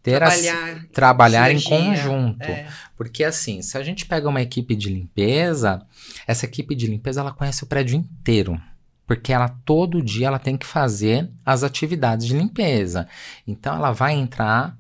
ter 0.02 0.18
Trabalhar. 0.18 0.86
trabalhar 0.92 1.52
em 1.52 1.62
conjunto? 1.62 2.44
É. 2.44 2.68
Porque 2.96 3.24
assim, 3.24 3.62
se 3.62 3.78
a 3.78 3.84
gente 3.84 4.06
pega 4.06 4.28
uma 4.28 4.42
equipe 4.42 4.76
de 4.76 4.90
limpeza, 4.90 5.82
essa 6.28 6.46
equipe 6.46 6.76
de 6.76 6.88
limpeza 6.88 7.22
ela 7.22 7.32
conhece 7.32 7.64
o 7.64 7.68
prédio 7.68 7.98
inteiro. 7.98 8.60
Porque 9.06 9.34
ela 9.34 9.50
todo 9.66 10.04
dia 10.04 10.28
ela 10.28 10.40
tem 10.40 10.56
que 10.56 10.66
fazer 10.66 11.30
as 11.46 11.64
atividades 11.64 12.28
de 12.28 12.38
limpeza. 12.38 13.08
Então 13.48 13.76
ela 13.76 13.92
vai 13.92 14.14
entrar 14.14 14.78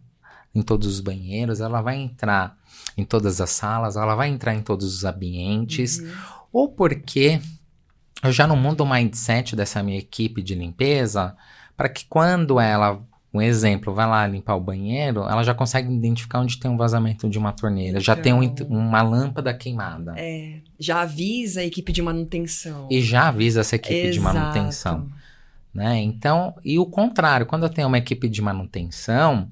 em 0.53 0.61
todos 0.61 0.87
os 0.87 0.99
banheiros, 0.99 1.61
ela 1.61 1.81
vai 1.81 1.97
entrar 1.97 2.58
em 2.99 3.05
todas 3.05 3.39
as 3.41 3.49
salas, 3.49 3.95
ela 3.95 4.15
vai 4.15 4.29
entrar 4.29 4.53
em 4.53 4.61
todos 4.61 4.85
os 4.95 5.03
ambientes. 5.03 5.99
Uhum. 5.99 6.11
Ou 6.51 6.69
porque 6.69 7.39
eu 8.23 8.31
já 8.31 8.45
não 8.45 8.55
mudo 8.55 8.81
o 8.83 8.89
mindset 8.89 9.55
dessa 9.55 9.81
minha 9.81 9.97
equipe 9.97 10.41
de 10.41 10.53
limpeza 10.55 11.35
para 11.77 11.87
que 11.87 12.05
quando 12.09 12.59
ela, 12.59 13.01
um 13.33 13.41
exemplo, 13.41 13.93
vai 13.93 14.05
lá 14.07 14.27
limpar 14.27 14.55
o 14.55 14.59
banheiro, 14.59 15.21
ela 15.21 15.43
já 15.43 15.53
consegue 15.53 15.93
identificar 15.93 16.39
onde 16.39 16.57
tem 16.59 16.69
um 16.69 16.75
vazamento 16.75 17.29
de 17.29 17.37
uma 17.37 17.53
torneira, 17.53 17.99
já 17.99 18.15
tem 18.15 18.33
um 18.33 18.43
Então. 18.43 18.67
uma 18.67 19.01
lâmpada 19.01 19.53
queimada. 19.53 20.13
É, 20.17 20.57
já 20.77 21.01
avisa 21.01 21.61
a 21.61 21.63
equipe 21.63 21.91
de 21.93 22.01
manutenção. 22.01 22.87
E 22.91 23.01
já 23.01 23.29
avisa 23.29 23.61
essa 23.61 23.75
equipe 23.77 24.11
de 24.11 24.17
Exato. 24.19 24.35
manutenção. 24.37 25.09
né? 25.73 25.99
Então, 26.01 26.55
e 26.65 26.77
o 26.79 26.85
contrário, 26.85 27.45
quando 27.45 27.63
eu 27.63 27.69
tenho 27.69 27.87
uma 27.87 27.97
equipe 27.99 28.27
de 28.27 28.41
manutenção, 28.41 29.47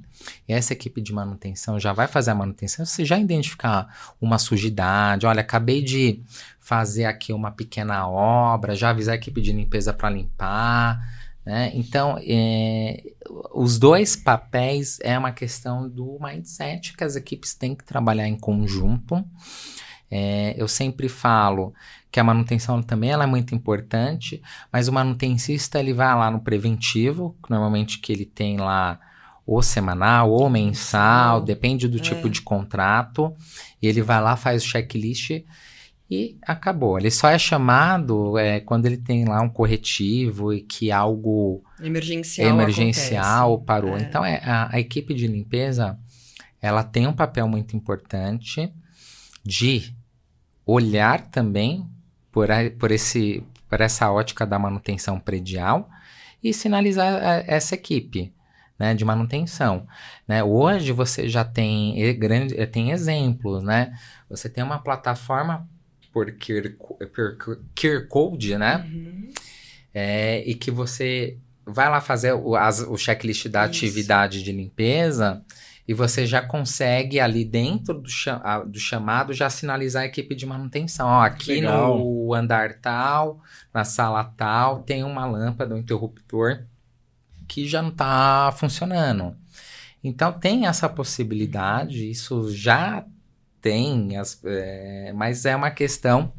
e 0.47 0.53
essa 0.53 0.73
equipe 0.73 1.01
de 1.01 1.13
manutenção 1.13 1.79
já 1.79 1.93
vai 1.93 2.07
fazer 2.07 2.31
a 2.31 2.35
manutenção, 2.35 2.85
você 2.85 3.05
já 3.05 3.17
identificar 3.17 3.87
uma 4.19 4.37
sujidade, 4.37 5.25
olha, 5.25 5.41
acabei 5.41 5.81
de 5.81 6.21
fazer 6.59 7.05
aqui 7.05 7.31
uma 7.31 7.51
pequena 7.51 8.07
obra, 8.07 8.75
já 8.75 8.89
avisar 8.89 9.13
a 9.13 9.17
equipe 9.17 9.41
de 9.41 9.53
limpeza 9.53 9.93
para 9.93 10.09
limpar, 10.09 10.99
né? 11.47 11.71
Então, 11.73 12.17
é, 12.21 13.03
os 13.53 13.79
dois 13.79 14.17
papéis 14.17 14.99
é 15.01 15.17
uma 15.17 15.31
questão 15.31 15.87
do 15.87 16.17
mindset 16.19 16.91
que 16.93 17.05
as 17.05 17.15
equipes 17.15 17.53
têm 17.53 17.73
que 17.73 17.85
trabalhar 17.85 18.27
em 18.27 18.37
conjunto. 18.37 19.23
É, 20.11 20.53
eu 20.57 20.67
sempre 20.67 21.07
falo 21.07 21.73
que 22.11 22.19
a 22.19 22.23
manutenção 22.23 22.83
também 22.83 23.11
é 23.11 23.25
muito 23.25 23.55
importante, 23.55 24.41
mas 24.71 24.89
o 24.89 24.93
manutencista 24.93 25.79
ele 25.79 25.93
vai 25.93 26.13
lá 26.15 26.29
no 26.29 26.41
preventivo, 26.41 27.33
normalmente 27.49 27.99
que 27.99 28.11
ele 28.11 28.25
tem 28.25 28.57
lá 28.57 28.99
ou 29.47 29.61
semanal 29.63 30.29
ou 30.29 30.49
mensal, 30.49 31.41
depende 31.41 31.87
do 31.87 31.97
É. 31.97 32.01
tipo 32.01 32.29
de 32.29 32.41
contrato, 32.41 33.33
e 33.81 33.87
ele 33.87 34.01
vai 34.01 34.21
lá, 34.21 34.35
faz 34.35 34.61
o 34.61 34.67
checklist 34.67 35.31
e 36.11 36.37
acabou. 36.41 36.99
Ele 36.99 37.09
só 37.09 37.29
é 37.29 37.39
chamado 37.39 38.37
é, 38.37 38.59
quando 38.59 38.85
ele 38.85 38.97
tem 38.97 39.23
lá 39.25 39.41
um 39.41 39.49
corretivo 39.49 40.53
e 40.53 40.61
que 40.61 40.91
algo 40.91 41.63
Emergencial. 41.81 42.47
emergencial 42.49 43.47
acontece. 43.53 43.65
parou. 43.65 43.97
É. 43.97 44.01
Então, 44.01 44.23
é, 44.25 44.41
a, 44.43 44.75
a 44.75 44.79
equipe 44.79 45.13
de 45.13 45.27
limpeza, 45.27 45.97
ela 46.61 46.83
tem 46.83 47.07
um 47.07 47.13
papel 47.13 47.47
muito 47.47 47.75
importante 47.75 48.71
de 49.45 49.93
olhar 50.65 51.21
também 51.29 51.85
por, 52.31 52.51
a- 52.51 52.69
por, 52.77 52.91
esse, 52.91 53.43
por 53.69 53.79
essa 53.81 54.11
ótica 54.11 54.45
da 54.45 54.59
manutenção 54.59 55.19
predial 55.19 55.89
e 56.43 56.53
sinalizar 56.53 57.13
a- 57.15 57.43
essa 57.47 57.75
equipe 57.75 58.33
né, 58.79 58.93
de 58.93 59.03
manutenção. 59.05 59.87
né? 60.27 60.43
Hoje 60.43 60.91
você 60.91 61.27
já 61.27 61.43
tem, 61.43 61.95
grande, 62.17 62.59
eh, 62.59 62.65
tem 62.65 62.91
exemplos, 62.91 63.63
né? 63.63 63.97
Você 64.29 64.49
tem 64.49 64.63
uma 64.63 64.79
plataforma 64.79 65.67
por 66.13 66.25
QR, 66.31 66.75
QR 67.75 68.07
Code, 68.07 68.57
né? 68.57 68.77
Uhum. 68.87 69.29
É, 69.93 70.43
e 70.47 70.53
que 70.53 70.69
você 70.69 71.37
vai 71.65 71.89
lá 71.89 71.99
fazer 71.99 72.33
o, 72.33 72.55
as- 72.55 72.81
o 72.87 72.97
checklist 72.97 73.47
da 73.47 73.61
Isso. 73.65 73.69
atividade 73.85 74.43
de 74.43 74.51
limpeza 74.51 75.43
e 75.87 75.93
você 75.93 76.25
já 76.25 76.41
consegue 76.41 77.19
ali 77.19 77.43
dentro 77.45 77.93
do, 77.99 78.09
cha- 78.09 78.59
do 78.63 78.79
chamado 78.79 79.33
já 79.33 79.49
sinalizar 79.49 80.03
a 80.03 80.05
equipe 80.05 80.35
de 80.35 80.45
manutenção. 80.45 81.07
Ó, 81.07 81.21
aqui 81.21 81.55
Legal. 81.61 81.97
no 81.97 82.33
andar 82.33 82.75
tal, 82.79 83.41
na 83.73 83.83
sala 83.83 84.23
tal, 84.23 84.83
tem 84.83 85.03
uma 85.03 85.25
lâmpada, 85.25 85.73
um 85.73 85.77
interruptor 85.77 86.65
que 87.47 87.67
já 87.67 87.81
não 87.81 87.89
está 87.89 88.51
funcionando. 88.57 89.35
Então 90.03 90.31
tem 90.31 90.67
essa 90.67 90.87
possibilidade, 90.87 92.09
isso 92.09 92.51
já 92.55 93.05
tem, 93.61 94.17
as- 94.17 94.39
é, 94.45 95.11
mas 95.15 95.45
é 95.45 95.55
uma 95.55 95.71
questão 95.71 96.31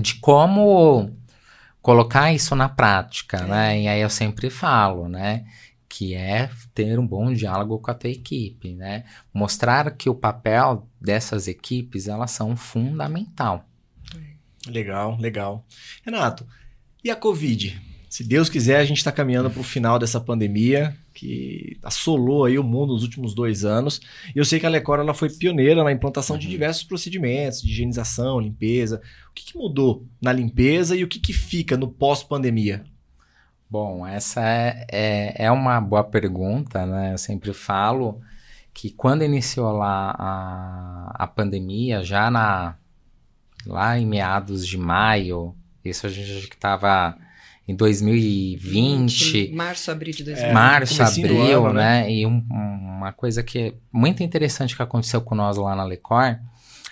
de 0.00 0.14
como 0.16 1.10
colocar 1.80 2.32
isso 2.32 2.54
na 2.54 2.68
prática, 2.68 3.38
É. 3.38 3.44
né? 3.46 3.80
E 3.82 3.88
aí 3.88 4.00
eu 4.00 4.10
sempre 4.10 4.50
falo, 4.50 5.08
né? 5.08 5.44
Que 5.88 6.14
é 6.14 6.48
ter 6.74 6.98
um 6.98 7.06
bom 7.06 7.32
diálogo 7.32 7.78
com 7.78 7.90
a 7.90 7.94
tua 7.94 8.08
equipe, 8.10 8.72
né? 8.74 9.04
Mostrar 9.34 9.90
que 9.90 10.08
o 10.08 10.14
papel 10.14 10.88
dessas 11.00 11.48
equipes, 11.48 12.06
elas 12.08 12.30
são 12.30 12.56
fundamental. 12.56 13.66
Legal, 14.66 15.18
legal. 15.18 15.66
Renato, 16.04 16.46
e 17.02 17.10
a 17.10 17.16
Covid? 17.16 17.80
Se 18.12 18.22
Deus 18.22 18.50
quiser, 18.50 18.76
a 18.76 18.84
gente 18.84 18.98
está 18.98 19.10
caminhando 19.10 19.50
para 19.50 19.62
o 19.62 19.64
final 19.64 19.98
dessa 19.98 20.20
pandemia 20.20 20.94
que 21.14 21.78
assolou 21.82 22.44
aí 22.44 22.58
o 22.58 22.62
mundo 22.62 22.92
nos 22.92 23.02
últimos 23.02 23.34
dois 23.34 23.64
anos. 23.64 24.02
E 24.36 24.38
eu 24.38 24.44
sei 24.44 24.60
que 24.60 24.66
a 24.66 24.68
Lecor 24.68 24.98
ela 24.98 25.14
foi 25.14 25.30
pioneira 25.30 25.82
na 25.82 25.90
implantação 25.90 26.36
de 26.36 26.44
Uhum. 26.44 26.50
diversos 26.50 26.82
procedimentos 26.82 27.62
de 27.62 27.70
higienização, 27.70 28.38
limpeza. 28.38 29.00
O 29.30 29.32
que, 29.32 29.46
que 29.46 29.56
mudou 29.56 30.06
na 30.20 30.30
limpeza 30.30 30.94
e 30.94 31.02
o 31.02 31.08
que, 31.08 31.18
que 31.18 31.32
fica 31.32 31.74
no 31.74 31.88
pós-pandemia? 31.88 32.84
Bom, 33.70 34.06
essa 34.06 34.46
é, 34.46 34.86
é, 34.92 35.44
é 35.46 35.50
uma 35.50 35.80
boa 35.80 36.04
pergunta, 36.04 36.84
né? 36.84 37.14
Eu 37.14 37.18
sempre 37.18 37.54
falo 37.54 38.20
que 38.74 38.90
quando 38.90 39.24
iniciou 39.24 39.72
lá 39.72 40.14
a, 40.18 41.14
a 41.14 41.26
pandemia, 41.26 42.04
já 42.04 42.30
na, 42.30 42.76
lá 43.64 43.98
em 43.98 44.04
meados 44.04 44.66
de 44.66 44.76
maio, 44.76 45.56
isso 45.82 46.06
a 46.06 46.10
gente 46.10 46.46
que 46.48 46.56
estava 46.56 47.16
em 47.72 47.76
2020, 47.76 49.52
Março, 49.54 49.90
abril 49.90 50.12
de 50.14 50.24
2020. 50.24 50.50
É, 50.50 50.52
março, 50.52 51.02
abril, 51.02 51.66
ano, 51.66 51.74
né? 51.74 52.10
E 52.12 52.26
um- 52.26 52.44
uma 52.50 53.12
coisa 53.12 53.42
que 53.42 53.58
é 53.58 53.74
muito 53.92 54.22
interessante 54.22 54.76
que 54.76 54.82
aconteceu 54.82 55.20
com 55.20 55.34
nós 55.34 55.56
lá 55.56 55.74
na 55.74 55.84
Lecor 55.84 56.38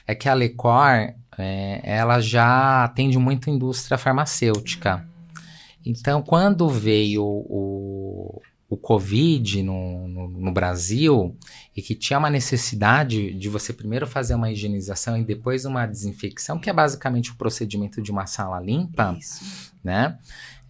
é 0.06 0.14
que 0.14 0.28
a 0.28 0.34
Lecor, 0.34 1.12
é, 1.38 1.80
ela 1.84 2.20
já 2.20 2.84
atende 2.84 3.16
muito 3.18 3.48
a 3.48 3.52
indústria 3.52 3.96
farmacêutica. 3.96 5.06
Então, 5.86 6.20
quando 6.20 6.68
veio 6.68 7.22
o, 7.24 8.42
o 8.68 8.76
Covid 8.76 9.62
no, 9.62 10.06
no, 10.08 10.28
no 10.28 10.52
Brasil 10.52 11.36
e 11.76 11.80
que 11.80 11.94
tinha 11.94 12.18
uma 12.18 12.28
necessidade 12.28 13.32
de 13.32 13.48
você 13.48 13.72
primeiro 13.72 14.06
fazer 14.06 14.34
uma 14.34 14.50
higienização 14.50 15.16
e 15.16 15.24
depois 15.24 15.64
uma 15.64 15.86
desinfecção, 15.86 16.58
que 16.58 16.68
é 16.68 16.72
basicamente 16.72 17.30
o 17.30 17.36
procedimento 17.36 18.02
de 18.02 18.10
uma 18.10 18.26
sala 18.26 18.60
limpa, 18.60 19.16
Isso. 19.18 19.72
né? 19.82 20.18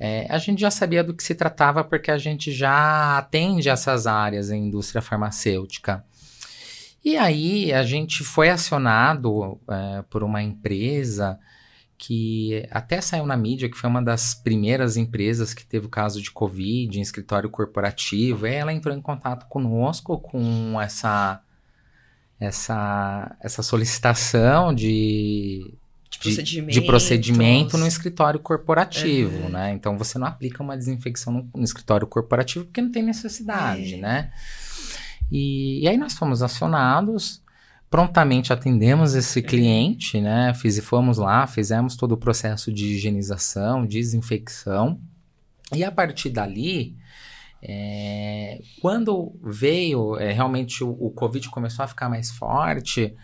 É, 0.03 0.27
a 0.31 0.39
gente 0.39 0.63
já 0.63 0.71
sabia 0.71 1.05
do 1.05 1.13
que 1.13 1.23
se 1.23 1.35
tratava 1.35 1.85
porque 1.85 2.11
a 2.11 2.17
gente 2.17 2.51
já 2.51 3.19
atende 3.19 3.69
essas 3.69 4.07
áreas 4.07 4.51
em 4.51 4.69
indústria 4.69 5.03
farmacêutica. 5.03 6.03
E 7.05 7.19
aí 7.19 7.71
a 7.71 7.83
gente 7.83 8.25
foi 8.25 8.49
acionado 8.49 9.61
é, 9.69 10.03
por 10.09 10.23
uma 10.23 10.43
empresa 10.43 11.39
que 11.99 12.67
até 12.71 12.99
saiu 13.03 13.27
na 13.27 13.37
mídia, 13.37 13.69
que 13.71 13.77
foi 13.77 13.91
uma 13.91 14.03
das 14.03 14.35
primeiras 14.35 14.97
empresas 14.97 15.53
que 15.53 15.67
teve 15.67 15.85
o 15.85 15.91
caso 15.91 16.23
de 16.23 16.31
Covid 16.31 16.99
em 16.99 17.03
escritório 17.03 17.51
corporativo. 17.51 18.47
E 18.47 18.55
ela 18.55 18.73
entrou 18.73 18.97
em 18.97 19.03
contato 19.03 19.47
conosco 19.49 20.19
com 20.19 20.81
essa, 20.81 21.43
essa, 22.39 23.37
essa 23.39 23.63
solicitação 23.63 24.75
de 24.75 25.75
De 26.11 26.19
procedimento. 26.19 26.73
de 26.73 26.81
procedimento 26.83 27.79
no 27.79 27.87
escritório 27.87 28.41
corporativo, 28.41 29.45
Uhum. 29.45 29.49
né? 29.51 29.73
Então 29.73 29.97
você 29.97 30.19
não 30.19 30.27
aplica 30.27 30.63
uma 30.63 30.77
desinfecção 30.77 31.33
no, 31.33 31.51
no 31.55 31.63
escritório 31.65 32.07
corporativo 32.07 32.65
porque 32.65 32.83
não 32.83 32.91
tem 32.91 33.03
necessidade, 33.03 33.95
É. 33.95 33.99
né? 33.99 34.33
E, 35.31 35.81
e 35.85 35.89
aí 35.89 35.97
nós 35.97 36.15
fomos 36.15 36.43
acionados, 36.43 37.41
prontamente 37.89 38.53
atendemos 38.53 39.15
esse 39.15 39.41
cliente, 39.41 40.21
né? 40.21 40.53
Fiz, 40.55 40.79
fomos 40.81 41.19
lá, 41.19 41.47
fizemos 41.47 41.95
todo 41.97 42.13
o 42.13 42.17
processo 42.17 42.73
de 42.73 42.87
higienização, 42.87 43.87
desinfecção. 43.87 45.01
E 45.73 45.85
a 45.85 45.93
partir 45.93 46.31
dali, 46.31 46.97
é, 47.63 48.61
quando 48.81 49.33
veio 49.43 50.17
é, 50.17 50.33
realmente 50.33 50.83
o, 50.83 50.91
o 50.91 51.11
Covid 51.11 51.49
começou 51.51 51.85
a 51.85 51.89
ficar 51.89 52.09
mais 52.09 52.31
forte, 52.31 53.15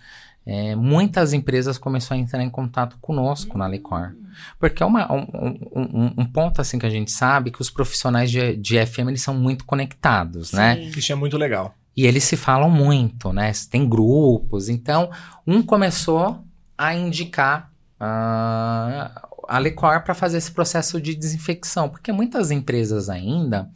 é, 0.47 0.77
muitas 0.77 1.33
empresas 1.33 1.77
começaram 1.77 2.21
a 2.21 2.23
entrar 2.23 2.41
em 2.41 2.49
contato 2.49 2.97
conosco 3.01 3.59
na 3.59 3.67
Lecor. 3.67 4.13
Porque 4.61 4.81
é 4.81 4.87
uma, 4.87 5.13
um, 5.13 5.59
um, 5.75 6.15
um, 6.19 6.25
ponto 6.25 6.61
assim 6.61 6.79
que 6.79 6.87
a 6.87 6.91
gente 6.91 7.11
sabe 7.11 7.51
que 7.51 7.61
os 7.61 7.69
profissionais 7.69 8.31
de, 8.31 8.55
de 8.57 8.87
FM 8.87 9.09
eles 9.09 9.23
são 9.23 9.35
muito 9.35 9.65
conectados, 9.65 10.53
né? 10.53 10.77
Sim. 10.77 10.81
né? 10.83 10.91
Isso 10.97 11.11
é 11.11 11.17
muito 11.17 11.37
legal. 11.37 11.75
E 11.97 12.07
eles 12.07 12.23
se 12.23 12.37
falam 12.37 12.71
muito, 12.71 13.33
né? 13.33 13.51
Tem 13.69 13.89
grupos. 13.89 14.69
Então, 14.69 15.11
um 15.45 15.63
começou 15.63 16.45
a 16.79 16.95
indicar 16.95 17.73
uh, 18.01 19.11
a 19.49 19.59
Lecor 19.59 20.03
para 20.03 20.15
fazer 20.15 20.37
esse 20.37 20.53
processo 20.53 21.01
de 21.01 21.15
desinfecção, 21.15 21.89
porque 21.89 22.13
muitas 22.13 22.53
empresas 22.53 23.09
ainda 23.09 23.69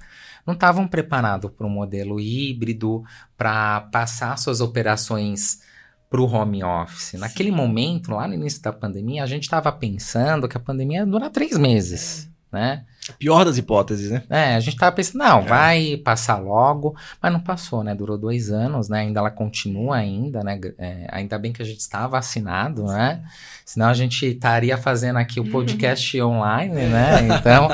não 0.47 0.55
estavam 0.55 0.87
preparadas 0.87 1.51
para 1.51 1.67
um 1.67 1.71
modelo 1.71 2.21
híbrido, 2.21 3.03
para 3.37 3.81
passar 3.93 4.39
suas 4.39 4.61
operações 4.61 5.69
para 6.11 6.21
o 6.21 6.27
home 6.27 6.65
office. 6.65 7.13
Naquele 7.13 7.53
momento, 7.53 8.11
lá 8.11 8.27
no 8.27 8.35
início 8.35 8.61
da 8.61 8.73
pandemia, 8.73 9.23
a 9.23 9.27
gente 9.27 9.45
estava 9.45 9.71
pensando 9.71 10.49
que 10.49 10.57
a 10.57 10.61
pandemia 10.61 10.99
ia 10.99 11.07
durar 11.07 11.31
três 11.31 11.57
meses, 11.57 12.29
é. 12.53 12.57
né? 12.57 12.85
Pior 13.19 13.45
das 13.45 13.57
hipóteses, 13.57 14.11
né? 14.11 14.23
É, 14.29 14.55
a 14.57 14.61
gente 14.61 14.75
estava 14.75 14.95
pensando, 14.95 15.19
não, 15.19 15.39
é. 15.41 15.43
vai 15.43 15.97
passar 15.99 16.39
logo, 16.39 16.97
mas 17.23 17.33
não 17.33 17.41
passou, 17.41 17.85
né? 17.85 17.95
Durou 17.95 18.19
dois 18.19 18.51
anos, 18.51 18.89
né? 18.89 19.01
Ainda 19.01 19.21
ela 19.21 19.31
continua 19.31 19.97
ainda, 19.97 20.43
né? 20.43 20.61
É, 20.79 21.07
ainda 21.11 21.39
bem 21.39 21.53
que 21.53 21.63
a 21.63 21.65
gente 21.65 21.81
está 21.81 22.07
vacinado, 22.09 22.85
né? 22.85 23.23
Senão 23.65 23.87
a 23.87 23.95
gente 23.95 24.27
estaria 24.27 24.77
fazendo 24.77 25.17
aqui 25.17 25.39
o 25.39 25.49
podcast 25.49 26.21
online, 26.21 26.75
né? 26.75 27.29
Então, 27.39 27.69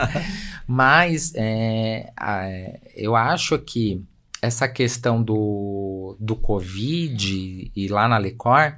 mas 0.67 1.33
é, 1.35 2.13
eu 2.95 3.17
acho 3.17 3.59
que 3.59 4.05
essa 4.47 4.69
questão 4.69 5.23
do, 5.23 6.17
do 6.19 6.37
Covid 6.37 7.73
e 7.75 7.89
lá 7.89 8.09
na 8.09 8.19
Lecor, 8.19 8.77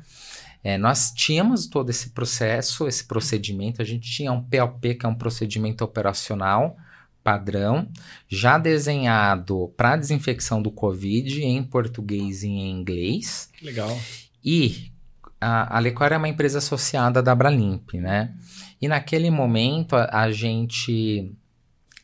é, 0.64 0.76
nós 0.76 1.12
tínhamos 1.12 1.66
todo 1.66 1.90
esse 1.90 2.10
processo, 2.10 2.88
esse 2.88 3.04
procedimento, 3.04 3.80
a 3.80 3.84
gente 3.84 4.10
tinha 4.10 4.32
um 4.32 4.42
POP, 4.42 4.94
que 4.94 5.06
é 5.06 5.08
um 5.08 5.14
procedimento 5.14 5.84
operacional 5.84 6.76
padrão, 7.22 7.88
já 8.26 8.56
desenhado 8.56 9.72
para 9.76 9.96
desinfecção 9.96 10.62
do 10.62 10.70
Covid 10.70 11.44
em 11.44 11.62
português 11.62 12.42
e 12.42 12.48
em 12.48 12.70
inglês. 12.70 13.50
Legal. 13.62 13.98
E 14.42 14.90
a, 15.38 15.76
a 15.76 15.78
Lecor 15.78 16.12
é 16.12 16.16
uma 16.16 16.28
empresa 16.28 16.58
associada 16.58 17.22
da 17.22 17.34
Bralimp, 17.34 17.92
né? 17.94 18.34
E 18.80 18.88
naquele 18.88 19.30
momento 19.30 19.94
a, 19.94 20.22
a 20.22 20.32
gente 20.32 21.30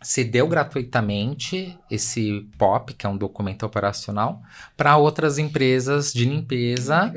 se 0.04 0.22
deu 0.22 0.46
gratuitamente 0.46 1.76
esse 1.90 2.46
POP, 2.58 2.92
que 2.92 3.06
é 3.06 3.08
um 3.08 3.16
documento 3.16 3.64
operacional, 3.64 4.42
para 4.76 4.96
outras 4.98 5.38
empresas 5.38 6.12
de 6.12 6.26
limpeza 6.26 7.12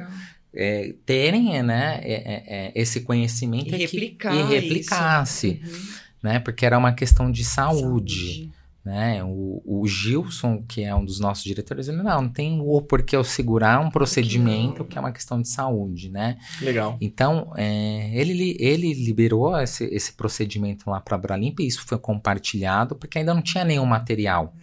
é, 0.54 0.96
terem 1.06 1.62
né, 1.62 2.00
é, 2.02 2.14
é, 2.14 2.44
é 2.48 2.72
esse 2.74 3.02
conhecimento 3.02 3.76
e, 3.76 3.78
replicar 3.78 4.34
e 4.34 4.42
replicasse. 4.44 5.62
Uhum. 5.64 6.08
Né, 6.24 6.40
porque 6.40 6.66
era 6.66 6.78
uma 6.78 6.94
questão 6.94 7.30
de 7.30 7.44
saúde. 7.44 7.82
saúde. 7.82 8.52
Né? 8.88 9.22
O, 9.22 9.62
o, 9.66 9.86
Gilson, 9.86 10.64
que 10.66 10.82
é 10.82 10.96
um 10.96 11.04
dos 11.04 11.20
nossos 11.20 11.44
diretores, 11.44 11.90
ele 11.90 11.98
não, 11.98 12.22
não 12.22 12.30
tem 12.30 12.62
o 12.62 12.82
porquê 12.82 13.18
eu 13.18 13.24
segurar 13.24 13.82
um 13.82 13.92
procedimento 13.92 14.86
que 14.86 14.98
é 14.98 15.02
uma 15.02 15.12
questão 15.12 15.42
de 15.42 15.50
saúde, 15.50 16.10
né? 16.10 16.38
Legal. 16.62 16.96
Então, 17.02 17.52
é, 17.58 18.10
ele, 18.14 18.56
ele 18.58 18.94
liberou 18.94 19.60
esse, 19.60 19.84
esse 19.94 20.14
procedimento 20.14 20.90
lá 20.90 21.02
para 21.02 21.16
a 21.16 21.20
Bralimp 21.20 21.60
e 21.60 21.68
isso 21.68 21.86
foi 21.86 21.98
compartilhado 21.98 22.96
porque 22.96 23.18
ainda 23.18 23.34
não 23.34 23.42
tinha 23.42 23.66
nenhum 23.66 23.86
material 23.86 24.54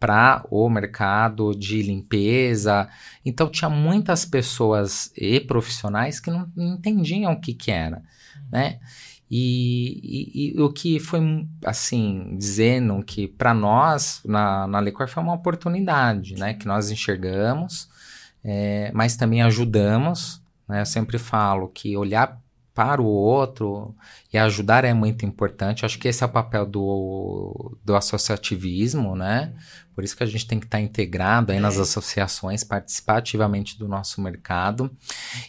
para 0.00 0.44
o 0.50 0.68
mercado 0.68 1.54
de 1.54 1.80
limpeza. 1.80 2.88
Então, 3.24 3.48
tinha 3.48 3.70
muitas 3.70 4.24
pessoas 4.24 5.12
e 5.16 5.38
profissionais 5.38 6.18
que 6.18 6.28
não, 6.28 6.50
não 6.56 6.74
entendiam 6.74 7.32
o 7.32 7.40
que, 7.40 7.54
que 7.54 7.70
era, 7.70 8.02
né? 8.50 8.80
E, 9.36 9.98
e, 10.04 10.56
e, 10.56 10.62
o 10.62 10.72
que 10.72 11.00
foi, 11.00 11.20
assim, 11.64 12.36
dizendo 12.38 13.02
que 13.02 13.26
para 13.26 13.52
nós, 13.52 14.20
na, 14.24 14.64
na 14.68 14.78
Lecor, 14.78 15.08
foi 15.08 15.20
uma 15.20 15.34
oportunidade, 15.34 16.36
né? 16.36 16.54
Que 16.54 16.68
nós 16.68 16.88
enxergamos, 16.92 17.88
é, 18.44 18.92
mas 18.94 19.16
também 19.16 19.42
ajudamos, 19.42 20.40
né? 20.68 20.82
Eu 20.82 20.86
sempre 20.86 21.18
falo 21.18 21.66
que 21.66 21.96
olhar 21.96 22.40
para 22.74 23.00
o 23.00 23.06
outro 23.06 23.94
e 24.32 24.36
ajudar 24.36 24.84
é 24.84 24.92
muito 24.92 25.24
importante. 25.24 25.86
Acho 25.86 25.98
que 25.98 26.08
esse 26.08 26.24
é 26.24 26.26
o 26.26 26.30
papel 26.30 26.66
do, 26.66 27.78
do 27.84 27.94
associativismo, 27.94 29.14
né? 29.14 29.54
Por 29.94 30.02
isso 30.02 30.16
que 30.16 30.24
a 30.24 30.26
gente 30.26 30.46
tem 30.46 30.58
que 30.58 30.66
estar 30.66 30.80
integrado 30.80 31.52
aí 31.52 31.60
nas 31.60 31.78
é. 31.78 31.82
associações, 31.82 32.64
participar 32.64 33.18
ativamente 33.18 33.78
do 33.78 33.86
nosso 33.86 34.20
mercado. 34.20 34.90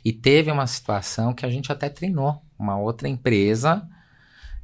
E 0.03 0.13
teve 0.13 0.51
uma 0.51 0.67
situação 0.67 1.33
que 1.33 1.45
a 1.45 1.49
gente 1.49 1.71
até 1.71 1.89
treinou 1.89 2.41
uma 2.57 2.77
outra 2.77 3.09
empresa 3.09 3.87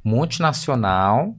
multinacional 0.04 1.36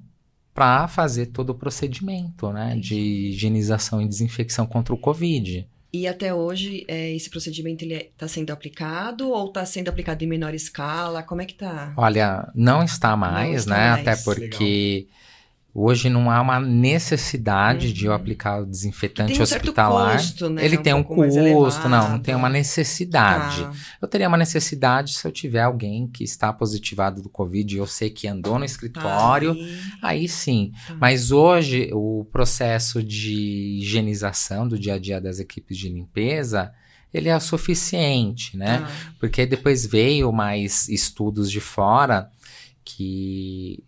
para 0.53 0.88
fazer 0.88 1.28
todo 1.28 1.51
o 1.51 1.55
procedimento, 1.55 2.51
né, 2.51 2.76
de 2.76 2.95
higienização 2.95 4.01
e 4.01 4.07
desinfecção 4.07 4.67
contra 4.67 4.93
o 4.93 4.97
Covid. 4.97 5.67
E 5.93 6.07
até 6.07 6.33
hoje, 6.33 6.83
é, 6.87 7.13
esse 7.13 7.29
procedimento 7.29 7.85
está 7.85 7.95
é, 7.95 8.09
tá 8.17 8.27
sendo 8.27 8.51
aplicado 8.51 9.29
ou 9.29 9.47
está 9.47 9.63
sendo 9.63 9.89
aplicado 9.89 10.23
em 10.23 10.27
menor 10.27 10.55
escala? 10.55 11.21
Como 11.21 11.39
é 11.41 11.45
que 11.45 11.53
está? 11.53 11.93
Olha, 11.95 12.51
não 12.55 12.81
está 12.83 13.15
mais, 13.15 13.67
não 13.67 13.75
está 13.75 13.75
né? 13.75 13.89
Mais. 13.91 14.07
Até 14.07 14.23
porque 14.23 15.05
Legal. 15.05 15.23
Hoje 15.76 16.07
não 16.07 16.30
há 16.30 16.39
uma 16.39 16.59
necessidade 16.59 17.88
uhum. 17.88 17.93
de 17.93 18.05
eu 18.05 18.13
aplicar 18.13 18.61
o 18.61 18.65
desinfetante 18.65 19.32
tem 19.32 19.39
um 19.39 19.43
hospitalar. 19.43 20.17
Custo, 20.17 20.47
né? 20.47 20.63
Ele 20.63 20.76
é 20.76 20.80
um 20.80 20.84
tem 20.84 20.93
um 20.93 21.03
custo, 21.03 21.89
não, 21.89 22.11
não 22.11 22.19
tem 22.19 22.36
uma 22.36 22.47
necessidade. 22.47 23.63
Ah. 23.63 23.74
Eu 23.99 24.07
teria 24.07 24.28
uma 24.28 24.38
necessidade 24.38 25.13
se 25.13 25.26
eu 25.26 25.32
tiver 25.32 25.63
alguém 25.63 26.07
que 26.07 26.24
está 26.24 26.53
positivado 26.53 27.24
do 27.24 27.30
Covid 27.30 27.74
e 27.74 27.80
eu 27.80 27.88
sei 27.88 28.11
que 28.11 28.28
andou 28.28 28.59
no 28.59 28.65
escritório, 28.65 29.57
ah, 29.99 30.09
aí 30.09 30.28
sim. 30.28 30.74
Ah. 30.88 30.95
Mas 30.99 31.32
hoje 31.32 31.89
o 31.91 32.28
processo 32.32 33.01
de 33.01 33.80
higienização 33.82 34.67
do 34.67 34.78
dia 34.78 34.93
a 34.93 34.99
dia 34.99 35.19
das 35.19 35.39
equipes 35.39 35.76
de 35.76 35.89
limpeza 35.89 36.71
ele 37.11 37.30
é 37.30 37.39
suficiente, 37.39 38.57
né? 38.57 38.88
Porque 39.19 39.45
depois 39.45 39.86
veio 39.86 40.32
mais 40.32 40.89
estudos 40.89 41.51
de 41.51 41.59
fora 41.59 42.30
que 42.84 43.84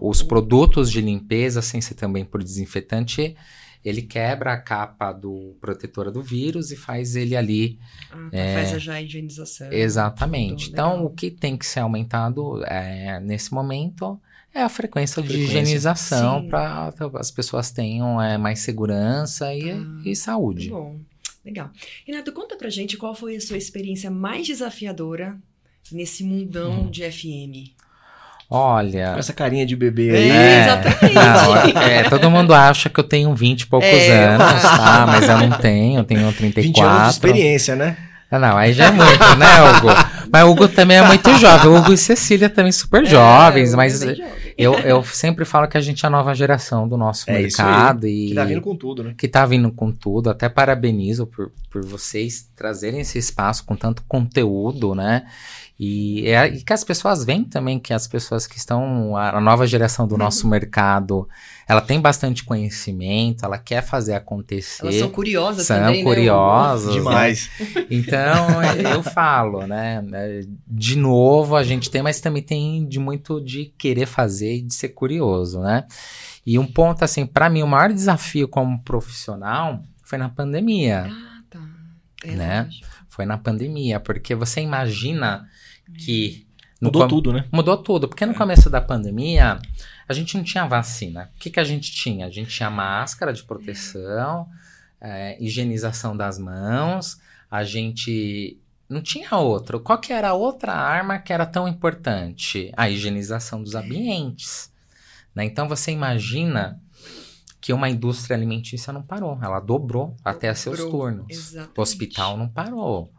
os 0.00 0.22
produtos 0.22 0.90
de 0.90 1.00
limpeza, 1.00 1.60
sem 1.60 1.80
ser 1.80 1.94
também 1.94 2.24
por 2.24 2.42
desinfetante, 2.42 3.36
ele 3.84 4.00
quebra 4.00 4.54
a 4.54 4.56
capa 4.56 5.12
do 5.12 5.56
protetora 5.60 6.10
do 6.10 6.22
vírus 6.22 6.70
e 6.70 6.76
faz 6.76 7.14
ele 7.16 7.36
ali. 7.36 7.78
Ah, 8.10 8.30
tá, 8.30 8.36
é, 8.38 8.54
faz 8.66 8.82
já 8.82 8.94
a 8.94 9.02
higienização. 9.02 9.70
Exatamente. 9.70 10.70
Então, 10.70 11.04
o 11.04 11.10
que 11.10 11.30
tem 11.30 11.56
que 11.56 11.66
ser 11.66 11.80
aumentado 11.80 12.64
é, 12.64 13.20
nesse 13.20 13.52
momento 13.52 14.18
é 14.54 14.62
a 14.62 14.68
frequência, 14.70 15.20
a 15.20 15.24
frequência. 15.24 15.46
de 15.46 15.52
higienização 15.52 16.46
para 16.46 16.94
as 17.16 17.30
pessoas 17.30 17.70
tenham 17.70 18.22
é, 18.22 18.38
mais 18.38 18.60
segurança 18.60 19.52
e, 19.54 19.70
ah, 19.70 20.02
e 20.02 20.16
saúde. 20.16 20.70
Bom, 20.70 20.98
legal. 21.44 21.70
Renato, 22.06 22.32
conta 22.32 22.56
pra 22.56 22.70
gente 22.70 22.96
qual 22.96 23.14
foi 23.14 23.36
a 23.36 23.40
sua 23.40 23.58
experiência 23.58 24.10
mais 24.10 24.46
desafiadora 24.46 25.38
nesse 25.92 26.24
mundão 26.24 26.84
hum. 26.84 26.90
de 26.90 27.02
FM. 27.10 27.74
Olha. 28.48 29.12
Com 29.12 29.18
essa 29.18 29.32
carinha 29.32 29.66
de 29.66 29.74
bebê 29.74 30.10
aí. 30.10 30.30
É, 30.30 30.62
exatamente. 30.62 31.14
Não, 31.74 31.82
é, 31.82 32.02
todo 32.04 32.30
mundo 32.30 32.54
acha 32.54 32.88
que 32.88 33.00
eu 33.00 33.04
tenho 33.04 33.34
20 33.34 33.62
e 33.62 33.66
poucos 33.66 33.88
é, 33.88 34.26
anos, 34.26 34.62
tá? 34.62 35.04
Mas 35.06 35.28
eu 35.28 35.38
não 35.38 35.50
tenho, 35.58 36.00
eu 36.00 36.04
tenho 36.04 36.32
34. 36.32 36.62
20 36.62 36.80
anos 36.80 37.02
de 37.02 37.10
experiência, 37.10 37.76
né? 37.76 37.96
Ah, 38.30 38.38
não, 38.38 38.56
aí 38.56 38.72
já 38.72 38.86
é 38.86 38.90
muito, 38.90 39.36
né, 39.36 39.46
Hugo? 39.62 39.88
Mas 40.32 40.44
o 40.44 40.50
Hugo 40.50 40.66
também 40.66 40.96
é 40.96 41.06
muito 41.06 41.32
jovem. 41.38 41.70
O 41.70 41.76
Hugo 41.76 41.92
e 41.92 41.98
Cecília 41.98 42.50
também 42.50 42.72
super 42.72 43.04
é, 43.04 43.06
jovens, 43.06 43.74
mas 43.74 44.02
eu, 44.58 44.74
eu 44.80 45.04
sempre 45.04 45.44
falo 45.44 45.68
que 45.68 45.76
a 45.76 45.80
gente 45.80 46.04
é 46.04 46.08
a 46.08 46.10
nova 46.10 46.34
geração 46.34 46.88
do 46.88 46.96
nosso 46.96 47.30
é 47.30 47.34
mercado. 47.34 48.08
E 48.08 48.28
que 48.28 48.34
tá 48.34 48.44
vindo 48.44 48.60
com 48.60 48.76
tudo, 48.76 49.04
né? 49.04 49.14
Que 49.16 49.28
tá 49.28 49.46
vindo 49.46 49.70
com 49.70 49.92
tudo. 49.92 50.30
Até 50.30 50.48
parabenizo 50.48 51.26
por, 51.26 51.52
por 51.70 51.84
vocês 51.84 52.48
trazerem 52.56 53.00
esse 53.00 53.18
espaço 53.18 53.64
com 53.64 53.76
tanto 53.76 54.02
conteúdo, 54.08 54.94
né? 54.96 55.22
E, 55.78 56.28
é, 56.28 56.46
e 56.46 56.62
que 56.62 56.72
as 56.72 56.84
pessoas 56.84 57.24
veem 57.24 57.42
também 57.42 57.80
que 57.80 57.92
as 57.92 58.06
pessoas 58.06 58.46
que 58.46 58.56
estão, 58.56 59.16
a, 59.16 59.40
nova 59.40 59.66
geração 59.66 60.06
do 60.06 60.16
nosso 60.16 60.44
uhum. 60.44 60.50
mercado, 60.50 61.28
ela 61.66 61.80
tem 61.80 62.00
bastante 62.00 62.44
conhecimento, 62.44 63.44
ela 63.44 63.58
quer 63.58 63.82
fazer 63.82 64.14
acontecer. 64.14 64.82
Elas 64.82 64.94
são 64.94 65.10
curiosas 65.10 65.66
são 65.66 65.76
também, 65.76 66.04
né? 66.04 66.08
curiosas. 66.08 66.86
Né? 66.86 66.92
Demais. 66.92 67.50
Então, 67.90 68.62
eu 68.92 69.02
falo, 69.02 69.66
né? 69.66 70.02
De 70.66 70.96
novo, 70.96 71.54
a 71.56 71.62
gente 71.62 71.90
tem, 71.90 72.02
mas 72.02 72.20
também 72.20 72.42
tem 72.42 72.86
de 72.86 72.98
muito 72.98 73.40
de 73.40 73.66
querer 73.76 74.06
fazer 74.06 74.56
e 74.56 74.62
de 74.62 74.74
ser 74.74 74.90
curioso, 74.90 75.60
né? 75.60 75.84
E 76.46 76.58
um 76.58 76.66
ponto, 76.66 77.04
assim, 77.04 77.26
para 77.26 77.50
mim, 77.50 77.62
o 77.62 77.66
maior 77.66 77.92
desafio 77.92 78.48
como 78.48 78.82
profissional 78.82 79.82
foi 80.02 80.18
na 80.18 80.28
pandemia. 80.28 81.06
Ah, 81.10 81.42
tá. 81.50 81.60
É 82.24 82.32
né? 82.32 82.68
Foi 83.08 83.26
na 83.26 83.38
pandemia, 83.38 84.00
porque 84.00 84.34
você 84.34 84.60
imagina 84.60 85.46
que. 85.98 86.46
Mudou 86.80 87.08
tudo, 87.08 87.32
né? 87.32 87.48
Mudou 87.50 87.76
tudo, 87.78 88.08
porque 88.08 88.26
no 88.26 88.32
é. 88.32 88.36
começo 88.36 88.68
da 88.68 88.80
pandemia 88.80 89.58
a 90.06 90.12
gente 90.12 90.36
não 90.36 90.44
tinha 90.44 90.66
vacina. 90.66 91.30
O 91.34 91.38
que, 91.38 91.50
que 91.50 91.60
a 91.60 91.64
gente 91.64 91.90
tinha? 91.90 92.26
A 92.26 92.30
gente 92.30 92.50
tinha 92.50 92.68
máscara 92.68 93.32
de 93.32 93.42
proteção, 93.42 94.46
é, 95.00 95.42
higienização 95.42 96.14
das 96.16 96.38
mãos, 96.38 97.18
a 97.50 97.64
gente 97.64 98.60
não 98.88 99.00
tinha 99.00 99.30
outro. 99.36 99.80
Qual 99.80 99.98
que 99.98 100.12
era 100.12 100.30
a 100.30 100.34
outra 100.34 100.72
arma 100.72 101.18
que 101.18 101.32
era 101.32 101.46
tão 101.46 101.66
importante? 101.66 102.70
A 102.76 102.90
higienização 102.90 103.62
dos 103.62 103.74
ambientes. 103.74 104.70
Né? 105.34 105.44
Então 105.44 105.68
você 105.68 105.90
imagina 105.90 106.80
que 107.60 107.72
uma 107.72 107.88
indústria 107.88 108.36
alimentícia 108.36 108.92
não 108.92 109.02
parou, 109.02 109.38
ela 109.42 109.58
dobrou 109.58 110.14
até 110.22 110.52
seus 110.54 110.78
turnos. 110.78 111.26
Exatamente. 111.30 111.78
O 111.78 111.80
hospital 111.80 112.36
não 112.36 112.46
parou, 112.46 113.10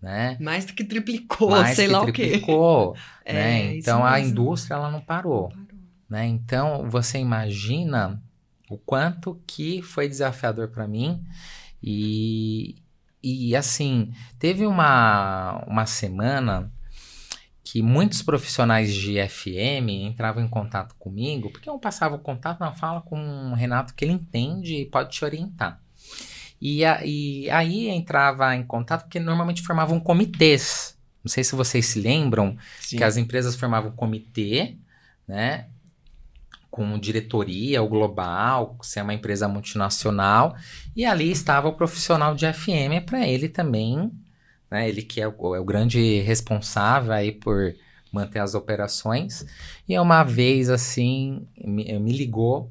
né? 0.00 0.36
Mais 0.40 0.64
do 0.64 0.72
que 0.74 0.84
triplicou, 0.84 1.50
Mais 1.50 1.76
sei 1.76 1.86
que 1.86 1.92
lá 1.92 2.00
triplicou, 2.02 2.90
o 2.90 2.92
quê. 2.94 3.00
né? 3.32 3.72
É, 3.72 3.74
isso 3.76 3.90
Então 3.90 4.04
a 4.04 4.12
mesmo. 4.12 4.28
indústria 4.30 4.74
ela 4.76 4.90
não 4.90 5.00
parou, 5.00 5.48
Parou. 5.48 5.66
né? 6.08 6.26
Então 6.26 6.88
você 6.90 7.18
imagina 7.18 8.22
o 8.70 8.76
quanto 8.78 9.40
que 9.46 9.82
foi 9.82 10.08
desafiador 10.08 10.68
para 10.68 10.86
mim 10.86 11.24
e 11.82 12.76
e 13.22 13.56
assim 13.56 14.12
teve 14.38 14.66
uma 14.66 15.64
uma 15.66 15.86
semana 15.86 16.72
que 17.64 17.82
muitos 17.82 18.22
profissionais 18.22 18.94
de 18.94 19.16
FM 19.28 19.90
entravam 19.90 20.42
em 20.42 20.48
contato 20.48 20.94
comigo, 20.98 21.50
porque 21.50 21.68
eu 21.68 21.78
passava 21.78 22.14
o 22.16 22.18
contato 22.18 22.60
na 22.60 22.72
fala 22.72 23.02
com 23.02 23.18
o 23.52 23.54
Renato 23.54 23.94
que 23.94 24.04
ele 24.04 24.12
entende 24.12 24.74
e 24.76 24.86
pode 24.86 25.10
te 25.10 25.24
orientar. 25.24 25.78
E, 26.60 26.84
a- 26.84 27.00
e 27.04 27.48
aí 27.50 27.88
entrava 27.88 28.54
em 28.54 28.62
contato 28.64 29.02
porque 29.02 29.20
normalmente 29.20 29.62
formavam 29.62 30.00
comitês. 30.00 30.96
Não 31.22 31.30
sei 31.30 31.44
se 31.44 31.54
vocês 31.54 31.86
se 31.86 32.00
lembram 32.00 32.56
Sim. 32.80 32.96
que 32.96 33.04
as 33.04 33.16
empresas 33.16 33.54
formavam 33.56 33.90
comitê, 33.92 34.76
né? 35.26 35.66
Com 36.70 36.98
diretoria, 36.98 37.82
o 37.82 37.88
global, 37.88 38.76
se 38.82 38.98
é 38.98 39.02
uma 39.02 39.14
empresa 39.14 39.48
multinacional, 39.48 40.54
e 40.94 41.04
ali 41.04 41.30
estava 41.30 41.68
o 41.68 41.72
profissional 41.72 42.34
de 42.34 42.46
FM 42.52 43.04
para 43.04 43.26
ele 43.26 43.48
também, 43.48 44.10
né? 44.70 44.88
Ele 44.88 45.02
que 45.02 45.20
é 45.20 45.26
o, 45.28 45.54
é 45.54 45.60
o 45.60 45.64
grande 45.64 46.20
responsável 46.20 47.12
aí 47.12 47.32
por 47.32 47.74
manter 48.12 48.38
as 48.40 48.54
operações. 48.54 49.44
E 49.88 49.98
uma 49.98 50.22
vez 50.24 50.68
assim 50.70 51.46
me, 51.62 51.98
me 51.98 52.12
ligou 52.12 52.70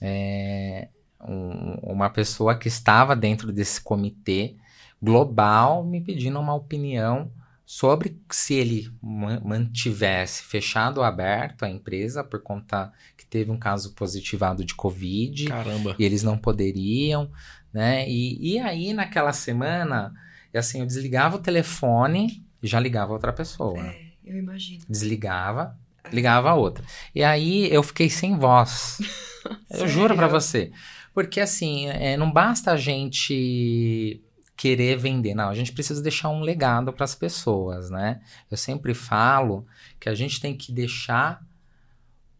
é, 0.00 0.88
um- 1.20 1.74
uma 1.82 2.10
pessoa 2.10 2.54
que 2.56 2.68
estava 2.68 3.14
dentro 3.16 3.52
desse 3.52 3.80
comitê 3.80 4.56
global 5.02 5.84
me 5.84 6.00
pedindo 6.00 6.38
uma 6.40 6.54
opinião 6.54 7.30
sobre 7.64 8.18
se 8.30 8.54
ele 8.54 8.90
ma- 9.02 9.40
mantivesse 9.40 10.42
fechado 10.42 10.98
ou 10.98 11.04
aberto 11.04 11.64
a 11.64 11.68
empresa 11.70 12.24
por 12.24 12.40
conta 12.42 12.92
que 13.16 13.26
teve 13.26 13.50
um 13.50 13.58
caso 13.58 13.92
positivado 13.94 14.64
de 14.64 14.74
Covid 14.74 15.46
Caramba. 15.46 15.94
e 15.98 16.04
eles 16.04 16.22
não 16.22 16.36
poderiam, 16.38 17.30
né? 17.72 18.08
E, 18.08 18.54
e 18.54 18.58
aí, 18.58 18.92
naquela 18.94 19.32
semana, 19.32 20.14
assim, 20.54 20.80
eu 20.80 20.86
desligava 20.86 21.36
o 21.36 21.40
telefone 21.42 22.42
e 22.62 22.66
já 22.66 22.80
ligava 22.80 23.12
outra 23.12 23.32
pessoa. 23.32 23.78
É, 23.86 24.00
eu 24.24 24.36
imagino. 24.38 24.82
Desligava, 24.88 25.76
ligava 26.10 26.50
a 26.50 26.54
outra. 26.54 26.82
E 27.14 27.22
aí 27.22 27.70
eu 27.72 27.82
fiquei 27.82 28.08
sem 28.08 28.36
voz. 28.36 28.98
Eu 29.70 29.86
juro 29.88 30.14
pra 30.14 30.26
você. 30.26 30.72
Porque 31.18 31.40
assim, 31.40 31.86
é, 31.88 32.16
não 32.16 32.30
basta 32.30 32.70
a 32.70 32.76
gente 32.76 34.22
querer 34.56 34.96
vender, 34.96 35.34
não. 35.34 35.48
A 35.48 35.54
gente 35.54 35.72
precisa 35.72 36.00
deixar 36.00 36.28
um 36.28 36.42
legado 36.42 36.92
para 36.92 37.02
as 37.04 37.12
pessoas, 37.16 37.90
né? 37.90 38.20
Eu 38.48 38.56
sempre 38.56 38.94
falo 38.94 39.66
que 39.98 40.08
a 40.08 40.14
gente 40.14 40.40
tem 40.40 40.56
que 40.56 40.70
deixar 40.70 41.44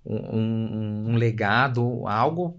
um, 0.07 0.37
um- 0.37 1.05
um 1.11 1.17
legado, 1.17 2.07
algo 2.07 2.57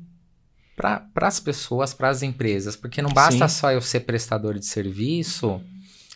para 0.75 1.07
as 1.21 1.39
pessoas, 1.39 1.93
para 1.93 2.09
as 2.09 2.21
empresas. 2.21 2.75
Porque 2.75 3.01
não 3.01 3.11
basta 3.11 3.47
Sim. 3.47 3.55
só 3.59 3.71
eu 3.71 3.81
ser 3.81 4.01
prestador 4.01 4.59
de 4.59 4.65
serviço 4.65 5.61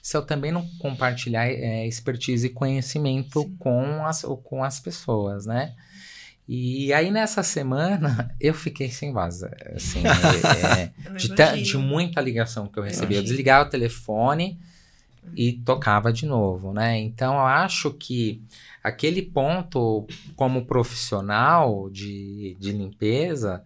se 0.01 0.17
eu 0.17 0.21
também 0.25 0.51
não 0.51 0.67
compartilhar 0.79 1.47
é, 1.47 1.87
expertise 1.87 2.47
e 2.47 2.49
conhecimento 2.49 3.39
Sim. 3.41 3.55
com 3.57 4.05
as, 4.05 4.21
com 4.43 4.61
as 4.61 4.81
pessoas, 4.81 5.45
né? 5.45 5.73
E 6.47 6.91
aí 6.93 7.09
nessa 7.09 7.41
semana 7.43 8.33
eu 8.39 8.53
fiquei 8.53 8.89
sem 8.89 9.13
voz, 9.13 9.43
assim, 9.43 10.03
é, 10.05 10.91
é, 11.05 11.13
de, 11.15 11.63
de 11.63 11.77
muita 11.77 12.19
ligação 12.21 12.67
que 12.67 12.77
eu 12.77 12.83
recebi. 12.83 13.15
Eu 13.15 13.23
desligava 13.23 13.67
o 13.67 13.71
telefone 13.71 14.59
e 15.35 15.53
tocava 15.53 16.11
de 16.11 16.25
novo, 16.25 16.73
né? 16.73 16.99
Então 16.99 17.35
eu 17.35 17.45
acho 17.45 17.91
que 17.91 18.41
aquele 18.83 19.21
ponto 19.21 20.05
como 20.35 20.65
profissional 20.65 21.89
de, 21.89 22.57
de 22.59 22.71
limpeza, 22.71 23.63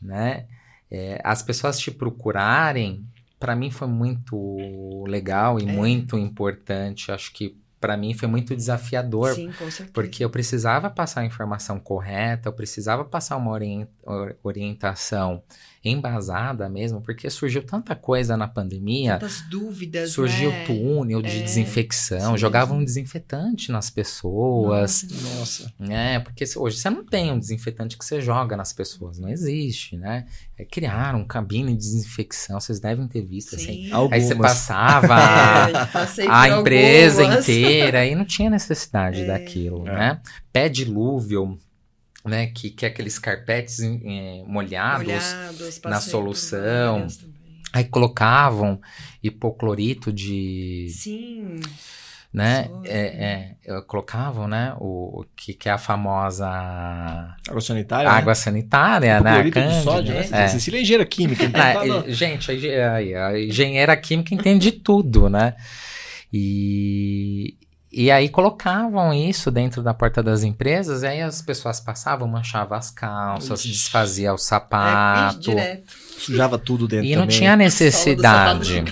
né? 0.00 0.46
é, 0.94 1.20
as 1.24 1.42
pessoas 1.42 1.78
te 1.78 1.90
procurarem, 1.90 3.04
para 3.40 3.56
mim 3.56 3.68
foi 3.68 3.88
muito 3.88 5.04
legal 5.08 5.58
e 5.58 5.64
É. 5.64 5.66
muito 5.66 6.16
importante. 6.16 7.10
Acho 7.10 7.32
que 7.32 7.56
para 7.86 7.96
mim 7.96 8.14
foi 8.14 8.26
muito 8.28 8.56
desafiador 8.56 9.34
Sim, 9.34 9.46
com 9.52 9.70
certeza. 9.70 9.90
porque 9.92 10.24
eu 10.24 10.30
precisava 10.30 10.88
passar 10.90 11.20
a 11.20 11.24
informação 11.24 11.78
correta, 11.78 12.48
eu 12.48 12.52
precisava 12.52 13.04
passar 13.04 13.36
uma 13.36 13.50
orien- 13.50 13.86
or- 14.04 14.34
orientação 14.42 15.42
embasada 15.90 16.68
mesmo, 16.68 17.00
porque 17.00 17.28
surgiu 17.28 17.62
tanta 17.62 17.94
coisa 17.94 18.36
na 18.36 18.48
pandemia. 18.48 19.14
Tantas 19.18 19.42
dúvidas, 19.50 20.10
Surgiu 20.10 20.50
né? 20.50 20.64
túnel 20.64 21.20
de 21.22 21.38
É, 21.38 21.42
desinfecção, 21.42 22.36
jogavam 22.38 22.76
mesmo. 22.76 22.86
desinfetante 22.86 23.70
nas 23.70 23.90
pessoas, 23.90 25.02
Nossa, 25.04 25.38
Nossa. 25.38 25.72
né? 25.78 26.20
Porque 26.20 26.44
hoje 26.56 26.78
você 26.78 26.90
não 26.90 27.04
tem 27.04 27.32
um 27.32 27.38
desinfetante 27.38 27.96
que 27.98 28.04
você 28.04 28.20
joga 28.20 28.56
nas 28.56 28.72
pessoas, 28.72 29.18
não 29.18 29.28
existe, 29.28 29.96
né? 29.96 30.26
É, 30.56 30.64
criaram 30.64 31.20
um 31.20 31.26
cabine 31.26 31.72
de 31.72 31.78
desinfecção, 31.78 32.60
vocês 32.60 32.78
devem 32.80 33.06
ter 33.08 33.22
visto 33.22 33.56
assim. 33.56 33.86
sim. 33.86 33.92
Algumas. 33.92 34.22
Aí 34.22 34.28
você 34.28 34.34
passava 34.34 35.14
É, 36.18 36.26
a 36.28 36.48
empresa 36.48 37.22
algumas. 37.22 37.48
inteira 37.48 38.06
e 38.06 38.14
não 38.14 38.24
tinha 38.24 38.48
necessidade 38.48 39.22
É. 39.22 39.26
daquilo, 39.26 39.86
É. 39.88 39.92
né? 39.92 40.20
Pé 40.52 40.68
dilúvio, 40.68 41.58
né? 42.24 42.46
Que, 42.46 42.70
que 42.70 42.84
é 42.84 42.88
aqueles 42.88 43.18
carpetes 43.18 43.80
eh, 43.80 44.42
molhados. 44.46 45.06
Olhados, 45.06 45.80
na 45.84 46.00
solução. 46.00 47.06
Aí 47.72 47.84
colocavam 47.84 48.80
hipoclorito 49.22 50.12
de, 50.12 50.86
Sim. 50.90 51.58
né? 52.32 52.68
É, 52.84 53.56
é, 53.66 53.80
colocavam, 53.82 54.46
né? 54.46 54.74
O, 54.78 55.22
o 55.22 55.26
que, 55.34 55.52
que 55.54 55.68
é 55.68 55.72
a 55.72 55.78
famosa 55.78 56.48
Água 57.48 57.60
sanitária? 57.60 58.08
né? 58.08 58.16
água 58.16 58.34
sanitária, 58.36 59.20
né? 59.20 59.30
A 59.40 59.50
Cândida. 59.50 59.82
sódio, 59.82 60.14
né? 60.14 60.28
É. 60.30 60.48
Cecília 60.48 60.78
é 60.78 60.82
engenheira 60.82 61.04
química. 61.04 61.44
Então 61.44 61.60
Ah, 61.60 62.02
tá 62.04 62.10
gente, 62.10 62.50
a, 62.50 62.94
aí, 62.94 63.14
a 63.14 63.40
engenheira 63.40 63.96
química 63.96 64.32
entende 64.34 64.70
tudo, 64.70 65.28
né? 65.28 65.54
E, 66.32 67.56
e 67.96 68.10
aí 68.10 68.28
colocavam 68.28 69.12
isso 69.14 69.50
dentro 69.50 69.82
da 69.82 69.94
porta 69.94 70.22
das 70.22 70.42
empresas, 70.42 71.02
e 71.02 71.06
aí 71.06 71.22
as 71.22 71.40
pessoas 71.42 71.80
passavam, 71.80 72.26
manchavam 72.28 72.76
as 72.76 72.90
calças, 72.90 73.60
Ixi. 73.60 73.68
desfazia 73.72 74.32
o 74.32 74.34
É, 74.34 74.38
sapato. 74.38 75.40
direto. 75.40 75.92
Sujava 76.18 76.58
tudo 76.58 76.86
dentro 76.88 77.06
e 77.06 77.14
não 77.14 77.22
também. 77.22 77.36
tinha 77.38 77.56
necessidade. 77.56 78.82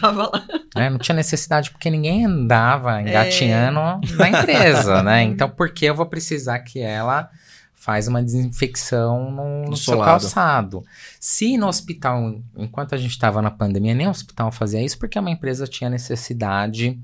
né? 0.75 0.91
Não 0.91 0.99
tinha 0.99 1.15
necessidade 1.15 1.71
porque 1.71 1.89
ninguém 1.91 2.25
andava 2.27 3.01
engatinhando 3.01 3.81
na 4.17 4.29
empresa, 4.29 5.03
né? 5.03 5.23
Então, 5.23 5.49
por 5.49 5.71
que 5.71 5.85
eu 5.87 5.95
vou 5.95 6.07
precisar 6.07 6.59
que 6.61 6.81
ela 6.81 7.29
faz 7.75 8.07
uma 8.07 8.23
desinfecção 8.23 9.31
no, 9.31 9.71
no 9.71 9.77
seu 9.77 9.99
calçado? 9.99 10.85
Se 11.19 11.57
no 11.57 11.67
hospital, 11.69 12.37
enquanto 12.57 12.95
a 12.95 12.99
gente 12.99 13.11
estava 13.13 13.41
na 13.41 13.51
pandemia, 13.51 13.95
nem 13.95 14.07
o 14.07 14.11
hospital 14.11 14.53
fazia 14.53 14.83
isso, 14.83 14.99
porque 14.99 15.19
uma 15.19 15.31
empresa 15.31 15.67
tinha 15.67 15.89
necessidade 15.91 16.99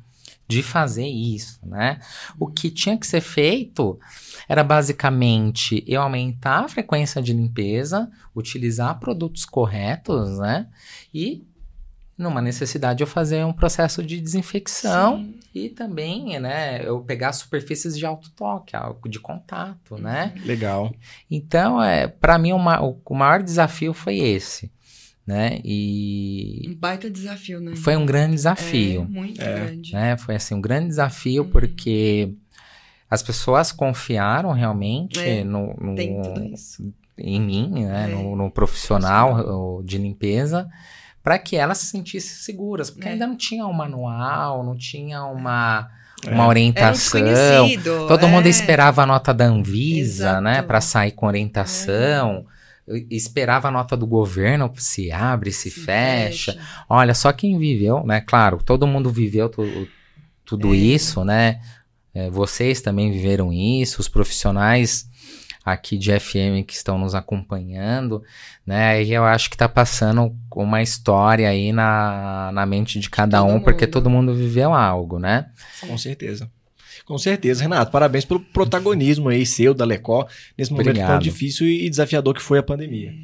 de 0.48 0.62
fazer 0.62 1.06
isso, 1.06 1.60
né? 1.62 2.00
O 2.40 2.46
que 2.46 2.70
tinha 2.70 2.96
que 2.96 3.06
ser 3.06 3.20
feito 3.20 4.00
era 4.48 4.64
basicamente 4.64 5.84
eu 5.86 6.00
aumentar 6.00 6.64
a 6.64 6.68
frequência 6.68 7.20
de 7.20 7.32
limpeza, 7.34 8.10
utilizar 8.34 8.98
produtos 8.98 9.44
corretos, 9.44 10.38
né? 10.38 10.66
E 11.12 11.46
numa 12.16 12.40
necessidade 12.42 13.00
eu 13.02 13.06
fazer 13.06 13.44
um 13.44 13.52
processo 13.52 14.02
de 14.02 14.20
desinfecção 14.20 15.18
Sim. 15.18 15.34
e 15.54 15.68
também, 15.68 16.40
né, 16.40 16.82
eu 16.84 16.98
pegar 17.00 17.32
superfícies 17.32 17.96
de 17.96 18.04
alto 18.04 18.30
toque, 18.30 18.74
algo 18.74 19.08
de 19.08 19.20
contato, 19.20 19.96
né? 19.98 20.34
Legal. 20.44 20.92
Então, 21.30 21.80
é, 21.80 22.08
para 22.08 22.36
mim 22.36 22.52
o, 22.52 22.58
ma- 22.58 22.80
o- 22.82 23.00
o 23.04 23.14
maior 23.14 23.40
desafio 23.40 23.94
foi 23.94 24.16
esse, 24.18 24.68
né? 25.28 25.60
E 25.62 26.62
Um 26.66 26.74
baita 26.74 27.10
desafio, 27.10 27.60
né? 27.60 27.76
foi 27.76 27.94
um 27.96 28.06
grande 28.06 28.32
É, 28.32 28.36
desafio, 28.36 29.04
muito 29.04 29.42
É. 29.42 29.54
grande. 29.54 29.92
né? 29.92 30.16
Foi 30.16 30.34
assim 30.36 30.54
um 30.54 30.60
grande 30.60 30.88
desafio 30.88 31.42
Uhum. 31.42 31.50
porque 31.50 32.32
as 33.10 33.22
pessoas 33.22 33.70
confiaram 33.70 34.52
realmente 34.52 35.20
É, 35.20 35.44
no, 35.44 35.74
no- 35.80 35.94
em 37.18 37.40
mim, 37.40 37.84
né, 37.84 38.08
É. 38.10 38.14
no, 38.14 38.34
no 38.36 38.50
profissional 38.50 39.82
de 39.84 39.98
limpeza, 39.98 40.66
para 41.22 41.38
que 41.38 41.56
elas 41.56 41.78
se 41.78 41.86
sentissem 41.86 42.36
seguras, 42.36 42.90
porque 42.90 43.06
É. 43.08 43.12
ainda 43.12 43.26
não 43.26 43.36
tinha 43.36 43.66
um 43.66 43.72
manual, 43.72 44.64
não 44.64 44.76
tinha 44.76 45.24
uma, 45.24 45.90
É. 46.26 46.30
uma 46.30 46.44
um 46.44 46.48
orientação. 46.48 47.20
Todo 48.08 48.24
é. 48.24 48.28
mundo 48.30 48.46
esperava 48.46 49.02
a 49.02 49.06
nota 49.06 49.34
da 49.34 49.44
Anvisa, 49.46 50.24
Exato. 50.28 50.40
né, 50.42 50.62
para 50.62 50.80
sair 50.80 51.12
com 51.12 51.26
orientação. 51.26 52.46
E- 52.54 52.57
Esperava 53.10 53.68
a 53.68 53.70
nota 53.70 53.96
do 53.96 54.06
governo, 54.06 54.72
se 54.76 55.10
abre, 55.12 55.52
se, 55.52 55.70
fecha. 55.70 56.58
Olha, 56.88 57.14
só 57.14 57.32
quem 57.32 57.58
viveu, 57.58 58.04
né? 58.04 58.20
Claro, 58.20 58.62
todo 58.64 58.86
mundo 58.86 59.10
viveu 59.10 59.48
tudo 60.44 60.72
É. 60.74 60.76
isso, 60.76 61.24
né? 61.24 61.60
É, 62.14 62.30
vocês 62.30 62.80
também 62.80 63.12
viveram 63.12 63.52
isso, 63.52 64.00
os 64.00 64.08
profissionais 64.08 65.08
aqui 65.64 65.98
de 65.98 66.18
FM 66.18 66.64
que 66.66 66.72
estão 66.72 66.98
nos 66.98 67.14
acompanhando, 67.14 68.22
né? 68.66 69.02
E 69.02 69.12
eu 69.12 69.24
acho 69.24 69.50
que 69.50 69.56
tá 69.56 69.68
passando 69.68 70.34
uma 70.54 70.82
história 70.82 71.48
aí 71.48 71.72
na, 71.72 72.50
na 72.52 72.64
mente 72.64 72.98
de 72.98 73.10
cada 73.10 73.40
todo 73.40 73.50
um, 73.52 73.60
porque 73.60 73.84
mundo. 73.84 73.92
todo 73.92 74.10
mundo 74.10 74.34
viveu 74.34 74.72
algo, 74.72 75.18
né? 75.18 75.50
Com 75.80 75.98
certeza. 75.98 76.50
Com 77.08 77.16
certeza, 77.16 77.62
Renato. 77.62 77.90
Parabéns 77.90 78.26
pelo 78.26 78.38
protagonismo 78.38 79.30
aí 79.30 79.46
seu, 79.46 79.72
da 79.72 79.82
Lecó, 79.86 80.26
nesse 80.58 80.70
momento 80.70 80.88
tão 80.88 80.92
Obrigado. 81.04 81.22
difícil 81.22 81.66
e 81.66 81.88
desafiador 81.88 82.34
que 82.34 82.42
foi 82.42 82.58
a 82.58 82.62
pandemia. 82.62 83.14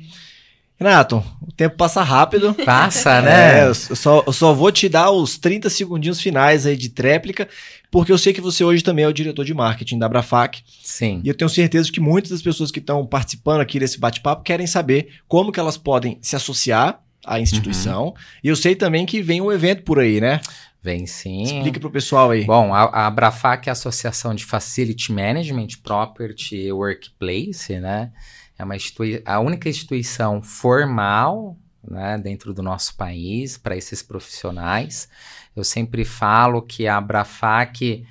Renato, 0.77 1.23
o 1.47 1.53
tempo 1.53 1.77
passa 1.77 2.03
rápido. 2.03 2.55
Passa, 2.65 3.11
É, 3.19 3.23
né? 3.23 3.69
eu 3.69 3.75
só, 3.75 4.25
eu 4.27 4.33
só 4.33 4.55
vou 4.55 4.73
te 4.73 4.89
dar 4.89 5.11
os 5.11 5.37
30 5.37 5.69
segundinhos 5.69 6.19
finais 6.19 6.65
aí 6.65 6.79
de 6.79 6.89
tréplica, 6.89 7.47
porque 7.91 8.11
eu 8.11 8.17
sei 8.17 8.33
que 8.33 8.41
você 8.41 8.65
hoje 8.65 8.83
também 8.83 9.05
é 9.05 9.09
o 9.09 9.13
diretor 9.13 9.45
de 9.45 9.53
marketing 9.53 9.99
da 9.99 10.07
Abrafac, 10.07 10.63
Sim. 10.83 11.21
e 11.23 11.29
eu 11.29 11.35
tenho 11.35 11.51
certeza 11.51 11.93
que 11.93 12.01
muitas 12.01 12.31
das 12.31 12.41
pessoas 12.43 12.71
que 12.71 12.79
estão 12.79 13.05
participando 13.07 13.61
aqui 13.61 13.79
desse 13.79 14.01
bate-papo 14.01 14.43
querem 14.43 14.67
saber 14.67 15.09
como 15.29 15.53
que 15.53 15.61
elas 15.61 15.77
podem 15.77 16.19
se 16.23 16.35
associar 16.35 17.01
à 17.25 17.39
instituição. 17.39 18.15
E 18.43 18.49
eu 18.49 18.57
sei 18.57 18.75
também 18.75 19.05
que 19.05 19.21
vem 19.23 19.43
um 19.43 19.53
evento 19.53 19.83
por 19.83 19.99
aí, 20.01 20.21
né? 20.23 20.41
Vem 20.85 21.07
sim. 21.07 21.45
Explica 21.45 21.81
pro 21.81 21.91
pessoal 21.91 22.31
aí. 22.31 22.45
Bom, 22.45 22.75
a, 22.75 22.83
a 22.83 23.07
Abrafac 23.07 23.67
é 23.67 23.71
a 23.71 23.73
Associação 23.73 24.35
de 24.35 24.45
Facility 24.45 25.13
Management 25.13 25.69
Property 25.83 26.71
Workplace, 26.71 27.81
né? 27.81 28.13
É 28.59 28.63
uma 28.63 28.77
institui 28.77 29.23
a 29.25 29.41
única 29.41 29.67
instituição 29.67 30.43
formal 30.43 31.57
né, 31.83 32.19
dentro 32.19 32.53
do 32.53 32.63
nosso 32.63 32.95
país 32.99 33.57
para 33.57 33.75
esses 33.75 34.03
profissionais. 34.03 35.09
Eu 35.57 35.65
sempre 35.65 36.05
falo 36.05 36.61
que 36.61 36.87
a 36.87 36.99
Abrafac 36.99 38.05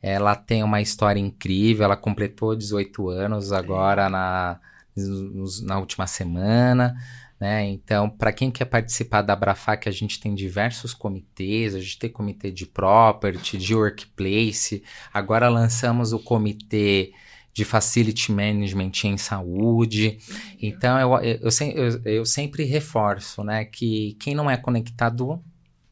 ela 0.00 0.36
tem 0.36 0.62
uma 0.62 0.80
história 0.80 1.18
incrível, 1.18 1.84
ela 1.84 1.96
completou 1.96 2.54
18 2.54 3.08
anos 3.08 3.52
agora 3.52 4.08
na, 4.08 4.60
na 5.64 5.80
última 5.80 6.06
semana. 6.06 6.94
Né? 7.40 7.66
Então, 7.70 8.10
para 8.10 8.32
quem 8.32 8.50
quer 8.50 8.66
participar 8.66 9.22
da 9.22 9.32
Abrafac, 9.32 9.88
a 9.88 9.92
gente 9.92 10.20
tem 10.20 10.34
diversos 10.34 10.92
comitês, 10.92 11.74
a 11.74 11.80
gente 11.80 11.98
tem 11.98 12.10
comitê 12.10 12.50
de 12.50 12.66
property, 12.66 13.56
de 13.56 13.74
workplace. 13.74 14.84
Agora 15.12 15.48
lançamos 15.48 16.12
o 16.12 16.18
comitê 16.18 17.12
de 17.54 17.64
facility 17.64 18.30
management 18.30 18.92
em 19.04 19.16
saúde. 19.16 20.18
Então, 20.60 20.98
eu, 20.98 21.18
eu, 21.22 21.48
eu, 21.74 22.02
eu 22.04 22.26
sempre 22.26 22.64
reforço 22.64 23.42
né, 23.42 23.64
que 23.64 24.16
quem 24.20 24.34
não 24.34 24.50
é 24.50 24.56
conectado 24.58 25.42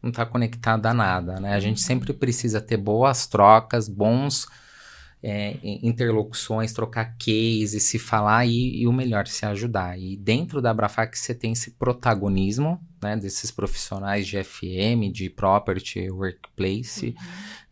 não 0.01 0.11
está 0.11 0.24
conectado 0.24 0.86
a 0.86 0.94
nada. 0.94 1.40
Né? 1.40 1.55
A 1.55 1.61
gente 1.61 1.80
sempre 1.80 2.12
precisa 2.12 2.61
ter 2.61 2.76
boas 2.76 3.26
trocas, 3.26 3.88
bons 3.88 4.46
é, 5.22 5.56
in- 5.62 5.80
interlocuções, 5.88 6.72
trocar 6.72 7.16
cases, 7.18 7.82
se 7.82 7.98
falar 7.98 8.46
e, 8.46 8.80
e 8.82 8.86
o 8.86 8.92
melhor, 8.92 9.26
se 9.26 9.44
ajudar. 9.46 9.98
E 9.98 10.16
dentro 10.16 10.60
da 10.62 10.70
Abrafac 10.70 11.18
você 11.18 11.34
tem 11.34 11.52
esse 11.52 11.72
protagonismo 11.72 12.80
né, 13.02 13.16
desses 13.16 13.50
profissionais 13.50 14.26
de 14.26 14.42
FM, 14.42 15.10
de 15.12 15.28
property, 15.30 16.10
workplace. 16.10 17.14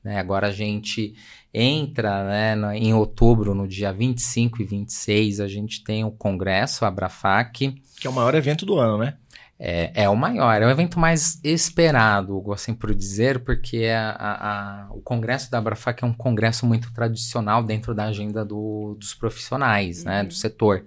né? 0.05 0.19
Agora 0.19 0.49
a 0.49 0.53
gente 0.53 1.15
entra 1.53 2.25
né, 2.25 2.55
no- 2.55 2.73
em 2.73 2.93
outubro, 2.93 3.55
no 3.55 3.67
dia 3.67 3.93
25 3.93 4.61
e 4.63 4.65
26, 4.65 5.41
a 5.41 5.49
gente 5.49 5.83
tem 5.83 6.05
o 6.05 6.11
congresso 6.11 6.85
Abrafac. 6.85 7.75
Que 7.99 8.07
é 8.07 8.11
o 8.11 8.13
maior 8.13 8.35
evento 8.35 8.67
do 8.67 8.77
ano, 8.79 8.99
né? 8.99 9.17
É, 9.59 10.03
é 10.03 10.09
o 10.09 10.15
maior, 10.15 10.61
é 10.61 10.67
o 10.67 10.71
evento 10.71 10.99
mais 10.99 11.41
esperado, 11.43 12.53
assim 12.53 12.75
por 12.75 12.95
dizer, 12.95 13.39
porque 13.41 13.87
a- 13.87 14.11
a- 14.11 14.51
a- 14.51 14.89
o 14.93 15.01
congresso 15.01 15.51
da 15.51 15.57
Abrafac 15.57 16.05
é 16.05 16.07
um 16.07 16.13
congresso 16.13 16.67
muito 16.67 16.93
tradicional 16.93 17.63
dentro 17.63 17.95
da 17.95 18.05
agenda 18.05 18.45
do- 18.45 18.95
dos 19.01 19.15
profissionais, 19.15 20.05
né, 20.05 20.21
Uhum. 20.21 20.29
do 20.29 20.35
setor. 20.35 20.85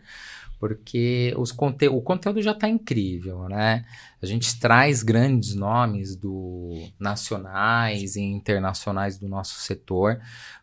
Porque 0.59 1.33
os 1.37 1.51
conte 1.53 1.87
o 1.87 2.01
conteúdo 2.01 2.41
já 2.41 2.51
está 2.51 2.67
incrível, 2.67 3.47
né? 3.47 3.85
A 4.21 4.25
gente 4.25 4.59
traz 4.59 5.01
grandes 5.01 5.55
nomes 5.55 6.17
do 6.17 6.73
nacionais 6.99 8.17
e 8.17 8.21
internacionais 8.21 9.17
do 9.17 9.27
nosso 9.29 9.57
setor 9.61 10.19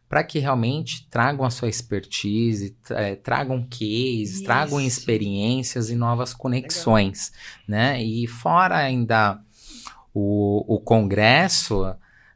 para 0.09 0.23
que 0.23 0.39
realmente 0.39 1.07
tragam 1.11 1.45
a 1.45 1.51
sua 1.51 1.69
expertise, 1.69 2.77
eh, 2.91 3.17
tragam 3.17 3.67
cases, 3.69 4.41
tragam 4.43 4.81
Isso. 4.81 4.89
experiências 4.89 5.91
e 5.91 5.97
novas 5.97 6.33
conexões, 6.33 7.33
né? 7.67 8.03
E 8.03 8.27
fora 8.27 8.77
ainda 8.77 9.41
o, 10.15 10.65
o 10.77 10.81
congresso 10.81 11.95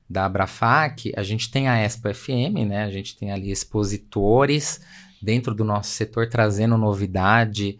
da 0.08 0.24
Abrafac, 0.24 1.12
a 1.16 1.22
gente 1.22 1.50
tem 1.50 1.68
a 1.68 1.78
Expo 1.78 2.12
FM, 2.12 2.66
né? 2.66 2.84
A 2.84 2.90
gente 2.90 3.16
tem 3.16 3.30
ali 3.30 3.52
expositores 3.52 4.80
dentro 5.22 5.54
do 5.54 5.64
nosso 5.64 5.90
setor 5.90 6.28
trazendo 6.28 6.76
novidade, 6.76 7.78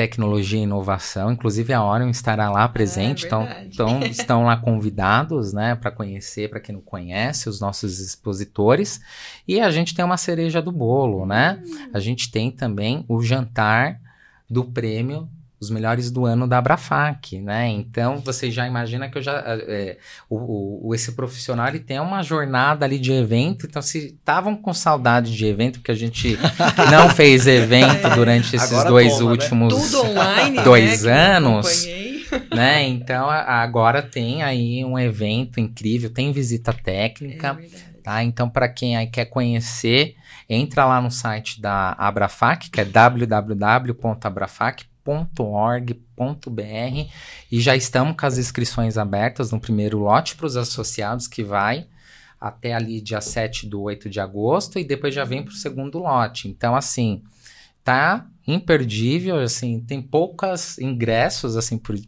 tecnologia 0.00 0.58
e 0.58 0.62
inovação. 0.62 1.30
Inclusive 1.30 1.74
a 1.74 1.84
Orion 1.84 2.08
estará 2.08 2.48
lá 2.48 2.66
presente, 2.66 3.26
então, 3.26 3.46
então 3.66 4.00
estão 4.00 4.44
lá 4.44 4.56
convidados, 4.56 5.52
né, 5.52 5.74
para 5.74 5.90
conhecer, 5.90 6.48
para 6.48 6.58
quem 6.58 6.74
não 6.74 6.80
conhece, 6.80 7.50
os 7.50 7.60
nossos 7.60 8.00
expositores. 8.00 8.98
E 9.46 9.60
a 9.60 9.70
gente 9.70 9.94
tem 9.94 10.02
uma 10.02 10.16
cereja 10.16 10.62
do 10.62 10.72
bolo, 10.72 11.26
né? 11.26 11.62
A 11.92 12.00
gente 12.00 12.30
tem 12.30 12.50
também 12.50 13.04
o 13.06 13.20
jantar 13.20 14.00
do 14.48 14.64
prêmio 14.64 15.28
os 15.60 15.68
melhores 15.70 16.10
do 16.10 16.24
ano 16.24 16.48
da 16.48 16.58
Abrafac, 16.58 17.38
né? 17.38 17.68
Então 17.68 18.18
você 18.18 18.50
já 18.50 18.66
imagina 18.66 19.10
que 19.10 19.18
eu 19.18 19.22
já 19.22 19.42
é, 19.46 19.98
o, 20.28 20.88
o- 20.88 20.94
esse 20.94 21.12
profissional 21.12 21.68
ele 21.68 21.80
tem 21.80 22.00
uma 22.00 22.22
jornada 22.22 22.84
ali 22.86 22.98
de 22.98 23.12
evento. 23.12 23.66
Então 23.66 23.82
se 23.82 23.98
estavam 24.18 24.56
com 24.56 24.72
saudade 24.72 25.36
de 25.36 25.44
evento 25.46 25.78
porque 25.80 25.90
a 25.92 25.94
gente 25.94 26.38
não 26.90 27.10
fez 27.10 27.46
evento 27.46 28.08
durante 28.14 28.56
esses 28.56 28.84
dois 28.84 29.12
toma, 29.12 29.24
né? 29.24 29.30
últimos 29.30 29.74
Tudo 29.90 30.06
online, 30.10 30.62
dois 30.62 31.02
né, 31.02 31.36
anos. 31.36 31.66
acompanhei. 31.66 32.10
né? 32.54 32.88
Então 32.88 33.28
agora 33.28 34.00
tem 34.02 34.42
aí 34.42 34.84
um 34.84 34.98
evento 34.98 35.60
incrível, 35.60 36.08
tem 36.10 36.32
visita 36.32 36.72
técnica. 36.72 37.58
É. 37.60 37.90
Tá? 38.02 38.24
Então, 38.24 38.48
para 38.48 38.66
quem 38.66 38.96
aí 38.96 39.06
quer 39.08 39.26
conhecer, 39.26 40.14
entra 40.48 40.86
lá 40.86 41.02
no 41.02 41.10
site 41.10 41.60
da 41.60 41.92
Abrafac, 41.98 42.70
que 42.70 42.80
é 42.80 42.84
www.abrafac.org.br 45.04 47.10
e 47.50 47.60
já 47.60 47.76
estamos 47.76 48.16
com 48.18 48.26
as 48.26 48.38
inscrições 48.38 48.96
abertas 48.96 49.50
no 49.50 49.60
primeiro 49.60 49.98
lote 49.98 50.36
para 50.36 50.46
os 50.46 50.56
associados 50.56 51.26
que 51.26 51.42
vai 51.42 51.86
até 52.40 52.72
ali 52.72 53.00
dia 53.00 53.20
7 53.20 53.66
do 53.66 53.82
8 53.82 54.08
de 54.08 54.20
agosto 54.20 54.78
e 54.78 54.84
depois 54.84 55.14
já 55.14 55.24
vem 55.24 55.42
para 55.42 55.52
o 55.52 55.56
segundo 55.56 55.98
lote. 55.98 56.48
Então, 56.48 56.74
assim, 56.74 57.22
tá 57.84 58.26
imperdível, 58.46 59.38
assim, 59.40 59.80
tem 59.80 60.00
poucos 60.00 60.78
ingressos, 60.78 61.56
assim, 61.56 61.76
por, 61.76 61.98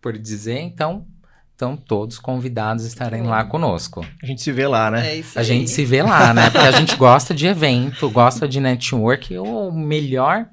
por 0.00 0.16
dizer, 0.16 0.60
então 0.60 1.06
estão 1.52 1.76
todos 1.76 2.18
convidados 2.18 2.84
a 2.84 2.88
estarem 2.88 3.24
lá 3.24 3.44
conosco. 3.44 4.06
A 4.22 4.26
gente 4.26 4.40
se 4.40 4.52
vê 4.52 4.66
lá, 4.66 4.90
né? 4.92 5.10
É 5.10 5.16
isso 5.16 5.36
A 5.36 5.42
aí. 5.42 5.46
gente 5.46 5.68
se 5.68 5.84
vê 5.84 6.02
lá, 6.02 6.32
né? 6.32 6.48
Porque 6.50 6.66
a 6.66 6.70
gente 6.70 6.94
gosta 6.96 7.34
de 7.34 7.48
evento, 7.48 8.08
gosta 8.08 8.46
de 8.46 8.60
network. 8.60 9.34
E 9.34 9.38
o 9.38 9.72
melhor, 9.72 10.48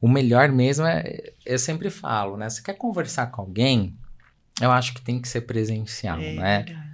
o 0.00 0.08
melhor 0.08 0.48
mesmo 0.50 0.86
é, 0.86 1.32
eu 1.44 1.58
sempre 1.58 1.90
falo, 1.90 2.36
né? 2.36 2.48
Você 2.48 2.62
quer 2.62 2.74
conversar 2.74 3.28
com 3.28 3.42
alguém, 3.42 3.96
eu 4.60 4.70
acho 4.70 4.94
que 4.94 5.00
tem 5.02 5.20
que 5.20 5.28
ser 5.28 5.42
presencial, 5.42 6.18
É 6.20 6.32
né? 6.34 6.62
verdade. 6.64 6.88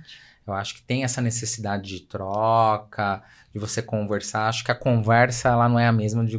Eu 0.47 0.53
acho 0.53 0.75
que 0.75 0.83
tem 0.83 1.05
essa 1.05 1.23
necessidade 1.23 1.89
de 1.89 2.01
troca, 2.01 3.23
de 3.53 3.59
você 3.59 3.81
conversar. 3.81 4.49
Acho 4.49 4.63
que 4.63 4.71
a 4.71 4.75
conversa, 4.75 5.49
ela 5.49 5.69
não 5.71 5.79
é 5.79 5.87
a 5.87 5.93
mesma 5.93 6.23
de, 6.25 6.39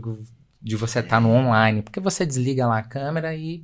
de 0.62 0.76
você 0.76 1.00
estar 1.00 1.20
no 1.20 1.30
online, 1.32 1.82
porque 1.82 2.00
você 2.00 2.24
desliga 2.24 2.68
lá 2.68 2.78
a 2.78 2.84
câmera 2.84 3.34
e 3.36 3.64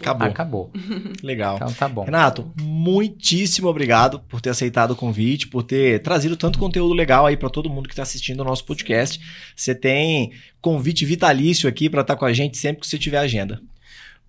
Acabou. 0.00 0.28
acabou. 0.28 0.70
Legal. 1.22 1.56
Então 1.56 1.72
tá 1.72 1.88
bom. 1.88 2.04
Renato, 2.04 2.50
muitíssimo 2.60 3.68
obrigado 3.68 4.20
por 4.20 4.40
ter 4.40 4.50
aceitado 4.50 4.92
o 4.92 4.96
convite, 4.96 5.48
por 5.48 5.62
ter 5.62 6.02
trazido 6.02 6.36
tanto 6.36 6.58
conteúdo 6.58 6.94
legal 6.94 7.26
aí 7.26 7.36
para 7.36 7.50
todo 7.50 7.70
mundo 7.70 7.88
que 7.88 7.92
está 7.92 8.02
assistindo 8.02 8.40
o 8.40 8.44
nosso 8.44 8.64
podcast. 8.64 9.20
Você 9.54 9.74
tem 9.74 10.32
convite 10.60 11.04
vitalício 11.04 11.68
aqui 11.68 11.88
para 11.88 12.02
estar 12.02 12.16
com 12.16 12.24
a 12.24 12.32
gente 12.32 12.56
sempre 12.58 12.80
que 12.80 12.86
você 12.86 12.98
tiver 12.98 13.18
agenda. 13.18 13.60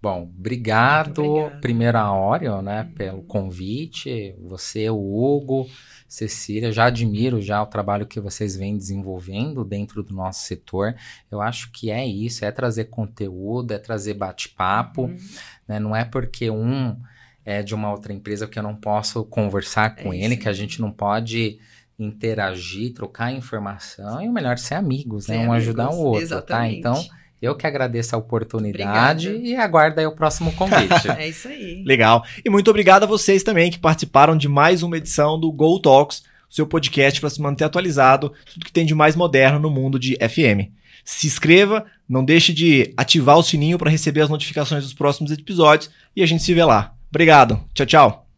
Bom, 0.02 0.24
obrigado, 0.38 1.22
Muito 1.22 1.32
obrigada. 1.32 1.62
primeiro 1.62 1.98
a 1.98 2.18
Orion, 2.18 2.62
né, 2.62 2.88
pelo 2.96 3.22
convite, 3.24 4.34
você, 4.42 4.90
o 4.90 4.96
Hugo, 4.96 5.68
Cecília, 6.10 6.72
já 6.72 6.86
admiro 6.86 7.40
já 7.40 7.62
o 7.62 7.68
trabalho 7.68 8.06
que 8.08 8.20
vocês 8.20 8.56
vêm 8.56 8.76
desenvolvendo 8.76 9.64
dentro 9.64 10.02
do 10.04 10.14
nosso 10.14 10.42
setor. 10.46 10.96
Eu 11.32 11.40
acho 11.40 11.72
que 11.72 11.92
é 11.92 12.06
isso, 12.06 12.44
é 12.44 12.52
trazer 12.52 12.86
conteúdo, 12.86 13.72
é 13.74 13.78
trazer 13.78 14.16
bate-papo, 14.16 15.04
Uhum. 15.04 15.18
né, 15.68 15.80
não 15.80 15.96
é 15.96 16.04
porque 16.04 16.50
um 16.50 16.98
é 17.46 17.62
de 17.64 17.74
uma 17.74 17.92
outra 17.92 18.12
empresa 18.12 18.48
que 18.48 18.58
eu 18.60 18.64
não 18.64 18.76
posso 18.76 19.24
conversar 19.24 19.96
com 19.96 20.14
É 20.14 20.18
ele, 20.18 20.36
que 20.36 20.50
a 20.50 20.54
gente 20.54 20.82
não 20.82 20.92
pode 20.92 21.60
interagir, 21.98 22.94
trocar 22.94 23.32
informação, 23.32 24.22
e 24.22 24.28
o 24.28 24.32
melhor 24.34 24.58
ser 24.58 24.76
amigos, 24.76 25.28
né, 25.28 25.36
Ser 25.36 25.40
um 25.40 25.52
amigos, 25.52 25.64
ajudar 25.68 25.90
o 25.92 25.98
outro, 26.00 26.20
tá? 26.22 26.24
exatamente. 26.24 26.80
Então, 26.80 27.06
eu 27.42 27.56
que 27.56 27.66
agradeço 27.66 28.16
a 28.16 28.20
oportunidade 28.20 29.30
Obrigada. 29.30 29.48
e 29.48 29.56
aguardo 29.56 30.00
aí 30.00 30.06
o 30.06 30.12
próximo 30.12 30.52
convite. 30.54 31.08
É 31.18 31.28
isso 31.28 31.48
aí. 31.48 31.84
Legal. 31.86 32.24
E 32.44 32.50
muito 32.50 32.70
obrigado 32.70 33.04
a 33.04 33.08
vocês 33.08 33.44
também 33.44 33.72
que 33.72 33.80
participaram 33.80 34.38
de 34.38 34.48
mais 34.48 34.84
uma 34.84 34.98
edição 34.98 35.40
do 35.40 35.52
Go 35.52 35.80
Talks, 35.80 36.24
seu 36.50 36.66
podcast 36.66 37.20
para 37.20 37.30
se 37.30 37.42
manter 37.42 37.64
atualizado, 37.64 38.34
tudo 38.54 38.66
que 38.66 38.72
tem 38.72 38.86
de 38.86 38.96
mais 38.96 39.16
moderno 39.16 39.60
no 39.60 39.70
mundo 39.70 40.00
de 40.00 40.16
FM. 40.16 40.72
Se 41.04 41.28
inscreva, 41.28 41.86
não 42.08 42.24
deixe 42.24 42.54
de 42.54 42.94
ativar 42.96 43.38
o 43.38 43.44
sininho 43.44 43.78
para 43.78 43.90
receber 43.90 44.22
as 44.22 44.30
notificações 44.30 44.84
dos 44.84 44.94
próximos 44.94 45.32
episódios 45.32 45.90
e 46.16 46.22
a 46.22 46.26
gente 46.26 46.44
se 46.44 46.54
vê 46.54 46.64
lá. 46.64 46.94
Obrigado. 47.10 47.64
Tchau, 47.74 47.86
tchau. 47.86 48.29